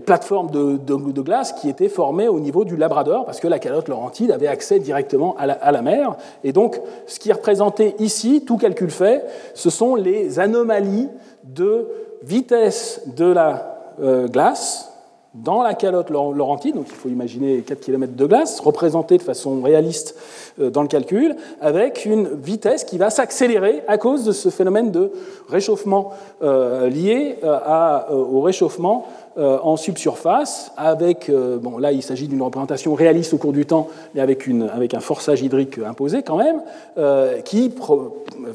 [0.00, 4.30] plateformes de, glace qui étaient formées au niveau du Labrador, parce que la calotte Laurentide
[4.30, 6.16] avait accès directement à la, à la, mer.
[6.44, 11.08] Et donc, ce qui est représenté ici, tout calcul fait, ce sont les anomalies
[11.44, 11.88] de
[12.22, 13.79] vitesse de la
[14.28, 14.90] glace
[15.34, 19.62] dans la calotte laurentide, donc il faut imaginer 4 km de glace, représentée de façon
[19.62, 20.16] réaliste
[20.58, 24.90] euh, dans le calcul, avec une vitesse qui va s'accélérer à cause de ce phénomène
[24.90, 25.12] de
[25.48, 26.12] réchauffement
[26.42, 32.42] euh, lié euh, au réchauffement euh, en subsurface, avec, euh, bon là il s'agit d'une
[32.42, 36.36] représentation réaliste au cours du temps, mais avec, une, avec un forçage hydrique imposé quand
[36.36, 36.60] même,
[36.98, 37.72] euh, qui,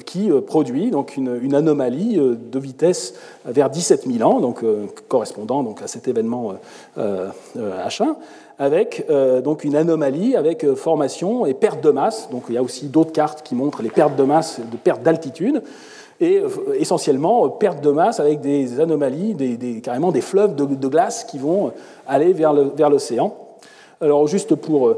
[0.06, 4.64] qui produit donc une, une, anomalie de vitesse vers 17 000 ans, donc
[5.08, 6.54] correspondant donc à cet événement
[6.98, 8.16] H1
[8.58, 9.08] avec
[9.44, 12.30] donc une anomalie avec formation et perte de masse.
[12.32, 15.04] Donc il y a aussi d'autres cartes qui montrent les pertes de masse, de perte
[15.04, 15.62] d'altitude
[16.20, 20.88] et euh, essentiellement euh, perte de masse avec des anomalies, des, carrément des fleuves de,
[20.88, 21.72] glace qui vont euh,
[22.08, 22.54] aller vers
[22.90, 23.36] l'océan.
[24.02, 24.98] Alors juste pour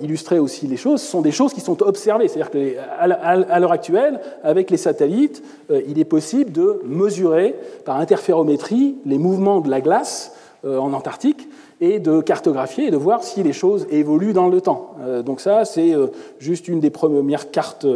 [0.00, 4.20] illustrer aussi les choses, ce sont des choses qui sont observées, c'est-à-dire qu'à l'heure actuelle,
[4.44, 10.32] avec les satellites, il est possible de mesurer par interférométrie les mouvements de la glace
[10.64, 11.47] en Antarctique
[11.80, 14.94] et de cartographier et de voir si les choses évoluent dans le temps.
[15.00, 17.86] Euh, donc ça, c'est euh, juste une des premières cartes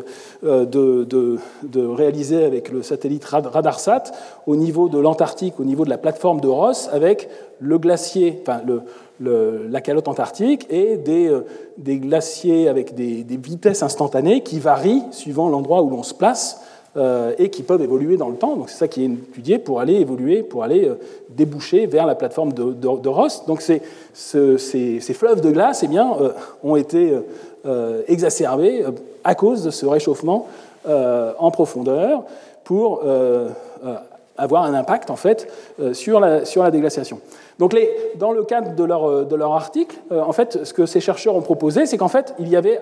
[0.44, 4.04] euh, de, de, réaliser avec le satellite Radarsat
[4.46, 7.28] au niveau de l'Antarctique, au niveau de la plateforme de Ross, avec
[7.59, 8.60] le glacier, enfin
[9.20, 11.30] la calotte antarctique et des,
[11.78, 16.60] des glaciers avec des, des, vitesses instantanées qui varient suivant l'endroit où l'on se place.
[16.94, 18.55] Euh, et qui peuvent évoluer dans le temps.
[18.55, 20.97] Donc c'est ça qui est étudié pour aller évoluer, pour aller euh,
[21.31, 23.47] déboucher vers la plateforme de, Ross.
[23.47, 23.81] Donc ces,
[25.14, 26.32] fleuves de glace eh bien, euh,
[26.62, 27.16] ont été
[28.09, 28.85] exacerbés
[29.24, 30.48] à cause de ce réchauffement
[30.85, 32.24] en profondeur
[32.64, 33.02] pour
[34.36, 35.48] avoir un impact en fait
[35.94, 37.20] sur la, déglaciation.
[37.59, 37.74] Donc
[38.16, 41.40] dans le cadre de leur, de leur article, en fait, ce que ces chercheurs ont
[41.40, 42.81] proposé, c'est qu'en fait, il y avait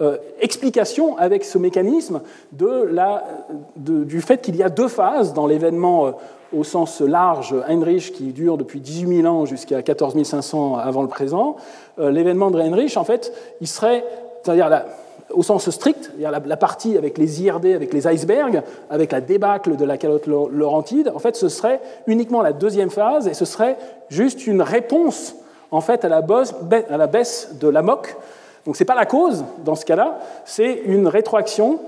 [0.00, 2.22] euh, explication avec ce mécanisme
[2.52, 6.10] du fait qu'il y a deux phases dans l'événement euh,
[6.56, 11.08] au sens large Heinrich qui dure depuis 18 000 ans jusqu'à 14 500 avant le
[11.08, 11.56] présent.
[11.98, 14.02] Euh, l'événement de Heinrich, en fait, il serait,
[14.42, 14.84] c'est-à-dire
[15.34, 19.76] au sens strict, la, la, partie avec les IRD, avec les icebergs, avec la débâcle
[19.76, 23.76] de la calotte laurentide, en fait, ce serait uniquement la deuxième phase et ce serait
[24.08, 25.36] juste une réponse
[25.70, 26.54] en fait à la, baisse,
[26.88, 27.50] à la baisse
[28.66, 31.80] donc ce n'est pas la cause dans ce cas-là, c'est une rétroaction,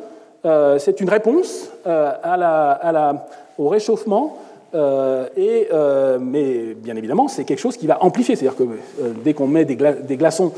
[0.44, 3.27] euh, c'est une réponse euh, à la,
[3.59, 4.39] au réchauffement,
[4.74, 5.69] euh, et,
[6.20, 8.65] mais bien évidemment c'est quelque chose qui va amplifier, c'est-à-dire que
[9.23, 10.53] dès qu'on met des, glaçons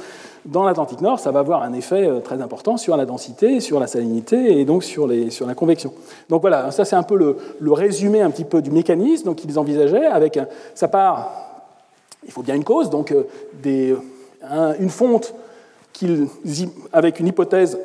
[0.45, 3.87] dans l'Atlantique Nord, ça va avoir un effet très important sur la densité, sur la
[3.89, 5.93] salinité et donc sur, les, sur la convection.
[6.29, 9.59] Donc voilà, ça c'est un peu le, le, résumé un petit peu du mécanisme qu'ils
[9.59, 10.39] envisageaient, avec
[10.75, 11.33] sa part,
[12.25, 13.13] il faut bien une cause, donc
[13.63, 13.97] des,
[14.79, 15.35] une fonte
[16.93, 17.79] avec une hypothèse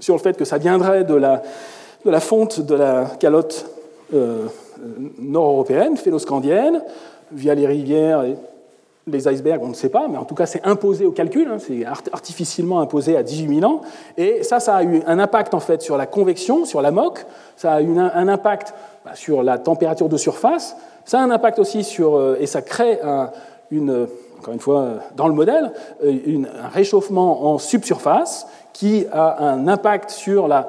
[0.00, 3.66] sur le fait que ça viendrait de la, fonte de la calotte
[4.14, 4.46] euh,
[5.18, 6.82] nord-européenne, phéloscandienne,
[7.30, 8.36] via les rivières et
[9.06, 11.58] les icebergs, on ne sait pas, mais en tout cas c'est imposé au calcul, hein,
[11.58, 13.80] c'est artificiellement imposé à 18 000 ans,
[14.16, 17.26] et ça, ça a eu un impact en fait sur la convection, sur la moque,
[17.56, 18.74] ça a eu un, impact
[19.04, 22.62] bah, sur la température de surface, ça a un impact aussi sur, euh, et ça
[22.62, 23.00] crée
[23.72, 24.06] une,
[24.42, 25.70] encore une fois, dans le modèle,
[26.04, 30.66] euh, un réchauffement en subsurface qui a un impact sur la,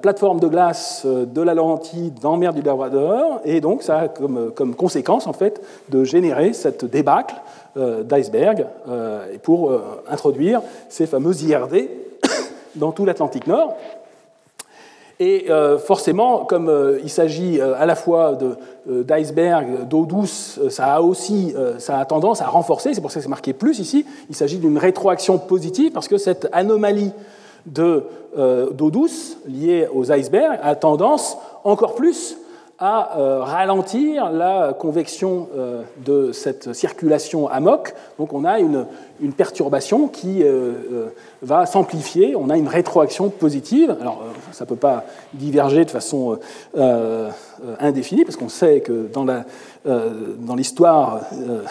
[0.00, 3.98] plateforme de glace euh, de la Laurentide dans la mer du Labrador, et donc ça
[3.98, 5.60] a comme, conséquence en fait
[5.90, 7.34] de générer cette débâcle
[7.76, 8.66] euh, d'iceberg
[9.42, 9.70] pour
[10.08, 11.90] introduire ces fameux IRD
[12.76, 13.76] dans tout l'Atlantique Nord.
[15.20, 18.38] Et euh, forcément, comme euh, il s'agit euh, à la fois
[18.86, 23.24] d'iceberg, d'eau douce, ça a aussi ça a tendance à renforcer, c'est pour ça que
[23.24, 27.12] c'est marqué plus ici, il s'agit d'une rétroaction positive parce que cette anomalie
[27.66, 28.04] d'eau
[28.72, 32.38] douce liée aux icebergs a tendance encore plus
[32.78, 33.10] à
[33.42, 35.48] ralentir la convection
[36.06, 37.92] de cette circulation amok.
[38.18, 38.86] Donc on a une,
[39.20, 41.08] une perturbation qui euh,
[41.42, 43.96] va s'amplifier, on a une rétroaction positive.
[44.00, 44.22] Alors
[44.52, 45.04] ça ne peut pas
[45.34, 46.38] diverger de façon
[47.80, 49.24] indéfinie, parce qu'on sait que dans
[49.86, 50.10] euh,
[50.56, 51.62] l'histoire euh,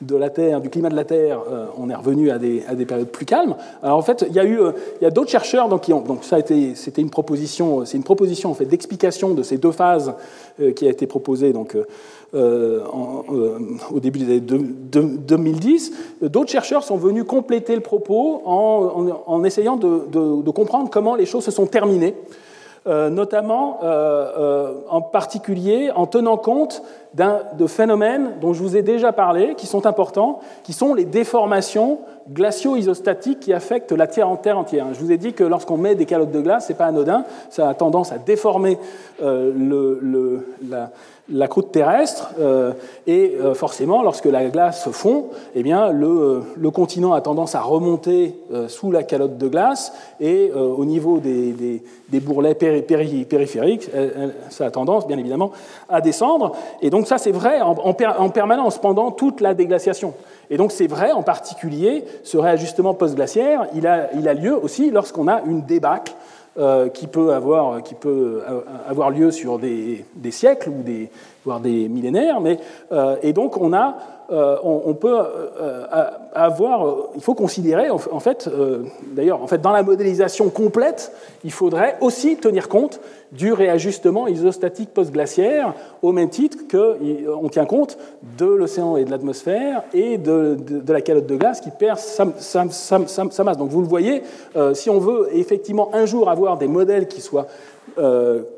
[0.00, 2.74] de la Terre, du climat de la Terre, euh, on est revenu à des, à
[2.74, 3.54] des, périodes plus calmes.
[3.82, 4.58] Alors en fait, il y a eu,
[5.00, 8.02] il d'autres chercheurs donc, qui ont, donc ça a été, c'était une proposition, c'est une
[8.02, 10.14] proposition en fait d'explication de ces deux phases
[10.74, 11.76] qui a été proposée donc
[12.34, 15.92] au début des années 2010.
[16.22, 21.26] D'autres chercheurs sont venus compléter le propos en, essayant de, de, de, comprendre comment les
[21.26, 22.14] choses se sont terminées.
[22.86, 23.80] notamment
[24.90, 26.82] en particulier en tenant compte
[27.58, 31.98] de phénomènes dont je vous ai déjà parlé, qui sont importants, qui sont les déformations
[32.32, 34.86] glacio-isostatiques qui affectent la terre en terre entière.
[34.92, 37.24] Je vous ai dit que lorsqu'on met des calottes de glace, ce n'est pas anodin,
[37.50, 38.78] ça a tendance à déformer
[39.20, 40.46] le,
[41.30, 42.72] la, croûte terrestre, euh,
[43.06, 48.38] et euh, forcément, lorsque la glace fond, eh bien, le, continent a tendance à remonter
[48.52, 53.90] euh, sous la calotte de glace, et au niveau des, des bourrelets périphériques,
[54.50, 55.52] ça a tendance, bien évidemment,
[55.88, 56.52] à descendre.
[56.82, 60.14] Et donc ça, c'est vrai en, en, permanence, pendant toute la déglaciation.
[60.50, 64.90] Et donc c'est vrai, en particulier, ce réajustement post-glaciaire, il a, il a lieu aussi
[64.90, 66.12] lorsqu'on a une débâcle
[66.58, 68.42] euh, qui, peut avoir, qui peut
[68.88, 71.10] avoir lieu sur des, des siècles ou des,
[71.44, 72.40] voire des millénaires.
[72.40, 72.58] Mais,
[72.92, 73.96] euh, et donc on a
[74.30, 75.86] euh, on, peut euh,
[76.34, 78.46] avoir, il faut considérer, en fait,
[79.14, 81.12] d'ailleurs, en fait, dans la modélisation complète,
[81.44, 83.00] il faudrait aussi tenir compte
[83.32, 87.96] du réajustement isostatique post-glaciaire, au même titre qu'on tient compte
[88.36, 93.56] de l'océan et de l'atmosphère et de, la calotte de glace qui perd sa, masse.
[93.56, 94.22] Donc vous le voyez,
[94.74, 97.46] si on veut effectivement un jour avoir des modèles qui soient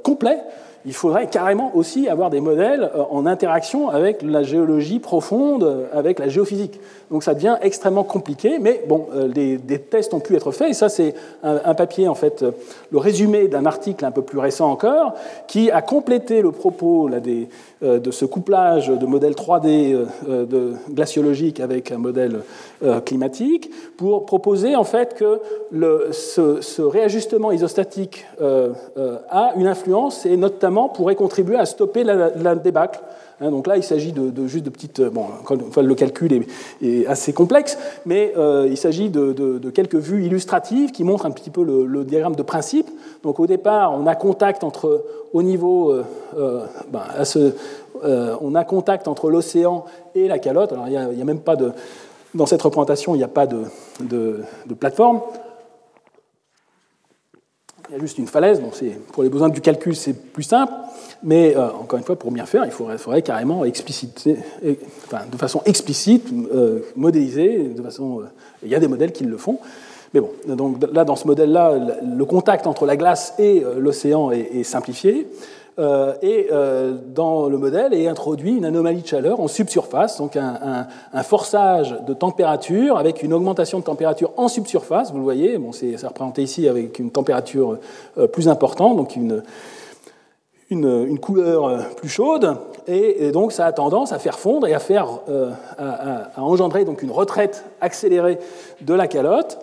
[0.02, 0.40] complets,
[0.86, 5.86] il faudrait carrément aussi avoir des modèles euh, en interaction avec la géologie profonde, euh,
[5.92, 6.80] avec la géophysique.
[7.10, 10.74] Donc ça devient extrêmement compliqué, mais bon, euh, des, tests ont pu être faits, et
[10.74, 12.44] ça c'est un, papier, en fait,
[12.90, 15.14] le résumé d'un article un peu plus récent encore,
[15.46, 17.48] qui a complété le propos des,
[17.82, 19.96] de ce couplage de modèles 3D
[20.28, 22.42] de glaciologique avec un modèle
[23.06, 25.40] climatique, pour proposer en fait que
[26.12, 28.26] ce, réajustement isostatique
[29.30, 33.00] a une influence, et notamment pourrait contribuer à stopper la, débâcle.
[33.40, 35.00] Hein, donc là, il s'agit de, juste de petites.
[35.00, 35.26] Bon,
[35.76, 36.44] le calcul
[36.82, 41.50] est, assez complexe, mais euh, il s'agit de, quelques vues illustratives qui montrent un petit
[41.50, 42.88] peu le, diagramme de principe.
[43.22, 46.04] Donc au départ, on a contact entre, au niveau, euh,
[46.36, 47.02] euh, ben,
[48.40, 49.84] on a contact entre l'océan
[50.14, 50.72] et la calotte.
[50.72, 51.72] Alors il n'y a, même pas de,
[52.34, 53.64] dans cette représentation, il n'y a pas de,
[54.00, 55.20] de plateforme.
[57.90, 58.60] Il y a juste une falaise.
[58.60, 58.70] Bon,
[59.12, 60.72] pour les besoins du calcul, c'est plus simple.
[61.24, 64.36] Mais euh, encore une fois, pour bien faire, il faudrait, carrément expliciter,
[65.06, 67.58] enfin, de façon explicite, euh, modéliser.
[67.76, 68.24] De façon, euh,
[68.62, 69.58] il y a des modèles qui le font.
[70.14, 71.74] Mais bon, donc là, dans ce modèle-là,
[72.16, 75.26] le contact entre la glace et l'océan est, simplifié.
[75.80, 80.36] Euh, et euh, dans le modèle est introduit une anomalie de chaleur en subsurface, donc
[80.36, 80.86] un,
[81.22, 85.96] forçage de température avec une augmentation de température en subsurface, vous le voyez, bon, c'est
[86.04, 87.78] représenté ici avec une température
[88.18, 89.42] euh, plus importante, donc une,
[91.18, 95.20] couleur plus chaude, et, donc ça a tendance à faire fondre et à, faire,
[96.36, 98.38] engendrer donc une retraite accélérée
[98.82, 99.58] de la calotte,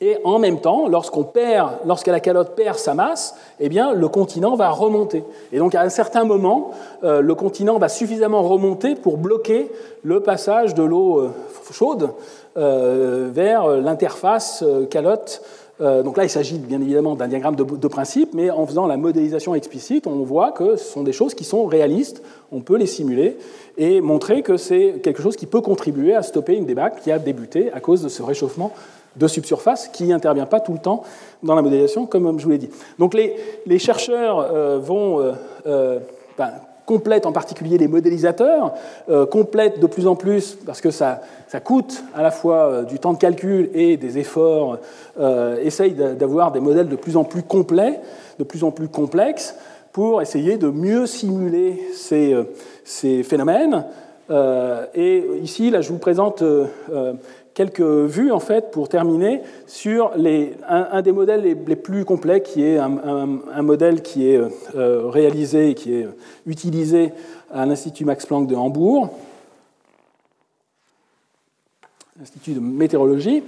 [0.00, 4.08] et en même temps, lorsqu'on perd, lorsque la calotte perd sa masse, eh bien, le
[4.08, 5.24] continent va remonter.
[5.52, 6.70] Et donc, à un certain moment,
[7.02, 9.70] euh, le continent va suffisamment remonter pour bloquer
[10.04, 11.30] le passage de l'eau euh,
[11.72, 12.10] chaude
[12.56, 15.42] euh, vers l'interface calotte.
[15.80, 18.96] donc là, il s'agit bien évidemment d'un diagramme de, de, principe, mais en faisant la
[18.96, 22.22] modélisation explicite, on voit que ce sont des choses qui sont réalistes,
[22.52, 23.38] on peut les simuler
[23.78, 27.18] et montrer que c'est quelque chose qui peut contribuer à stopper une débâcle qui a
[27.18, 28.72] débuté à cause de ce réchauffement
[29.16, 31.02] de subsurface qui n'intervient pas tout le temps
[31.42, 32.70] dans la modélisation, comme je vous l'ai dit.
[32.98, 35.32] Donc les, chercheurs euh, vont euh,
[35.66, 35.98] euh
[36.38, 36.50] ben,
[36.86, 38.74] complètent en particulier les modélisateurs,
[39.30, 43.12] complètent de plus en plus parce que ça, ça coûte à la fois du temps
[43.12, 44.78] de calcul et des efforts,
[45.62, 48.00] essayent d'avoir des modèles de plus en plus complets,
[48.40, 49.54] de plus en plus complexes,
[49.92, 52.34] pour essayer de mieux simuler ces,
[52.82, 53.84] ces phénomènes.
[54.92, 56.42] et ici, là, je vous présente
[57.54, 60.12] quelques vues, en fait, pour terminer, sur
[60.68, 64.40] un, des modèles les, plus complets, qui est un, modèle qui est
[64.74, 66.08] euh, réalisé et qui est
[66.46, 67.12] utilisé
[67.52, 69.10] à l'Institut Max Planck de Hambourg,
[72.18, 73.42] l'Institut de météorologie.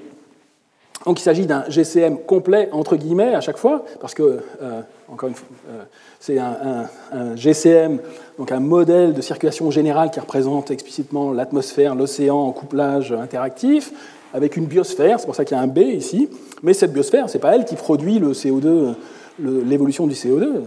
[1.07, 5.29] Donc il s'agit d'un GCM complet, entre guillemets, à chaque fois, parce que, euh, encore
[5.29, 5.85] une fois, euh,
[6.21, 6.87] c'est un,
[7.35, 7.99] GCM,
[8.39, 13.93] donc un modèle de circulation générale qui représente explicitement l'atmosphère, l'océan en couplage interactif,
[14.35, 16.29] avec une biosphère, c'est pour ça qu'il y a un B ici,
[16.63, 18.95] mais cette biosphère, ce n'est pas elle qui produit le CO2
[19.39, 20.63] l'évolution du CO2.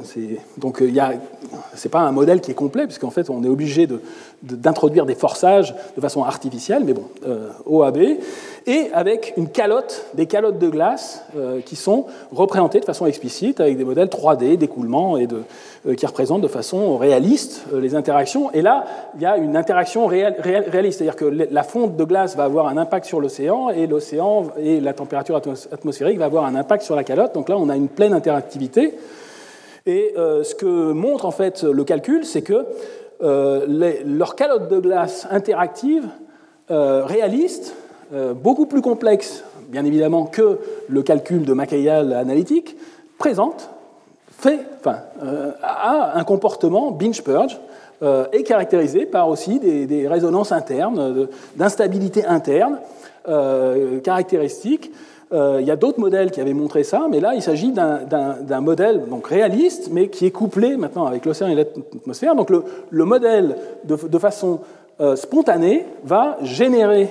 [0.58, 3.88] Donc ce n'est pas un modèle qui est complet, puisqu'en fait on est obligé
[4.46, 7.98] d'introduire des forçages de façon artificielle, mais bon, euh, OAB,
[8.68, 13.60] et avec une calotte, des calottes de glace euh, qui sont représentées de façon explicite
[13.60, 15.42] avec des modèles 3D d'écoulement et de,
[15.88, 18.52] euh, qui représentent de façon réaliste les interactions.
[18.54, 18.86] Et là,
[19.16, 22.78] il y a une interaction réaliste, c'est-à-dire que la fonte de glace va avoir un
[22.78, 25.36] impact sur l'océan et l'océan et la température
[25.72, 27.34] atmosphérique va avoir un impact sur la calotte.
[27.34, 28.96] Donc là, on a une pleine interactivité.
[29.88, 32.66] Et ce que montre en fait le calcul, c'est que
[33.68, 36.08] les, leurs calottes de glace interactives,
[36.70, 37.76] réalistes,
[38.36, 42.76] beaucoup plus complexes, bien évidemment, que le calcul de Macayal analytique,
[43.18, 43.70] présentent
[44.32, 44.98] fait, enfin,
[45.62, 47.60] a un comportement binge-purge
[48.04, 52.80] euh, est caractérisé par aussi des, résonances internes, d'instabilité interne
[53.30, 54.92] euh, caractéristiques.
[55.34, 58.62] Euh, il y a d'autres modèles qui avaient montré ça, mais là, il s'agit d'un
[58.62, 62.36] modèle donc réaliste, mais qui est couplé maintenant avec l'océan et l'atmosphère.
[62.36, 64.60] Donc le, le modèle, de, façon
[65.16, 67.10] spontanée, va générer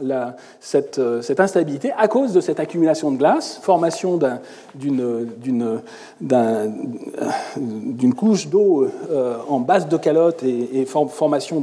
[0.00, 4.18] euh, cette, instabilité à cause de cette accumulation de glace, formation
[4.74, 5.80] d'une
[8.16, 11.62] couche d'eau euh, en base de calotte et, formation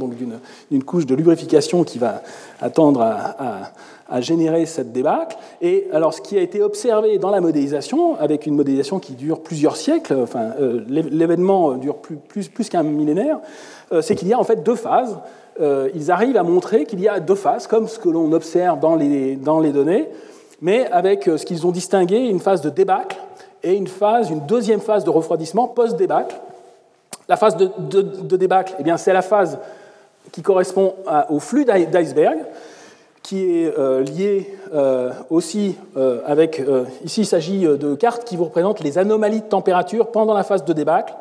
[0.70, 2.22] d'une couche de lubrification qui va
[2.60, 3.72] attendre à,
[4.20, 5.36] générer cette débâcle.
[5.60, 9.40] Et alors, ce qui a été observé dans la modélisation, avec une modélisation qui dure
[9.40, 13.38] plusieurs siècles, enfin, euh, l'événement dure plus, plus, plus qu'un millénaire,
[14.00, 15.18] c'est qu'il y a en fait deux phases.
[15.60, 18.80] Euh, ils arrivent à montrer qu'il y a deux phases, comme ce que l'on observe
[18.80, 20.08] dans les, dans les données,
[20.62, 23.18] mais avec euh, ce qu'ils ont distingué, une phase de débâcle
[23.62, 26.36] et une phase, une deuxième phase de refroidissement post-débâcle.
[27.28, 29.58] La phase de, de, débâcle, eh c'est la phase
[30.32, 30.94] qui correspond
[31.28, 32.38] au flux d'iceberg,
[33.22, 34.56] qui est euh, lié
[35.30, 35.76] aussi
[36.26, 36.62] avec...
[37.04, 40.64] ici, il s'agit de cartes qui vous représentent les anomalies de température pendant la phase
[40.64, 41.14] de débâcle,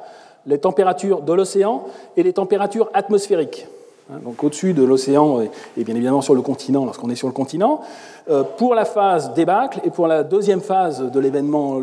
[0.45, 1.83] les températures de l'océan
[2.15, 3.67] et les températures atmosphériques.
[4.11, 7.33] Hein, donc au-dessus de l'océan et bien évidemment sur le continent lorsqu'on est sur le
[7.33, 7.81] continent,
[8.29, 11.81] euh, pour la phase débâcle et pour la deuxième phase de l'événement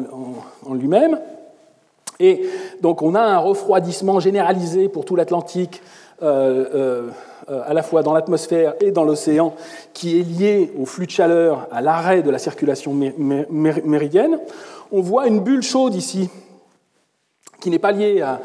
[0.67, 1.19] en, lui-même.
[2.21, 2.49] Et
[2.83, 5.81] donc on a un refroidissement généralisé pour tout l'Atlantique,
[6.23, 7.09] euh, euh,
[7.47, 9.55] à la fois dans l'atmosphère et dans l'océan,
[9.95, 14.39] qui est lié au flux de chaleur, à l'arrêt de la circulation méridienne.
[14.91, 16.29] On voit une bulle chaude ici,
[17.61, 18.41] qui n'est pas liée à,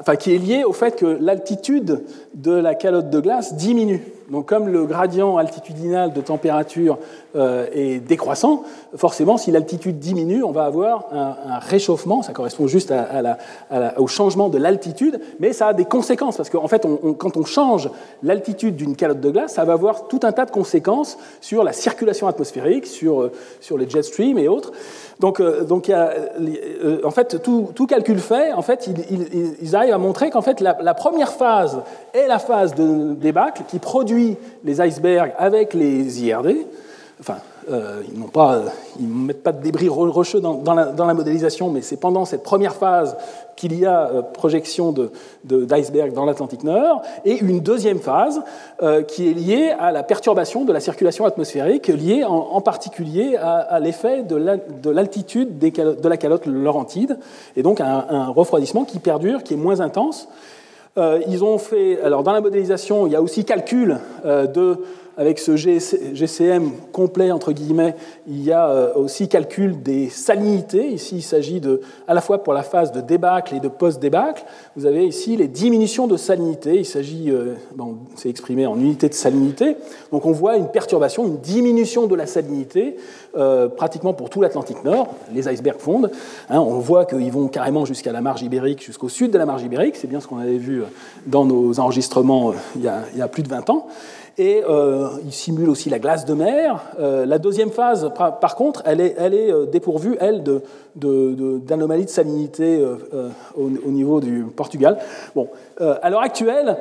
[0.00, 2.04] enfin, qui est lié au fait que l'altitude
[2.34, 4.02] de la calotte de glace diminue.
[4.30, 6.98] Donc, comme le gradient altitudinal de température
[7.36, 8.64] euh, est décroissant,
[8.96, 12.22] forcément, si l'altitude diminue, on va avoir un, réchauffement.
[12.22, 12.92] Ça correspond juste
[13.96, 16.86] au changement de l'altitude, mais ça a des conséquences parce qu'en fait,
[17.18, 17.90] quand on change
[18.22, 21.72] l'altitude d'une calotte de glace, ça va avoir tout un tas de conséquences sur la
[21.72, 24.72] circulation atmosphérique, sur, euh, sur les jet streams et autres.
[25.20, 28.88] Donc, euh, donc en fait, tout, calcul fait, en fait,
[29.60, 31.80] ils, arrivent à montrer qu'en fait, la, la première phase
[32.12, 36.66] est la phase de débâcle qui produit les icebergs avec les IRD.
[37.20, 37.36] Enfin,
[37.70, 38.62] euh, ils pas,
[39.00, 43.16] ils mettent pas de débris rocheux dans, la, modélisation, mais c'est pendant cette première phase
[43.56, 44.94] qu'il y a euh, projection
[45.44, 48.40] d'icebergs de, dans l'Atlantique Nord, et une deuxième phase
[48.82, 53.80] euh, qui est liée à la perturbation de la circulation atmosphérique, liée en, particulier à,
[53.80, 57.18] l'effet de l'altitude de la calotte laurentide,
[57.56, 60.28] et donc un, un refroidissement qui perdure, qui est moins intense.
[60.98, 64.78] Euh, ils ont fait, alors dans la modélisation, il y a aussi calcul euh, de
[65.18, 67.94] avec ce GCM complet, entre guillemets,
[68.26, 70.88] il y a euh, aussi calcul des salinités.
[70.88, 74.44] Ici, il s'agit de, à la fois pour la phase de débâcle et de post-débâcle.
[74.76, 76.76] Vous avez ici les diminutions de salinité.
[76.76, 79.78] Il s'agit, euh, bon, c'est exprimé en unité de salinité.
[80.12, 82.98] Donc on voit une perturbation, une diminution de la salinité,
[83.38, 85.14] euh, pratiquement pour tout l'Atlantique Nord.
[85.32, 86.10] Les icebergs fondent.
[86.50, 89.62] Hein, on voit qu'ils vont carrément jusqu'à la marge ibérique, jusqu'au sud de la marge
[89.62, 89.96] ibérique.
[89.96, 90.82] C'est bien ce qu'on avait vu
[91.26, 93.86] dans nos enregistrements il y, a, il y a plus de 20 ans
[94.38, 96.80] et euh, il simule aussi la glace de mer.
[96.98, 100.42] Euh, la deuxième phase, par, contre, elle est, elle est, euh, dépourvue, elle,
[100.94, 102.84] d'anomalies de, de, salinité
[103.56, 104.98] au, niveau du Portugal.
[105.34, 105.48] Bon,
[105.78, 106.76] à l'heure actuelle,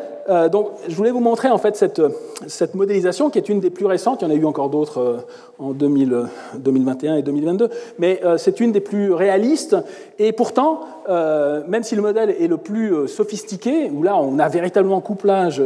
[0.51, 2.01] donc, je voulais vous montrer en fait cette,
[2.47, 4.21] cette, modélisation qui est une des plus récentes.
[4.21, 5.25] Il y en a eu encore d'autres
[5.59, 7.69] en 2021 et 2022,
[7.99, 9.75] mais c'est une des plus réalistes.
[10.17, 14.99] Et pourtant, même si le modèle est le plus sophistiqué, où là on a véritablement
[14.99, 15.61] couplage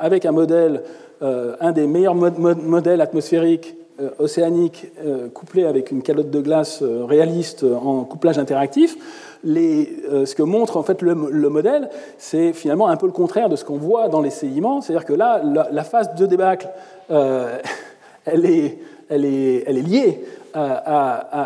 [0.00, 0.82] avec un modèle
[1.22, 6.82] euh, un des meilleurs modèles atmosphériques euh, océaniques euh, couplés avec une calotte de glace
[6.82, 8.96] réaliste en couplage interactif.
[9.44, 13.64] Ce que montre en fait le, modèle, c'est finalement un peu le contraire de ce
[13.64, 14.80] qu'on voit dans les sédiments.
[14.80, 16.68] C'est-à-dire que là, la, phase de débâcle,
[17.08, 20.24] elle, est, liée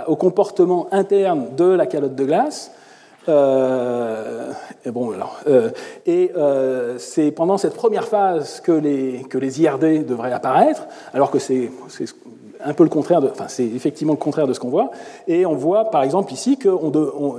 [0.06, 2.72] au comportement interne de la calotte de glace.
[3.28, 4.52] Euh,
[4.84, 5.70] et bon, alors, euh,
[6.06, 11.30] et euh, c'est pendant cette première phase que les, que les IRD devraient apparaître, alors
[11.30, 11.70] que c'est
[12.64, 14.90] un peu le contraire, enfin c'est effectivement le contraire de ce qu'on voit.
[15.26, 16.72] Et on voit par exemple ici qu'il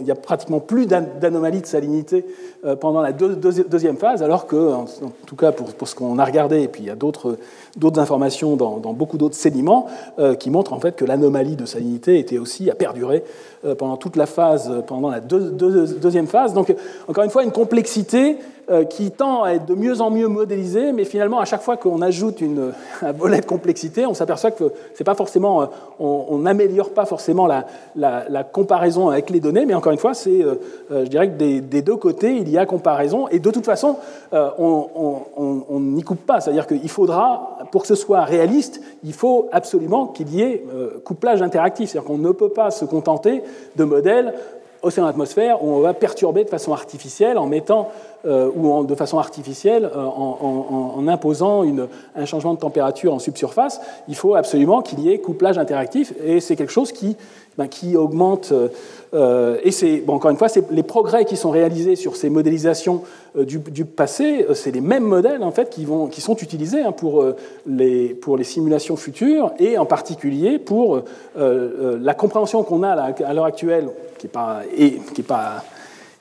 [0.04, 2.26] n'y a pratiquement plus d'anomalies de salinité
[2.66, 4.86] euh, pendant la deuxième phase, alors que, en,
[5.26, 7.38] tout cas pour, pour ce qu'on a regardé, et puis il y a d'autres
[7.98, 9.88] informations dans, beaucoup d'autres sédiments
[10.18, 13.24] euh, qui montrent en fait que l'anomalie de salinité était aussi à perdurer
[13.66, 16.54] euh, pendant toute la phase, pendant la deuxième phase.
[16.54, 16.74] Donc
[17.08, 18.38] encore une fois, une complexité
[18.72, 21.76] euh, qui tend à être de mieux en mieux modélisé, mais finalement, à chaque fois
[21.76, 22.72] qu'on ajoute une,
[23.02, 25.66] un volet de complexité, on s'aperçoit que c'est pas forcément, euh,
[26.00, 30.56] on n'améliore pas forcément la, comparaison avec les données, mais encore une fois, c'est, euh,
[30.92, 33.96] je dirais que des, deux côtés, il y a comparaison, et de toute façon,
[34.32, 40.08] on n'y coupe pas, c'est-à-dire qu'il faudra, pour que ce soit réaliste, il faut absolument
[40.08, 40.64] qu'il y ait
[41.04, 43.44] couplage interactif, c'est-à-dire qu'on ne peut pas se contenter
[43.76, 44.34] de modèles
[44.82, 47.90] océan-atmosphère où on va perturber de façon artificielle en mettant
[48.26, 51.64] euh, ou de façon artificielle euh, en, imposant
[52.16, 53.82] un changement de température en subsurface.
[54.08, 57.18] Il faut absolument qu'il y ait couplage interactif et c'est quelque chose qui,
[57.60, 58.52] ben, qui augmente.
[59.14, 62.30] Euh, et c'est, bon, encore une fois, c'est les progrès qui sont réalisés sur ces
[62.30, 63.04] modélisations
[63.36, 67.24] du, passé, c'est les mêmes modèles en fait qui, vont, qui sont utilisés hein, pour,
[67.68, 71.04] les, pour les simulations futures et en particulier pour
[71.36, 75.64] la compréhension qu'on a à l'heure actuelle, qui n'est pas, qui est pas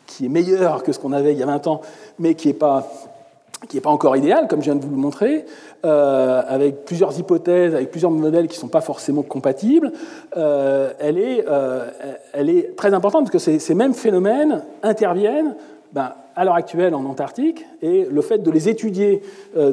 [0.06, 1.81] qui est meilleur que ce qu'on avait il y a 20 ans,
[2.19, 2.90] mais qui n'est pas,
[3.66, 5.44] qui pas encore idéal, comme je viens de vous le montrer,
[5.85, 9.93] euh, avec plusieurs hypothèses, avec plusieurs modèles qui ne sont pas forcément compatibles,
[10.36, 11.90] euh, elle, est, euh,
[12.32, 15.56] elle est très importante parce que ces mêmes phénomènes interviennent
[15.93, 19.23] ben, à l'heure actuelle en Antarctique, et le fait de les étudier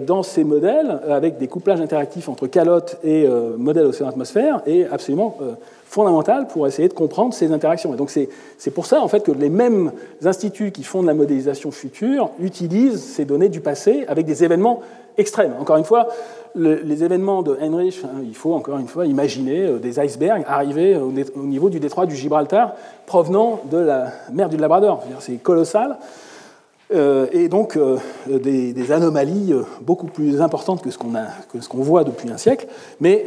[0.01, 3.27] dans ces modèles, avec des couplages interactifs entre calottes et
[3.57, 5.37] modèles océan-atmosphère, est absolument
[5.85, 7.93] fondamentale pour essayer de comprendre ces interactions.
[7.93, 9.91] Et donc c'est pour ça en fait que les mêmes
[10.23, 14.81] instituts qui font de la modélisation future utilisent ces données du passé avec des événements
[15.17, 15.53] extrêmes.
[15.59, 16.07] Encore une fois,
[16.55, 20.95] les événements de Heinrich, hein, il faut encore une fois imaginer euh, des icebergs arriver
[20.95, 21.11] au,
[21.43, 22.73] niveau du détroit du Gibraltar
[23.05, 25.03] provenant de la mer du Labrador.
[25.19, 25.97] C'est colossal.
[26.93, 30.97] Euh, et donc euh, des, anomalies beaucoup plus importantes que ce
[31.67, 32.67] qu'on voit depuis un siècle,
[32.99, 33.25] mais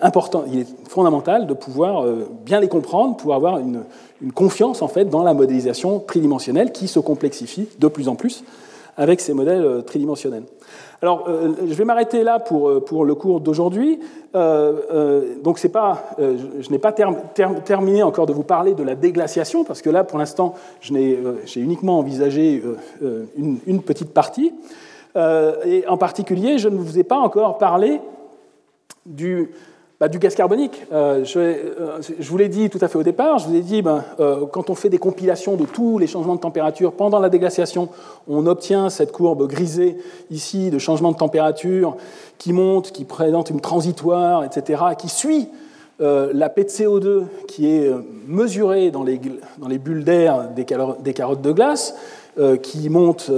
[0.00, 2.04] important, il est fondamental de pouvoir
[2.44, 3.82] bien les comprendre, pouvoir avoir une,
[4.22, 8.44] une, confiance en fait dans la modélisation tridimensionnelle qui se complexifie de plus en plus
[8.96, 10.44] avec ces modèles tridimensionnels.
[11.02, 14.00] Alors, euh, je vais m'arrêter là pour, euh, pour le cours d'aujourd'hui.
[14.34, 19.82] Euh, donc, pas, je, n'ai pas terminé encore de vous parler de la déglaciation, parce
[19.82, 21.20] que là, pour l'instant, j'ai
[21.56, 22.62] uniquement envisagé
[23.36, 24.52] une, une, petite partie.
[25.16, 28.00] et en particulier, je ne vous ai pas encore parlé
[29.06, 29.50] du,
[29.98, 30.82] bah, du gaz carbonique.
[30.92, 33.80] Euh, euh, je, vous l'ai dit tout à fait au départ, je vous ai dit,
[33.80, 37.30] ben, euh, quand on fait des compilations de tous les changements de température pendant la
[37.30, 37.88] déglaciation,
[38.28, 39.96] on obtient cette courbe grisée
[40.30, 41.96] ici de changement de température
[42.36, 45.48] qui monte, qui présente une transitoire, etc., qui suit
[45.98, 47.90] la P de CO2 qui est
[48.26, 49.18] mesurée dans les,
[49.78, 50.66] bulles d'air des,
[51.00, 51.94] des, carottes de glace,
[52.62, 53.30] qui monte,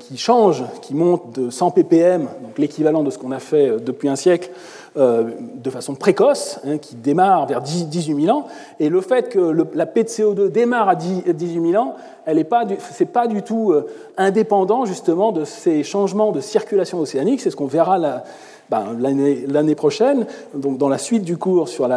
[0.00, 4.08] qui change, qui monte de 100 ppm, donc l'équivalent de ce qu'on a fait depuis
[4.08, 4.50] un siècle,
[4.96, 8.46] de façon précoce, hein, qui démarre vers 18 000 ans,
[8.80, 11.96] et le fait que la P de CO2 démarre à 18 000 ans,
[12.26, 12.64] ce n'est pas,
[13.12, 13.86] pas, du tout euh,
[14.16, 18.24] indépendant justement de ces changements de circulation océanique, c'est ce qu'on verra là,
[18.70, 21.88] ben, l'année prochaine, donc dans la suite du cours sur,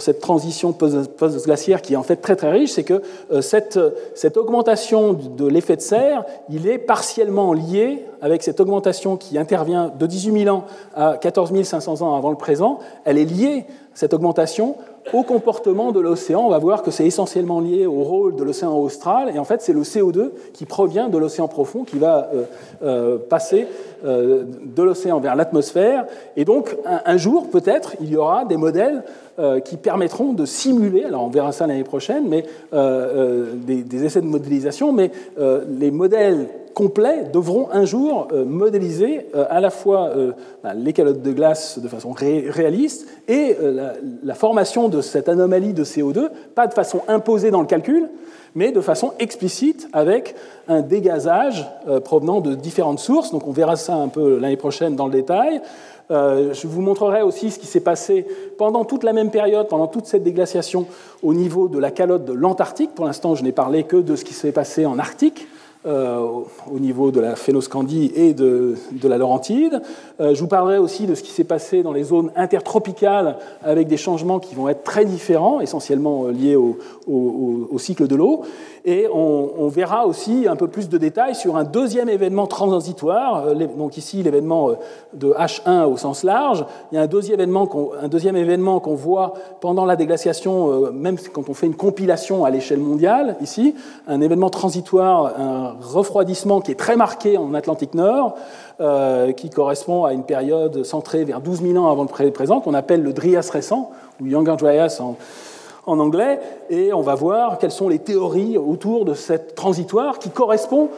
[0.00, 3.02] cette transition post-glaciaire qui est en fait très très riche, c'est que
[3.32, 3.78] euh, cette,
[4.14, 9.90] cette, augmentation de l'effet de serre, il est partiellement lié avec cette augmentation qui intervient
[9.98, 10.64] de 18 000 ans
[10.94, 13.64] à 14 500 ans avant le présent, elle est liée,
[13.94, 14.76] cette augmentation,
[15.12, 16.42] au comportement de l'océan.
[16.46, 19.62] On va voir que c'est essentiellement lié au rôle de l'océan austral, et en fait
[19.62, 22.44] c'est le CO2 qui provient de l'océan profond qui va euh,
[22.82, 23.66] euh, passer
[24.04, 26.06] euh, de l'océan vers l'atmosphère.
[26.36, 29.04] Et donc, un, jour, peut-être, il y aura des modèles
[29.38, 34.20] euh, qui permettront de simuler, alors on verra ça l'année prochaine, mais euh, des, essais
[34.20, 35.10] de modélisation, mais
[35.78, 40.10] les modèles complets devront un jour modéliser à la fois
[40.62, 43.56] ben, les calottes de glace de façon réaliste et
[44.22, 48.08] la, formation de cette anomalie de CO2, pas de façon imposée dans le calcul,
[48.54, 50.34] mais de façon explicite avec
[50.68, 53.30] un dégazage euh, provenant de différentes sources.
[53.30, 55.60] Donc on verra ça un peu l'année prochaine dans le détail.
[56.12, 58.26] Euh, je vous montrerai aussi ce qui s'est passé
[58.58, 60.86] pendant toute la même période, pendant toute cette déglaciation
[61.22, 62.94] au niveau de la calotte de l'Antarctique.
[62.94, 65.48] Pour l'instant, je n'ai parlé que de ce qui s'est passé en Arctique.
[65.84, 66.20] Euh,
[66.72, 69.82] au niveau de la phénoscandie et de, la Laurentide.
[70.20, 73.88] Euh, je vous parlerai aussi de ce qui s'est passé dans les zones intertropicales avec
[73.88, 76.78] des changements qui vont être très différents, essentiellement euh, liés au,
[77.78, 78.42] cycle de l'eau.
[78.84, 83.96] Et on, verra aussi un peu plus de détails sur un deuxième événement transitoire, donc
[83.96, 84.70] ici l'événement
[85.14, 86.64] de H1 au sens large.
[86.92, 87.68] Il y a un deuxième événement
[88.00, 92.50] un deuxième événement qu'on voit pendant la déglaciation, même quand on fait une compilation à
[92.50, 93.74] l'échelle mondiale, ici,
[94.06, 98.34] un événement transitoire, un refroidissement qui est très marqué en Atlantique Nord,
[98.80, 102.74] euh, qui correspond à une période centrée vers 12 000 ans avant le présent, qu'on
[102.74, 103.90] appelle le Dryas récent,
[104.20, 105.00] ou Younger Dryas
[105.86, 106.40] en, anglais,
[106.70, 110.88] et on va voir quelles sont les théories autour de cette transitoire qui correspond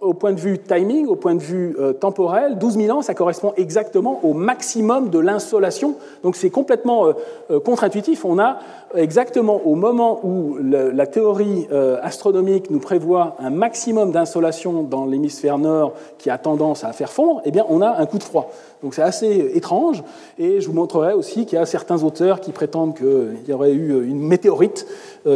[0.00, 3.14] au point de vue timing, au point de vue euh, temporel, 12 000 ans, ça
[3.14, 5.96] correspond exactement au maximum de l'insolation.
[6.22, 7.06] Donc c'est complètement
[7.50, 8.24] euh, contre-intuitif.
[8.26, 8.58] On a
[8.96, 11.66] exactement au moment où la théorie
[12.02, 17.40] astronomique nous prévoit un maximum d'insolation dans l'hémisphère nord qui a tendance à faire fondre,
[17.44, 18.50] eh bien on a un coup de froid.
[18.82, 20.02] Donc c'est assez étrange.
[20.38, 23.72] Et je vous montrerai aussi qu'il y a certains auteurs qui prétendent qu'il y aurait
[23.72, 24.86] eu une météorite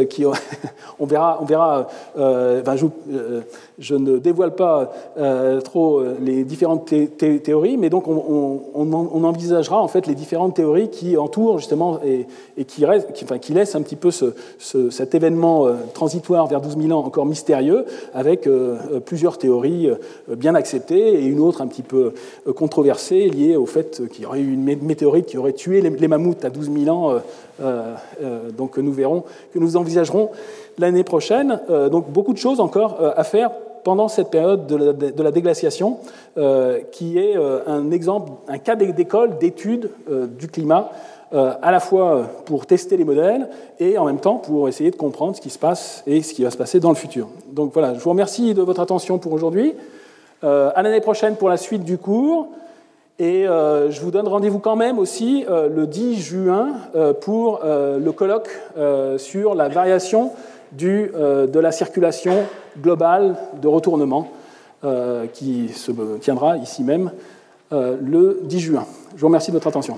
[0.09, 0.23] qui,
[0.99, 2.85] on verra, on verra je,
[3.79, 9.87] je, ne dévoile pas euh, trop euh, les différentes théories, mais donc on, envisagera en
[9.87, 12.25] fait les différentes théories qui entourent justement et,
[12.65, 17.25] qui, qui, laissent un petit peu cet événement euh, transitoire vers 12 000 ans encore
[17.25, 18.47] mystérieux, avec
[19.05, 19.89] plusieurs théories
[20.27, 22.13] bien acceptées et une autre un petit peu
[22.55, 26.43] controversée liée au fait qu'il y aurait eu une météorite qui aurait tué les, mammouths
[26.43, 27.15] à 12 000 ans,
[28.57, 29.23] donc nous verrons,
[29.53, 30.29] que nous envisagerons
[30.77, 31.59] l'année prochaine.
[31.91, 33.51] donc beaucoup de choses encore à faire
[33.83, 35.97] pendant cette période de la, déglaciation,
[36.37, 40.91] euh, qui est euh, un exemple, un cas d'école d'étude euh, du climat,
[41.31, 43.49] à la fois pour tester les modèles
[43.79, 46.43] et en même temps pour essayer de comprendre ce qui se passe et ce qui
[46.43, 47.27] va se passer dans le futur.
[47.51, 49.75] Donc voilà, je vous remercie de votre attention pour aujourd'hui.
[50.41, 52.47] à l'année prochaine pour la suite du cours.
[53.19, 56.69] Et je vous donne rendez-vous quand même aussi le 10 juin
[57.21, 58.49] pour le colloque
[59.17, 60.31] sur la variation
[60.71, 62.33] du, de la circulation
[62.81, 64.29] global de retournement
[64.85, 67.11] euh, qui se tiendra ici même
[67.73, 68.85] euh, le 10 juin.
[69.13, 69.97] Je vous remercie de votre attention.